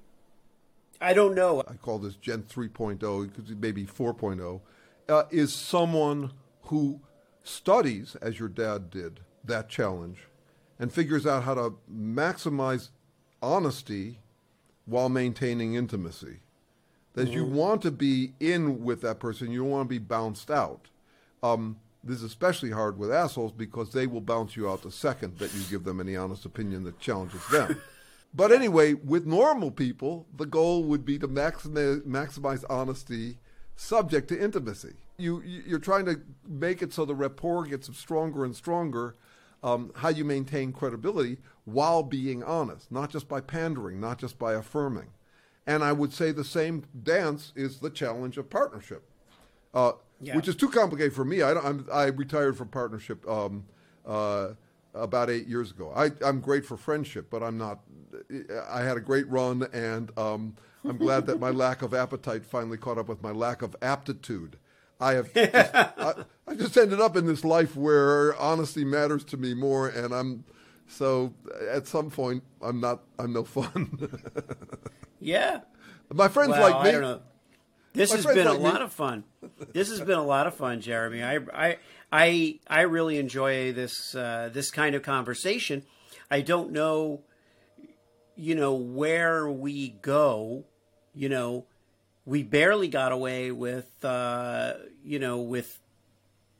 i 1.00 1.12
don't 1.12 1.34
know 1.34 1.62
i 1.68 1.74
call 1.74 1.98
this 1.98 2.14
gen 2.14 2.42
3.0 2.42 3.60
maybe 3.60 3.84
4.0 3.84 4.60
uh, 5.08 5.24
is 5.30 5.52
someone 5.52 6.32
who 6.64 7.00
studies, 7.42 8.16
as 8.20 8.38
your 8.38 8.48
dad 8.48 8.90
did, 8.90 9.20
that 9.44 9.68
challenge 9.68 10.18
and 10.78 10.92
figures 10.92 11.26
out 11.26 11.44
how 11.44 11.54
to 11.54 11.74
maximize 11.92 12.90
honesty 13.42 14.18
while 14.86 15.08
maintaining 15.08 15.74
intimacy. 15.74 16.38
That 17.14 17.28
mm-hmm. 17.28 17.34
you 17.34 17.44
want 17.44 17.82
to 17.82 17.90
be 17.90 18.32
in 18.40 18.82
with 18.82 19.00
that 19.02 19.20
person, 19.20 19.52
you 19.52 19.60
don't 19.60 19.70
want 19.70 19.88
to 19.88 19.94
be 19.94 19.98
bounced 19.98 20.50
out. 20.50 20.88
Um, 21.42 21.76
this 22.02 22.18
is 22.18 22.24
especially 22.24 22.70
hard 22.70 22.98
with 22.98 23.12
assholes 23.12 23.52
because 23.52 23.92
they 23.92 24.06
will 24.06 24.20
bounce 24.20 24.56
you 24.56 24.68
out 24.68 24.82
the 24.82 24.90
second 24.90 25.38
that 25.38 25.54
you 25.54 25.62
give 25.70 25.84
them 25.84 26.00
any 26.00 26.16
honest 26.16 26.44
opinion 26.44 26.84
that 26.84 26.98
challenges 26.98 27.46
them. 27.48 27.80
but 28.34 28.52
anyway, 28.52 28.94
with 28.94 29.26
normal 29.26 29.70
people, 29.70 30.26
the 30.36 30.46
goal 30.46 30.84
would 30.84 31.04
be 31.04 31.18
to 31.18 31.28
maximize, 31.28 32.02
maximize 32.02 32.64
honesty 32.68 33.38
subject 33.76 34.28
to 34.28 34.40
intimacy. 34.40 34.94
You, 35.16 35.42
you're 35.42 35.78
trying 35.78 36.06
to 36.06 36.20
make 36.46 36.82
it 36.82 36.92
so 36.92 37.04
the 37.04 37.14
rapport 37.14 37.64
gets 37.64 37.94
stronger 37.96 38.44
and 38.44 38.54
stronger. 38.54 39.16
Um, 39.62 39.92
how 39.94 40.10
you 40.10 40.26
maintain 40.26 40.72
credibility 40.72 41.38
while 41.64 42.02
being 42.02 42.42
honest, 42.42 42.92
not 42.92 43.08
just 43.08 43.28
by 43.28 43.40
pandering, 43.40 43.98
not 43.98 44.18
just 44.18 44.38
by 44.38 44.52
affirming. 44.52 45.08
And 45.66 45.82
I 45.82 45.92
would 45.92 46.12
say 46.12 46.32
the 46.32 46.44
same 46.44 46.84
dance 47.02 47.52
is 47.56 47.78
the 47.78 47.90
challenge 47.90 48.36
of 48.36 48.50
partnership, 48.50 49.08
uh, 49.72 49.92
yeah. 50.20 50.36
which 50.36 50.48
is 50.48 50.56
too 50.56 50.68
complicated 50.68 51.14
for 51.14 51.24
me. 51.24 51.40
I, 51.40 51.52
I 51.90 52.06
retired 52.06 52.58
from 52.58 52.68
partnership 52.68 53.26
um, 53.26 53.64
uh, 54.06 54.48
about 54.94 55.30
eight 55.30 55.46
years 55.46 55.70
ago. 55.70 55.92
I, 55.94 56.10
am 56.26 56.40
great 56.40 56.66
for 56.66 56.76
friendship, 56.76 57.28
but 57.30 57.42
I'm 57.42 57.56
not. 57.56 57.80
I 58.70 58.82
had 58.82 58.96
a 58.96 59.00
great 59.00 59.28
run, 59.28 59.66
and 59.72 60.16
um, 60.18 60.54
I'm 60.84 60.98
glad 60.98 61.26
that 61.26 61.40
my 61.40 61.50
lack 61.50 61.82
of 61.82 61.94
appetite 61.94 62.44
finally 62.44 62.76
caught 62.76 62.98
up 62.98 63.08
with 63.08 63.22
my 63.22 63.30
lack 63.30 63.62
of 63.62 63.74
aptitude. 63.80 64.58
I 65.00 65.14
have 65.14 65.32
just, 65.34 65.54
I, 65.54 66.14
I, 66.46 66.54
just 66.54 66.76
ended 66.76 67.00
up 67.00 67.16
in 67.16 67.26
this 67.26 67.44
life 67.44 67.76
where 67.76 68.36
honesty 68.36 68.84
matters 68.84 69.24
to 69.24 69.36
me 69.36 69.54
more, 69.54 69.88
and 69.88 70.14
I'm 70.14 70.44
so 70.86 71.34
at 71.70 71.86
some 71.86 72.10
point 72.10 72.44
I'm 72.62 72.80
not 72.80 73.02
I'm 73.18 73.32
no 73.32 73.44
fun. 73.44 74.20
yeah, 75.20 75.60
my 76.12 76.28
friends 76.28 76.50
well, 76.50 76.70
like 76.70 76.84
me. 76.84 76.88
I 76.88 76.92
don't 76.92 77.02
know. 77.02 77.20
This 77.92 78.10
my 78.10 78.16
has 78.16 78.26
been 78.26 78.46
like 78.46 78.58
a 78.58 78.60
lot 78.60 78.82
of 78.82 78.92
fun. 78.92 79.24
This 79.72 79.88
has 79.88 80.00
been 80.00 80.18
a 80.18 80.24
lot 80.24 80.46
of 80.46 80.54
fun, 80.54 80.80
Jeremy. 80.80 81.22
I 81.22 81.38
I 81.52 81.78
I 82.12 82.60
I 82.68 82.80
really 82.82 83.18
enjoy 83.18 83.72
this 83.72 84.14
uh, 84.14 84.50
this 84.52 84.70
kind 84.70 84.94
of 84.94 85.02
conversation. 85.02 85.84
I 86.30 86.40
don't 86.40 86.72
know, 86.72 87.22
you 88.36 88.54
know, 88.54 88.74
where 88.74 89.48
we 89.48 89.90
go 89.90 90.64
you 91.14 91.28
know, 91.28 91.64
we 92.26 92.42
barely 92.42 92.88
got 92.88 93.12
away 93.12 93.50
with, 93.50 94.04
uh, 94.04 94.74
you 95.04 95.18
know, 95.18 95.38
with 95.38 95.78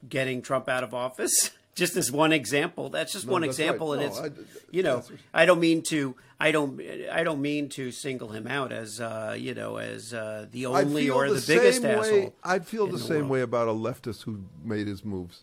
getting 0.09 0.43
Trump 0.43 0.69
out 0.69 0.85
of 0.85 0.95
office. 0.95 1.51
just 1.75 1.97
as 1.97 2.11
one 2.11 2.33
example. 2.33 2.89
That's 2.89 3.13
just 3.13 3.27
no, 3.27 3.33
one 3.33 3.43
that's 3.43 3.59
example, 3.59 3.95
right. 3.95 4.03
and 4.03 4.11
it's 4.11 4.21
I, 4.21 4.31
you 4.71 4.83
know 4.83 5.03
I 5.33 5.45
don't 5.45 5.61
mean 5.61 5.83
to 5.89 6.15
I 6.39 6.53
don't 6.53 6.81
I 7.11 7.25
don't 7.25 7.43
mean 7.43 7.69
to 7.71 7.91
single 7.91 8.31
him 8.31 8.47
out 8.47 8.73
as 8.73 9.01
uh, 9.01 9.37
you 9.39 9.55
know 9.55 9.77
as 9.77 10.15
uh, 10.15 10.47
the 10.51 10.67
only 10.67 11.11
or 11.11 11.29
the, 11.29 11.35
the 11.35 11.47
biggest 11.47 11.83
way, 11.83 11.95
asshole. 11.95 12.35
I'd 12.43 12.67
feel 12.67 12.87
the, 12.87 12.93
the 12.93 12.99
same 12.99 13.17
world. 13.17 13.31
way 13.31 13.41
about 13.43 13.69
a 13.69 13.73
leftist 13.73 14.23
who 14.23 14.45
made 14.63 14.87
his 14.87 15.05
moves. 15.05 15.43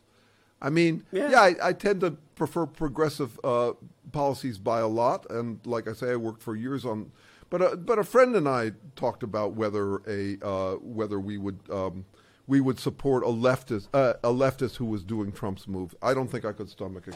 I 0.62 0.70
mean, 0.70 1.03
yeah, 1.12 1.32
yeah 1.32 1.41
I, 1.41 1.70
I, 1.70 1.74
tend 1.74 2.01
to 2.01 2.12
prefer 2.36 2.68
progressive 2.68 3.39
uh, 3.43 3.72
policies 4.12 4.59
by 4.59 4.80
a 4.80 4.88
lot, 4.88 5.26
and 5.32 5.59
like 5.66 5.88
I 5.88 5.93
say, 5.93 6.12
I 6.12 6.18
worked 6.18 6.43
for 6.43 6.55
years 6.55 6.86
on 6.86 7.12
but 7.52 7.62
a, 7.62 7.78
but 7.78 7.99
a 7.99 8.04
friend 8.04 8.36
and 8.36 8.47
I 8.49 8.72
talked 8.95 9.22
about 9.22 9.54
whether 9.54 9.97
a 10.08 10.38
uh, 10.41 10.76
whether 10.78 11.20
we 11.20 11.38
would 11.38 11.60
um, 11.70 12.06
we 12.47 12.60
would 12.62 12.80
support 12.80 13.24
a 13.24 13.28
leftist 13.28 13.89
uh, 13.93 14.14
a 14.24 14.30
leftist 14.30 14.78
who 14.78 14.86
was 14.86 15.04
doing 15.04 15.32
Trump's 15.32 15.68
move. 15.68 15.93
I 16.02 16.16
don't 16.16 16.30
think 16.32 16.45
I 16.45 16.54
could 16.54 16.70
stomach 16.70 17.08
it. 17.08 17.16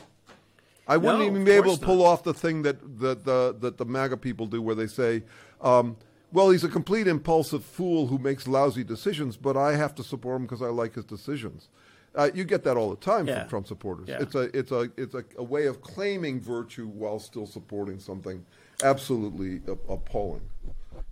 I 0.87 0.97
wouldn't 0.97 1.19
no, 1.21 1.25
even 1.25 1.43
be 1.43 1.51
able 1.51 1.75
to 1.77 1.83
pull 1.83 2.03
not. 2.03 2.05
off 2.05 2.23
the 2.23 2.33
thing 2.33 2.61
that 2.61 2.79
the, 2.99 3.15
the 3.15 3.55
that 3.59 3.77
the 3.77 3.85
MAGA 3.85 4.17
people 4.17 4.45
do, 4.45 4.61
where 4.61 4.75
they 4.75 4.85
say, 4.87 5.23
um, 5.61 5.97
"Well, 6.31 6.51
he's 6.51 6.63
a 6.63 6.69
complete 6.69 7.07
impulsive 7.07 7.63
fool 7.65 8.05
who 8.07 8.19
makes 8.19 8.47
lousy 8.47 8.83
decisions, 8.83 9.37
but 9.37 9.57
I 9.57 9.75
have 9.77 9.95
to 9.95 10.03
support 10.03 10.35
him 10.35 10.43
because 10.43 10.61
I 10.61 10.67
like 10.67 10.93
his 10.93 11.05
decisions." 11.05 11.69
Uh, 12.13 12.29
you 12.33 12.45
get 12.45 12.63
that 12.63 12.77
all 12.77 12.89
the 12.89 12.95
time 12.95 13.27
Yeah. 13.27 13.41
from 13.41 13.49
Trump 13.49 13.67
supporters. 13.67 14.07
Yeah. 14.07 14.21
It's 14.21 14.35
a 14.35 14.57
it's 14.57 14.71
a 14.71 14.89
it's 14.95 15.15
a, 15.15 15.25
a 15.37 15.43
way 15.43 15.65
of 15.65 15.81
claiming 15.81 16.39
virtue 16.39 16.87
while 16.87 17.19
still 17.19 17.45
supporting 17.47 17.99
something 17.99 18.45
absolutely 18.83 19.61
appalling. 19.89 20.41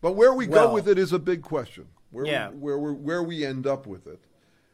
But 0.02 0.14
where 0.14 0.34
we 0.34 0.48
Well- 0.48 0.68
go 0.68 0.74
with 0.74 0.88
it 0.88 0.98
is 0.98 1.14
a 1.14 1.20
big 1.20 1.42
question. 1.42 1.88
Where 2.12 2.26
Yeah. 2.26 2.50
we, 2.52 2.58
where 2.58 2.78
we 2.78 2.92
where 2.94 3.24
we 3.24 3.46
end 3.46 3.66
up 3.66 3.88
with 3.88 4.06
it. 4.08 4.20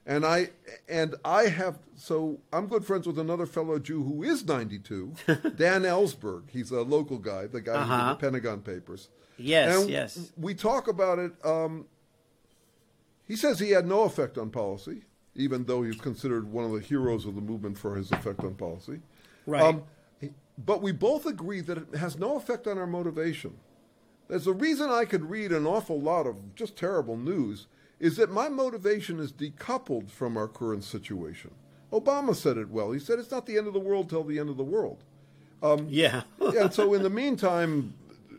And 0.06 0.26
I 0.26 0.50
and 0.88 1.16
I 1.24 1.44
have 1.48 1.78
so 1.96 2.40
I'm 2.52 2.68
good 2.68 2.84
friends 2.84 3.06
with 3.08 3.20
another 3.20 3.46
fellow 3.46 3.78
Jew 3.80 4.04
who 4.04 4.24
is 4.24 4.46
92, 4.46 5.14
Dan 5.56 5.84
Ellsberg. 5.84 6.50
He's 6.50 6.72
a 6.72 6.82
local 6.82 7.18
guy, 7.20 7.46
the 7.48 7.62
guy 7.62 7.74
who 7.84 7.90
did 7.90 7.94
Uh-huh. 7.94 8.10
the 8.14 8.16
Pentagon 8.20 8.62
Papers. 8.62 9.10
Yes, 9.38 9.82
And 9.82 9.90
yes. 9.90 10.32
We 10.36 10.54
talk 10.54 10.88
about 10.88 11.20
it. 11.20 11.32
Um, 11.46 11.86
he 13.26 13.36
says 13.36 13.60
he 13.60 13.70
had 13.72 13.86
no 13.88 14.04
effect 14.04 14.38
on 14.38 14.50
policy, 14.50 15.04
even 15.36 15.64
though 15.66 15.84
he's 15.84 15.96
considered 16.02 16.52
one 16.52 16.66
of 16.66 16.72
the 16.72 16.80
heroes 16.82 17.26
of 17.26 17.36
the 17.36 17.42
movement 17.42 17.78
for 17.78 17.96
his 17.96 18.12
effect 18.12 18.42
on 18.44 18.56
policy. 18.56 19.00
Right. 19.46 19.76
he- 19.76 19.82
but 20.66 20.82
we 20.82 20.92
both 20.92 21.26
agree 21.26 21.62
that 21.62 21.78
it 21.78 21.96
has 21.96 22.18
no 22.18 22.36
effect 22.38 22.68
on 22.68 22.78
our 22.78 22.88
motivation. 22.88 23.56
There's 24.28 24.48
a 24.48 24.54
reason 24.54 24.90
I 24.90 25.06
could 25.06 25.30
read 25.30 25.52
an 25.52 25.66
awful 25.66 26.00
lot 26.00 26.28
of 26.28 26.56
just 26.56 26.76
terrible 26.76 27.18
news 27.18 27.68
is 28.00 28.16
that 28.18 28.32
my 28.32 28.48
motivation 28.48 29.20
is 29.20 29.32
decoupled 29.34 30.10
from 30.10 30.38
our 30.38 30.48
current 30.48 30.84
situation. 30.84 31.52
Obama 31.92 32.36
said 32.36 32.58
it 32.58 32.70
well. 32.70 32.92
He 32.92 33.00
said 33.00 33.20
it's 33.20 33.32
not 33.32 33.46
the 33.46 33.58
end 33.58 33.68
of 33.68 33.74
the 33.74 33.80
world 33.80 34.10
till 34.10 34.24
the 34.24 34.40
end 34.40 34.50
of 34.50 34.58
the 34.58 34.64
world. 34.64 35.04
yeah. 35.62 35.88
Yeah, 35.90 36.22
and 36.40 36.74
so 36.74 36.94
in 36.94 37.04
the 37.04 37.10
meantime, 37.10 37.94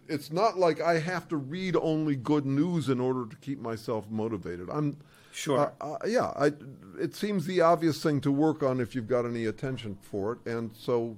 it's 0.09 0.33
not 0.33 0.59
like 0.59 0.81
I 0.81 0.99
have 0.99 1.29
to 1.29 1.37
read 1.37 1.77
only 1.77 2.17
good 2.17 2.47
news 2.47 2.89
in 2.89 3.01
order 3.01 3.27
to 3.27 3.37
keep 3.37 3.61
myself 3.61 4.09
motivated. 4.11 4.69
I'm 4.71 4.97
Sure. 5.33 5.73
uh, 5.81 5.87
uh, 5.93 5.99
yeah, 6.07 6.33
I, 6.37 6.53
it 7.01 7.15
seems 7.15 7.47
the 7.47 7.61
obvious 7.61 8.03
thing 8.03 8.21
to 8.23 8.33
work 8.33 8.63
on 8.63 8.81
if 8.81 8.95
you've 8.95 9.07
got 9.07 9.25
any 9.25 9.47
attention 9.47 9.97
for 10.03 10.33
it, 10.33 10.39
and 10.51 10.71
so 10.77 11.17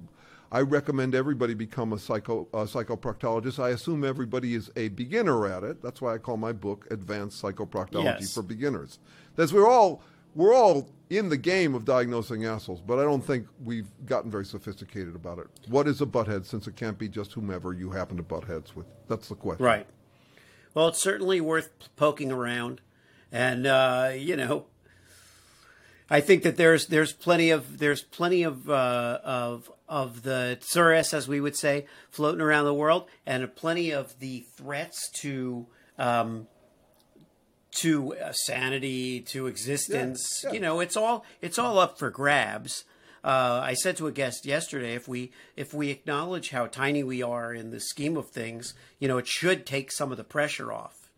I 0.54 0.60
recommend 0.60 1.14
everybody 1.14 1.54
become 1.54 1.94
a 1.94 1.98
psycho 1.98 2.46
a 2.52 2.64
psychoproctologist. 2.64 3.58
I 3.58 3.70
assume 3.70 4.04
everybody 4.04 4.54
is 4.54 4.70
a 4.76 4.88
beginner 4.88 5.46
at 5.46 5.64
it. 5.64 5.82
That's 5.82 6.02
why 6.02 6.14
I 6.14 6.18
call 6.18 6.36
my 6.36 6.52
book 6.52 6.86
"Advanced 6.90 7.42
Psychoproctology 7.42 8.20
Yes. 8.20 8.34
for 8.34 8.42
Beginners." 8.42 8.98
That's 9.34 9.50
we're 9.50 9.66
all 9.66 10.02
we're 10.34 10.52
all 10.54 10.90
in 11.08 11.30
the 11.30 11.38
game 11.38 11.74
of 11.74 11.86
diagnosing 11.86 12.44
assholes, 12.44 12.82
but 12.82 12.98
I 12.98 13.02
don't 13.02 13.24
think 13.24 13.46
we've 13.64 13.88
gotten 14.04 14.30
very 14.30 14.44
sophisticated 14.44 15.14
about 15.14 15.38
it. 15.38 15.46
What 15.68 15.88
is 15.88 16.02
a 16.02 16.06
butthead? 16.06 16.44
Since 16.44 16.66
it 16.66 16.76
can't 16.76 16.98
be 16.98 17.08
just 17.08 17.32
whomever 17.32 17.72
you 17.72 17.90
happen 17.90 18.18
to 18.18 18.22
butt 18.22 18.44
heads 18.44 18.76
with. 18.76 18.86
That's 19.08 19.28
the 19.30 19.34
question. 19.34 19.64
Right. 19.64 19.86
Well, 20.74 20.88
it's 20.88 21.02
certainly 21.02 21.40
worth 21.40 21.70
poking 21.96 22.30
around, 22.30 22.82
and 23.30 23.66
uh, 23.66 24.12
you 24.14 24.36
know, 24.36 24.66
I 26.10 26.20
think 26.20 26.42
that 26.42 26.56
there's 26.56 26.88
there's 26.88 27.14
plenty 27.14 27.48
of 27.48 27.78
there's 27.78 28.02
plenty 28.02 28.42
of 28.42 28.68
uh, 28.68 29.18
of 29.24 29.72
of 29.92 30.22
the 30.22 30.58
tsuris, 30.62 31.12
as 31.12 31.28
we 31.28 31.38
would 31.38 31.54
say, 31.54 31.84
floating 32.10 32.40
around 32.40 32.64
the 32.64 32.72
world, 32.72 33.10
and 33.26 33.54
plenty 33.54 33.90
of 33.90 34.18
the 34.20 34.46
threats 34.56 35.10
to 35.20 35.66
um, 35.98 36.46
to 37.72 38.14
uh, 38.16 38.32
sanity, 38.32 39.20
to 39.20 39.46
existence. 39.46 40.40
Yeah, 40.42 40.48
yeah. 40.48 40.54
You 40.54 40.60
know, 40.60 40.80
it's 40.80 40.96
all 40.96 41.26
it's 41.42 41.58
all 41.58 41.78
up 41.78 41.98
for 41.98 42.08
grabs. 42.08 42.84
Uh, 43.22 43.60
I 43.62 43.74
said 43.74 43.98
to 43.98 44.06
a 44.06 44.12
guest 44.12 44.46
yesterday, 44.46 44.94
if 44.94 45.06
we 45.06 45.30
if 45.56 45.74
we 45.74 45.90
acknowledge 45.90 46.50
how 46.50 46.66
tiny 46.66 47.04
we 47.04 47.22
are 47.22 47.52
in 47.52 47.70
the 47.70 47.78
scheme 47.78 48.16
of 48.16 48.30
things, 48.30 48.72
you 48.98 49.08
know, 49.08 49.18
it 49.18 49.28
should 49.28 49.66
take 49.66 49.92
some 49.92 50.10
of 50.10 50.16
the 50.16 50.24
pressure 50.24 50.72
off. 50.72 51.10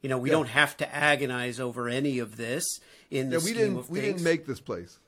You 0.00 0.08
know, 0.08 0.18
we 0.18 0.30
don't 0.30 0.48
have 0.48 0.74
to 0.78 0.94
agonize 0.94 1.60
over 1.60 1.86
any 1.86 2.18
of 2.18 2.38
this 2.38 2.64
in 3.10 3.28
the 3.28 3.36
Yeah, 3.36 3.44
we 3.44 3.50
scheme 3.50 3.74
didn't 3.74 3.90
we 3.90 4.00
didn't 4.00 4.24
make 4.24 4.46
this 4.46 4.58
place. 4.58 4.98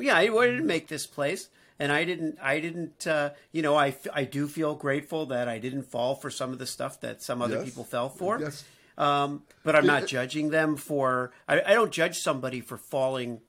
Yeah, 0.00 0.16
I 0.16 0.28
wanted 0.28 0.58
to 0.58 0.62
make 0.62 0.86
this 0.88 1.06
place, 1.06 1.48
and 1.78 1.90
I 1.90 2.04
didn't. 2.04 2.38
I 2.40 2.60
didn't. 2.60 3.06
Uh, 3.06 3.30
you 3.50 3.62
know, 3.62 3.76
I 3.76 3.94
I 4.12 4.24
do 4.24 4.46
feel 4.46 4.74
grateful 4.74 5.26
that 5.26 5.48
I 5.48 5.58
didn't 5.58 5.84
fall 5.84 6.14
for 6.14 6.30
some 6.30 6.52
of 6.52 6.58
the 6.58 6.66
stuff 6.66 7.00
that 7.00 7.22
some 7.22 7.42
other 7.42 7.56
Yes. 7.56 7.64
people 7.64 7.84
fell 7.84 8.08
for. 8.08 8.38
Yes. 8.40 8.64
Um, 8.96 9.42
but 9.64 9.74
I'm 9.74 9.86
not 9.86 10.06
judging 10.06 10.50
them 10.50 10.76
for. 10.76 11.32
I, 11.48 11.60
I 11.62 11.74
don't 11.74 11.90
judge 11.90 12.18
somebody 12.18 12.60
for 12.60 12.76
falling, 12.76 13.40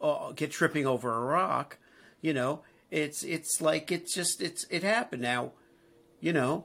uh, 0.00 0.32
get 0.32 0.50
tripping 0.50 0.86
over 0.86 1.12
a 1.14 1.20
rock. 1.20 1.78
You 2.20 2.32
know, 2.34 2.62
it's 2.90 3.22
it's 3.22 3.60
like 3.60 3.92
it's 3.92 4.12
just 4.14 4.42
it's 4.42 4.66
it 4.70 4.82
happened 4.82 5.22
now. 5.22 5.52
You 6.20 6.32
know, 6.32 6.64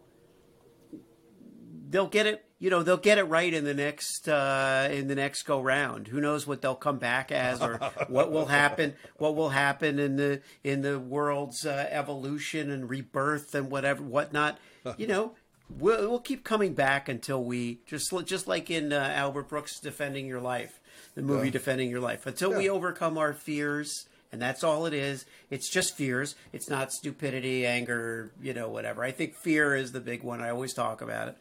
they'll 1.89 2.07
get 2.07 2.25
it. 2.25 2.45
You 2.61 2.69
know, 2.69 2.83
they'll 2.83 2.95
get 2.95 3.17
it 3.17 3.23
right 3.23 3.51
in 3.51 3.63
the 3.63 3.73
next 3.73 4.29
uh, 4.29 4.87
in 4.91 5.07
the 5.07 5.15
next 5.15 5.43
go 5.43 5.59
round. 5.59 6.07
Who 6.07 6.21
knows 6.21 6.45
what 6.45 6.61
they'll 6.61 6.75
come 6.75 6.99
back 6.99 7.31
as, 7.31 7.59
or 7.59 7.77
what 8.07 8.31
will 8.31 8.45
happen? 8.45 8.93
What 9.17 9.35
will 9.35 9.49
happen 9.49 9.97
in 9.97 10.15
the 10.15 10.41
in 10.63 10.83
the 10.83 10.99
world's 10.99 11.65
uh, 11.65 11.87
evolution 11.89 12.69
and 12.69 12.87
rebirth 12.87 13.55
and 13.55 13.71
whatever 13.71 14.03
whatnot? 14.03 14.59
You 14.95 15.07
know, 15.07 15.31
we'll, 15.71 16.07
we'll 16.07 16.19
keep 16.19 16.43
coming 16.43 16.75
back 16.75 17.09
until 17.09 17.43
we 17.43 17.79
just 17.87 18.13
just 18.25 18.47
like 18.47 18.69
in 18.69 18.93
uh, 18.93 19.11
Albert 19.15 19.49
Brooks' 19.49 19.79
"Defending 19.79 20.27
Your 20.27 20.39
Life," 20.39 20.79
the 21.15 21.23
movie 21.23 21.49
"Defending 21.49 21.89
Your 21.89 21.99
Life," 21.99 22.27
until 22.27 22.55
we 22.55 22.69
overcome 22.69 23.17
our 23.17 23.33
fears. 23.33 24.05
And 24.31 24.41
that's 24.41 24.63
all 24.63 24.85
it 24.85 24.93
is. 24.93 25.25
It's 25.49 25.69
just 25.69 25.97
fears. 25.97 26.35
It's 26.53 26.69
not 26.69 26.93
stupidity, 26.93 27.65
anger, 27.65 28.31
you 28.41 28.53
know, 28.53 28.69
whatever. 28.69 29.03
I 29.03 29.11
think 29.11 29.35
fear 29.35 29.75
is 29.75 29.91
the 29.91 29.99
big 29.99 30.23
one. 30.23 30.39
I 30.39 30.51
always 30.51 30.73
talk 30.73 31.01
about 31.01 31.27
it 31.27 31.37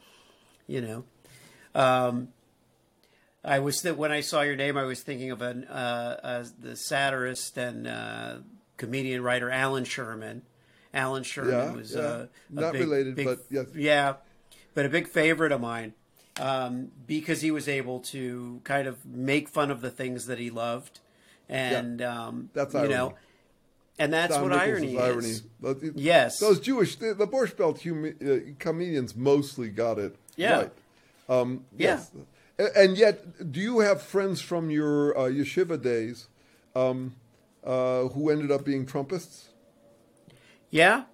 you 0.71 0.81
know. 0.81 1.05
Um, 1.75 2.29
I 3.45 3.59
was 3.59 3.83
that 3.83 3.97
when 3.97 4.13
I 4.13 4.21
saw 4.21 4.43
your 4.43 4.57
name, 4.57 4.77
I 4.77 4.85
was 4.85 5.01
thinking 5.03 5.31
of 5.31 5.41
an 5.43 5.65
uh, 5.65 6.21
uh, 6.23 6.45
the 6.61 6.77
satirist 6.77 7.57
and 7.57 7.87
uh, 7.87 8.37
comedian 8.77 9.23
writer 9.23 9.51
Allan 9.51 9.85
Sherman. 9.85 10.43
Allan 10.93 11.23
Sherman 11.23 11.53
Yeah, 11.53 11.73
was 11.73 11.95
yeah. 11.95 12.01
uh, 12.01 12.27
a 12.27 12.29
Not 12.61 12.73
big- 12.73 12.83
related, 12.83 13.15
big- 13.17 13.27
but 13.27 13.39
yes. 13.51 13.67
yeah, 13.75 14.15
but 14.75 14.85
a 14.85 14.89
big 14.89 15.09
favorite 15.09 15.53
of 15.53 15.61
mine 15.61 15.95
um, 16.41 16.91
because 17.07 17.41
he 17.41 17.51
was 17.51 17.69
able 17.69 18.01
to 18.01 18.61
kind 18.65 18.87
of 18.89 19.05
make 19.07 19.49
fun 19.49 19.71
of 19.71 19.81
the 19.81 19.91
things 19.91 20.27
that 20.27 20.39
he 20.39 20.51
loved, 20.51 20.99
and 21.49 22.03
um, 22.03 22.51
That's 22.53 22.75
you 22.75 22.89
know, 22.89 23.15
and 23.99 24.13
that's 24.13 24.35
Don 24.35 24.43
what 24.43 24.49
Nichols' 24.51 24.69
irony 24.69 24.99
irony. 24.99 25.29
is. 25.31 25.41
But 25.61 25.79
Yes. 25.95 26.41
those 26.41 26.59
Jewish, 26.61 26.97
the, 26.97 27.15
the 27.15 27.27
Borscht 27.27 27.57
Belt 27.57 27.79
humi- 27.79 28.15
uh, 28.27 28.39
comedians 28.59 29.15
mostly 29.17 29.69
got 29.69 29.99
it 29.99 30.17
Yeah. 30.41 30.57
right. 30.57 30.73
Um, 31.29 31.65
Yeah. 31.77 31.87
yes. 31.89 32.11
And 32.77 32.99
yet, 32.99 33.51
do 33.53 33.61
you 33.61 33.79
have 33.81 34.03
friends 34.03 34.41
from 34.43 34.71
your 34.71 35.17
uh, 35.17 35.23
yeshiva 35.31 35.81
days 35.81 36.29
um, 36.77 37.15
uh, 37.65 38.09
who 38.09 38.29
ended 38.31 38.51
up 38.51 38.65
being 38.65 38.85
Trumpists? 38.85 39.49
Yeah, 40.71 41.05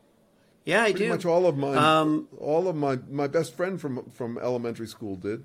yeah, 0.65 0.83
I 0.83 0.91
Pretty 0.91 1.05
do. 1.07 1.11
much 1.11 1.25
all 1.25 1.47
of 1.47 1.57
mine. 1.57 1.79
Um, 1.79 2.29
all 2.39 2.67
of 2.69 2.75
my 2.77 2.99
my 3.11 3.27
best 3.29 3.55
friend 3.57 3.81
from 3.81 4.11
from 4.11 4.39
elementary 4.39 4.89
school 4.89 5.15
did. 5.17 5.45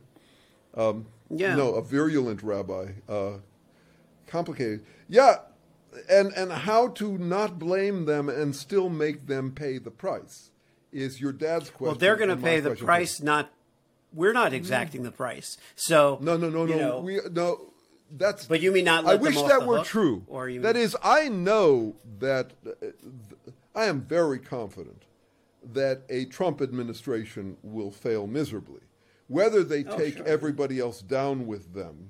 yeah, 0.76 1.56
No, 1.56 1.76
a 1.76 1.82
virulent 1.84 2.42
rabbi. 2.44 2.94
Uh, 3.08 3.38
complicated. 4.28 4.84
Yeah, 5.08 5.36
and 6.10 6.34
and 6.34 6.52
how 6.52 6.88
to 6.88 7.18
not 7.18 7.60
blame 7.60 8.06
them 8.06 8.28
and 8.30 8.56
still 8.56 8.90
make 8.90 9.28
them 9.28 9.52
pay 9.52 9.78
the 9.78 9.92
price 9.92 10.50
is 10.92 11.22
your 11.22 11.32
dad's 11.32 11.70
question. 11.70 11.86
Well, 11.86 11.96
they're 11.96 12.16
going 12.18 12.30
to 12.30 12.38
pay 12.38 12.60
the 12.60 12.76
price. 12.76 13.22
Not 13.22 13.54
we're 14.14 14.34
not 14.34 14.54
exacting 14.54 15.04
the 15.04 15.12
price. 15.12 15.58
So 15.76 16.18
No, 16.22 16.38
no, 16.38 16.50
no, 16.50 16.66
no. 16.66 16.78
know, 16.78 17.00
we 17.00 17.20
no. 17.32 17.68
That's. 18.14 18.46
But 18.46 18.60
you 18.62 18.72
mean 18.74 18.86
not 18.86 19.06
I 19.06 19.16
wish 19.16 19.36
that 19.42 19.66
were 19.66 19.78
hook? 19.78 19.86
true. 19.88 20.24
Or 20.28 20.50
you 20.50 20.62
that 20.62 20.76
mean- 20.76 20.84
is, 20.84 20.98
I 21.02 21.30
know 21.30 21.96
that. 22.20 22.52
uh, 22.66 22.88
I 23.74 23.86
am 23.86 24.02
very 24.02 24.38
confident 24.40 25.04
that 25.74 26.02
a 26.10 26.26
Trump 26.26 26.62
administration 26.62 27.56
will 27.64 27.90
fail 27.92 28.28
miserably. 28.28 28.82
Whether 29.28 29.64
they 29.64 29.84
take 29.84 30.16
Oh, 30.16 30.18
sure. 30.18 30.28
everybody 30.28 30.78
else 30.80 31.02
down 31.02 31.48
with 31.48 31.74
them, 31.74 32.10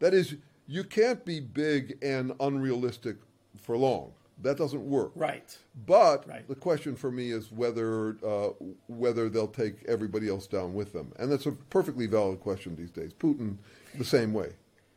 that 0.00 0.12
is, 0.12 0.34
you 0.66 0.82
can't 0.82 1.24
be 1.24 1.38
big 1.38 1.98
and 2.02 2.32
unrealistic 2.40 3.18
for 3.56 3.76
long. 3.76 4.12
That 4.42 4.56
doesn't 4.58 4.84
work. 4.88 5.12
right. 5.14 5.56
But 5.86 6.28
Right. 6.28 6.46
the 6.48 6.54
question 6.54 6.96
for 6.96 7.10
me 7.10 7.30
is 7.30 7.50
whether 7.52 8.16
uh, 8.26 8.50
whether 8.88 9.28
they'll 9.28 9.46
take 9.48 9.84
everybody 9.86 10.28
else 10.28 10.46
down 10.46 10.74
with 10.74 10.92
them, 10.92 11.12
and 11.18 11.30
that's 11.30 11.46
a 11.46 11.52
perfectly 11.52 12.06
valid 12.06 12.40
question 12.40 12.74
these 12.76 12.90
days. 12.90 13.12
Putin, 13.14 13.56
the 13.96 14.04
same 14.04 14.32
way. 14.32 14.50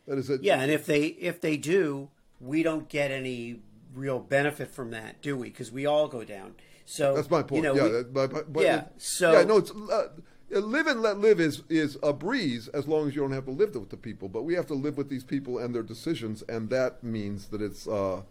That 0.08 0.18
is 0.18 0.30
it. 0.30 0.44
Yeah, 0.44 0.60
and 0.62 0.72
if 0.72 0.86
they 0.86 1.06
if 1.06 1.42
they 1.42 1.58
do, 1.58 2.10
we 2.40 2.64
don't 2.64 2.90
get 2.90 3.12
any 3.12 3.62
real 3.94 4.20
benefit 4.20 4.70
from 4.72 4.92
that, 4.92 5.22
do 5.22 5.38
we? 5.38 5.50
Because 5.50 5.72
we 5.72 5.86
all 5.86 6.08
go 6.08 6.24
down. 6.24 6.56
So 6.86 7.16
that's 7.16 7.30
my 7.32 7.42
point. 7.44 7.64
You 7.64 7.74
know, 7.74 7.76
yeah, 7.76 7.84
we- 7.84 7.90
that- 7.92 8.44
but, 8.54 8.64
yeah, 8.64 8.82
it- 8.82 8.88
so- 8.98 9.32
yeah, 9.32 9.44
no, 9.44 9.58
it's 9.58 9.72
uh, 9.72 10.10
live 10.52 10.86
and 10.88 11.02
let 11.02 11.18
live 11.20 11.40
is 11.40 11.64
is 11.70 11.98
a 12.04 12.14
breeze 12.14 12.68
as 12.70 12.88
long 12.88 13.08
as 13.08 13.16
you 13.16 13.22
don't 13.22 13.32
have 13.32 13.46
to 13.46 13.52
live 13.52 13.74
with 13.76 13.90
the 13.90 13.98
people. 13.98 14.28
But 14.28 14.44
we 14.44 14.54
have 14.56 14.68
to 14.68 14.74
live 14.76 14.98
with 14.98 15.10
these 15.10 15.24
people 15.24 15.58
and 15.60 15.74
their 15.74 15.84
decisions, 15.84 16.42
and 16.50 16.70
that 16.72 17.04
means 17.04 17.48
that 17.48 17.62
it's 17.62 17.88
uh, 17.88 18.22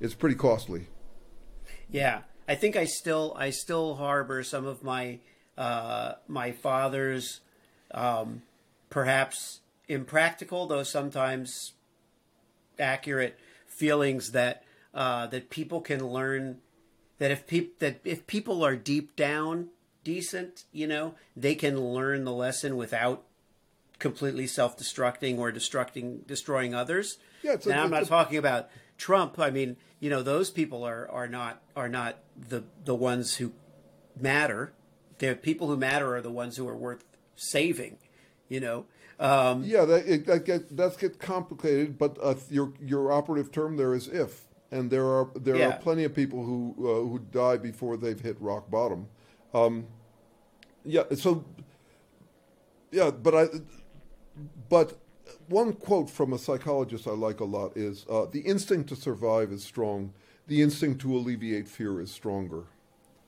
it's 0.00 0.14
pretty 0.14 0.36
costly. 0.36 0.86
Yeah, 1.90 2.22
I 2.48 2.54
think 2.54 2.76
I 2.76 2.84
still 2.84 3.34
I 3.36 3.50
still 3.50 3.96
harbor 3.96 4.42
some 4.42 4.66
of 4.66 4.82
my 4.82 5.18
uh, 5.58 6.14
my 6.26 6.52
father's 6.52 7.40
um, 7.92 8.42
perhaps 8.88 9.60
impractical, 9.88 10.66
though 10.66 10.82
sometimes 10.84 11.72
accurate 12.78 13.38
feelings 13.66 14.32
that 14.32 14.64
uh, 14.94 15.26
that 15.28 15.50
people 15.50 15.80
can 15.80 16.06
learn 16.06 16.58
that 17.18 17.30
if 17.30 17.46
peop- 17.46 17.78
that 17.80 18.00
if 18.04 18.26
people 18.26 18.64
are 18.64 18.76
deep 18.76 19.16
down 19.16 19.68
decent, 20.02 20.64
you 20.72 20.86
know, 20.86 21.14
they 21.36 21.54
can 21.54 21.78
learn 21.78 22.24
the 22.24 22.32
lesson 22.32 22.76
without 22.76 23.24
completely 23.98 24.46
self-destructing 24.46 25.38
or 25.38 25.52
destructing 25.52 26.26
destroying 26.26 26.74
others. 26.74 27.18
Yeah, 27.42 27.56
a- 27.64 27.68
now 27.68 27.84
I'm 27.84 27.90
not 27.90 28.04
a- 28.04 28.06
talking 28.06 28.38
about 28.38 28.70
Trump. 28.96 29.38
I 29.38 29.50
mean, 29.50 29.76
you 30.00 30.10
know, 30.10 30.22
those 30.22 30.50
people 30.50 30.82
are 30.84 31.08
are 31.10 31.28
not 31.28 31.62
are 31.76 31.88
not 31.88 32.16
the 32.36 32.64
the 32.84 32.94
ones 32.94 33.36
who 33.36 33.52
matter. 34.18 34.72
The 35.18 35.34
people 35.34 35.68
who 35.68 35.76
matter 35.76 36.14
are 36.16 36.22
the 36.22 36.30
ones 36.30 36.56
who 36.56 36.66
are 36.66 36.76
worth 36.76 37.04
saving. 37.36 37.98
You 38.48 38.60
know, 38.60 38.86
um, 39.20 39.62
Yeah, 39.64 39.84
that 39.84 40.06
it, 40.06 40.26
that 40.26 40.44
get 40.44 40.76
that's 40.76 40.96
get 40.96 41.18
complicated, 41.20 41.98
but 41.98 42.18
uh, 42.20 42.34
your 42.50 42.72
your 42.84 43.12
operative 43.12 43.52
term 43.52 43.76
there 43.76 43.94
is 43.94 44.08
if, 44.08 44.48
and 44.72 44.90
there 44.90 45.04
are 45.06 45.28
there 45.36 45.56
Yeah. 45.56 45.68
are 45.68 45.78
plenty 45.78 46.04
of 46.04 46.14
people 46.14 46.44
who 46.44 46.74
uh, 46.78 47.08
who 47.08 47.18
die 47.30 47.58
before 47.58 47.96
they've 47.96 48.18
hit 48.20 48.36
rock 48.40 48.70
bottom. 48.70 49.06
Um, 49.54 49.86
yeah, 50.84 51.02
so 51.14 51.44
yeah, 52.90 53.10
but 53.10 53.34
I 53.34 53.46
but 54.68 54.98
one 55.50 55.72
quote 55.72 56.08
from 56.08 56.32
a 56.32 56.38
psychologist 56.38 57.06
I 57.06 57.10
like 57.10 57.40
a 57.40 57.44
lot 57.44 57.76
is 57.76 58.06
uh, 58.08 58.26
the 58.30 58.40
instinct 58.40 58.88
to 58.90 58.96
survive 58.96 59.50
is 59.50 59.64
strong. 59.64 60.12
The 60.46 60.62
instinct 60.62 61.00
to 61.02 61.14
alleviate 61.14 61.68
fear 61.68 62.00
is 62.00 62.10
stronger. 62.10 62.64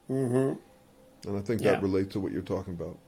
Mm-hmm. 0.08 1.28
And 1.28 1.38
I 1.38 1.40
think 1.40 1.60
Yeah. 1.60 1.72
that 1.72 1.82
relates 1.82 2.12
to 2.14 2.20
what 2.20 2.32
you're 2.32 2.42
talking 2.42 2.74
about. 2.74 2.98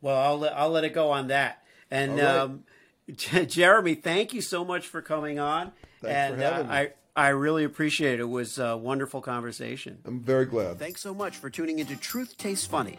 Well, 0.00 0.16
I'll 0.16 0.38
let, 0.38 0.56
I'll 0.56 0.70
let 0.70 0.84
it 0.84 0.94
go 0.94 1.10
on 1.10 1.28
that. 1.28 1.62
And 1.90 2.18
right. 2.18 2.24
um, 2.24 2.64
Jeremy, 3.16 3.96
thank 3.96 4.32
you 4.32 4.40
so 4.40 4.64
much 4.64 4.86
for 4.86 5.02
coming 5.02 5.38
on. 5.38 5.72
Thanks 6.00 6.14
and 6.14 6.36
for 6.36 6.42
having 6.42 6.66
uh, 6.66 6.70
me. 6.70 6.76
I 6.76 6.92
I 7.16 7.28
really 7.28 7.64
appreciate 7.64 8.14
it. 8.14 8.20
It 8.20 8.28
was 8.28 8.58
a 8.58 8.76
wonderful 8.76 9.20
conversation. 9.20 9.98
I'm 10.04 10.20
very 10.20 10.46
glad. 10.46 10.78
Thanks 10.78 11.00
so 11.00 11.12
much 11.12 11.36
for 11.36 11.50
tuning 11.50 11.78
into 11.78 11.96
Truth 11.96 12.36
Tastes 12.36 12.66
Funny. 12.66 12.96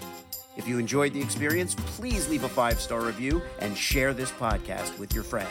If 0.57 0.67
you 0.67 0.79
enjoyed 0.79 1.13
the 1.13 1.21
experience, 1.21 1.75
please 1.75 2.27
leave 2.27 2.43
a 2.43 2.49
five 2.49 2.79
star 2.79 3.01
review 3.01 3.41
and 3.59 3.75
share 3.75 4.13
this 4.13 4.31
podcast 4.31 4.97
with 4.99 5.13
your 5.13 5.23
friends. 5.23 5.49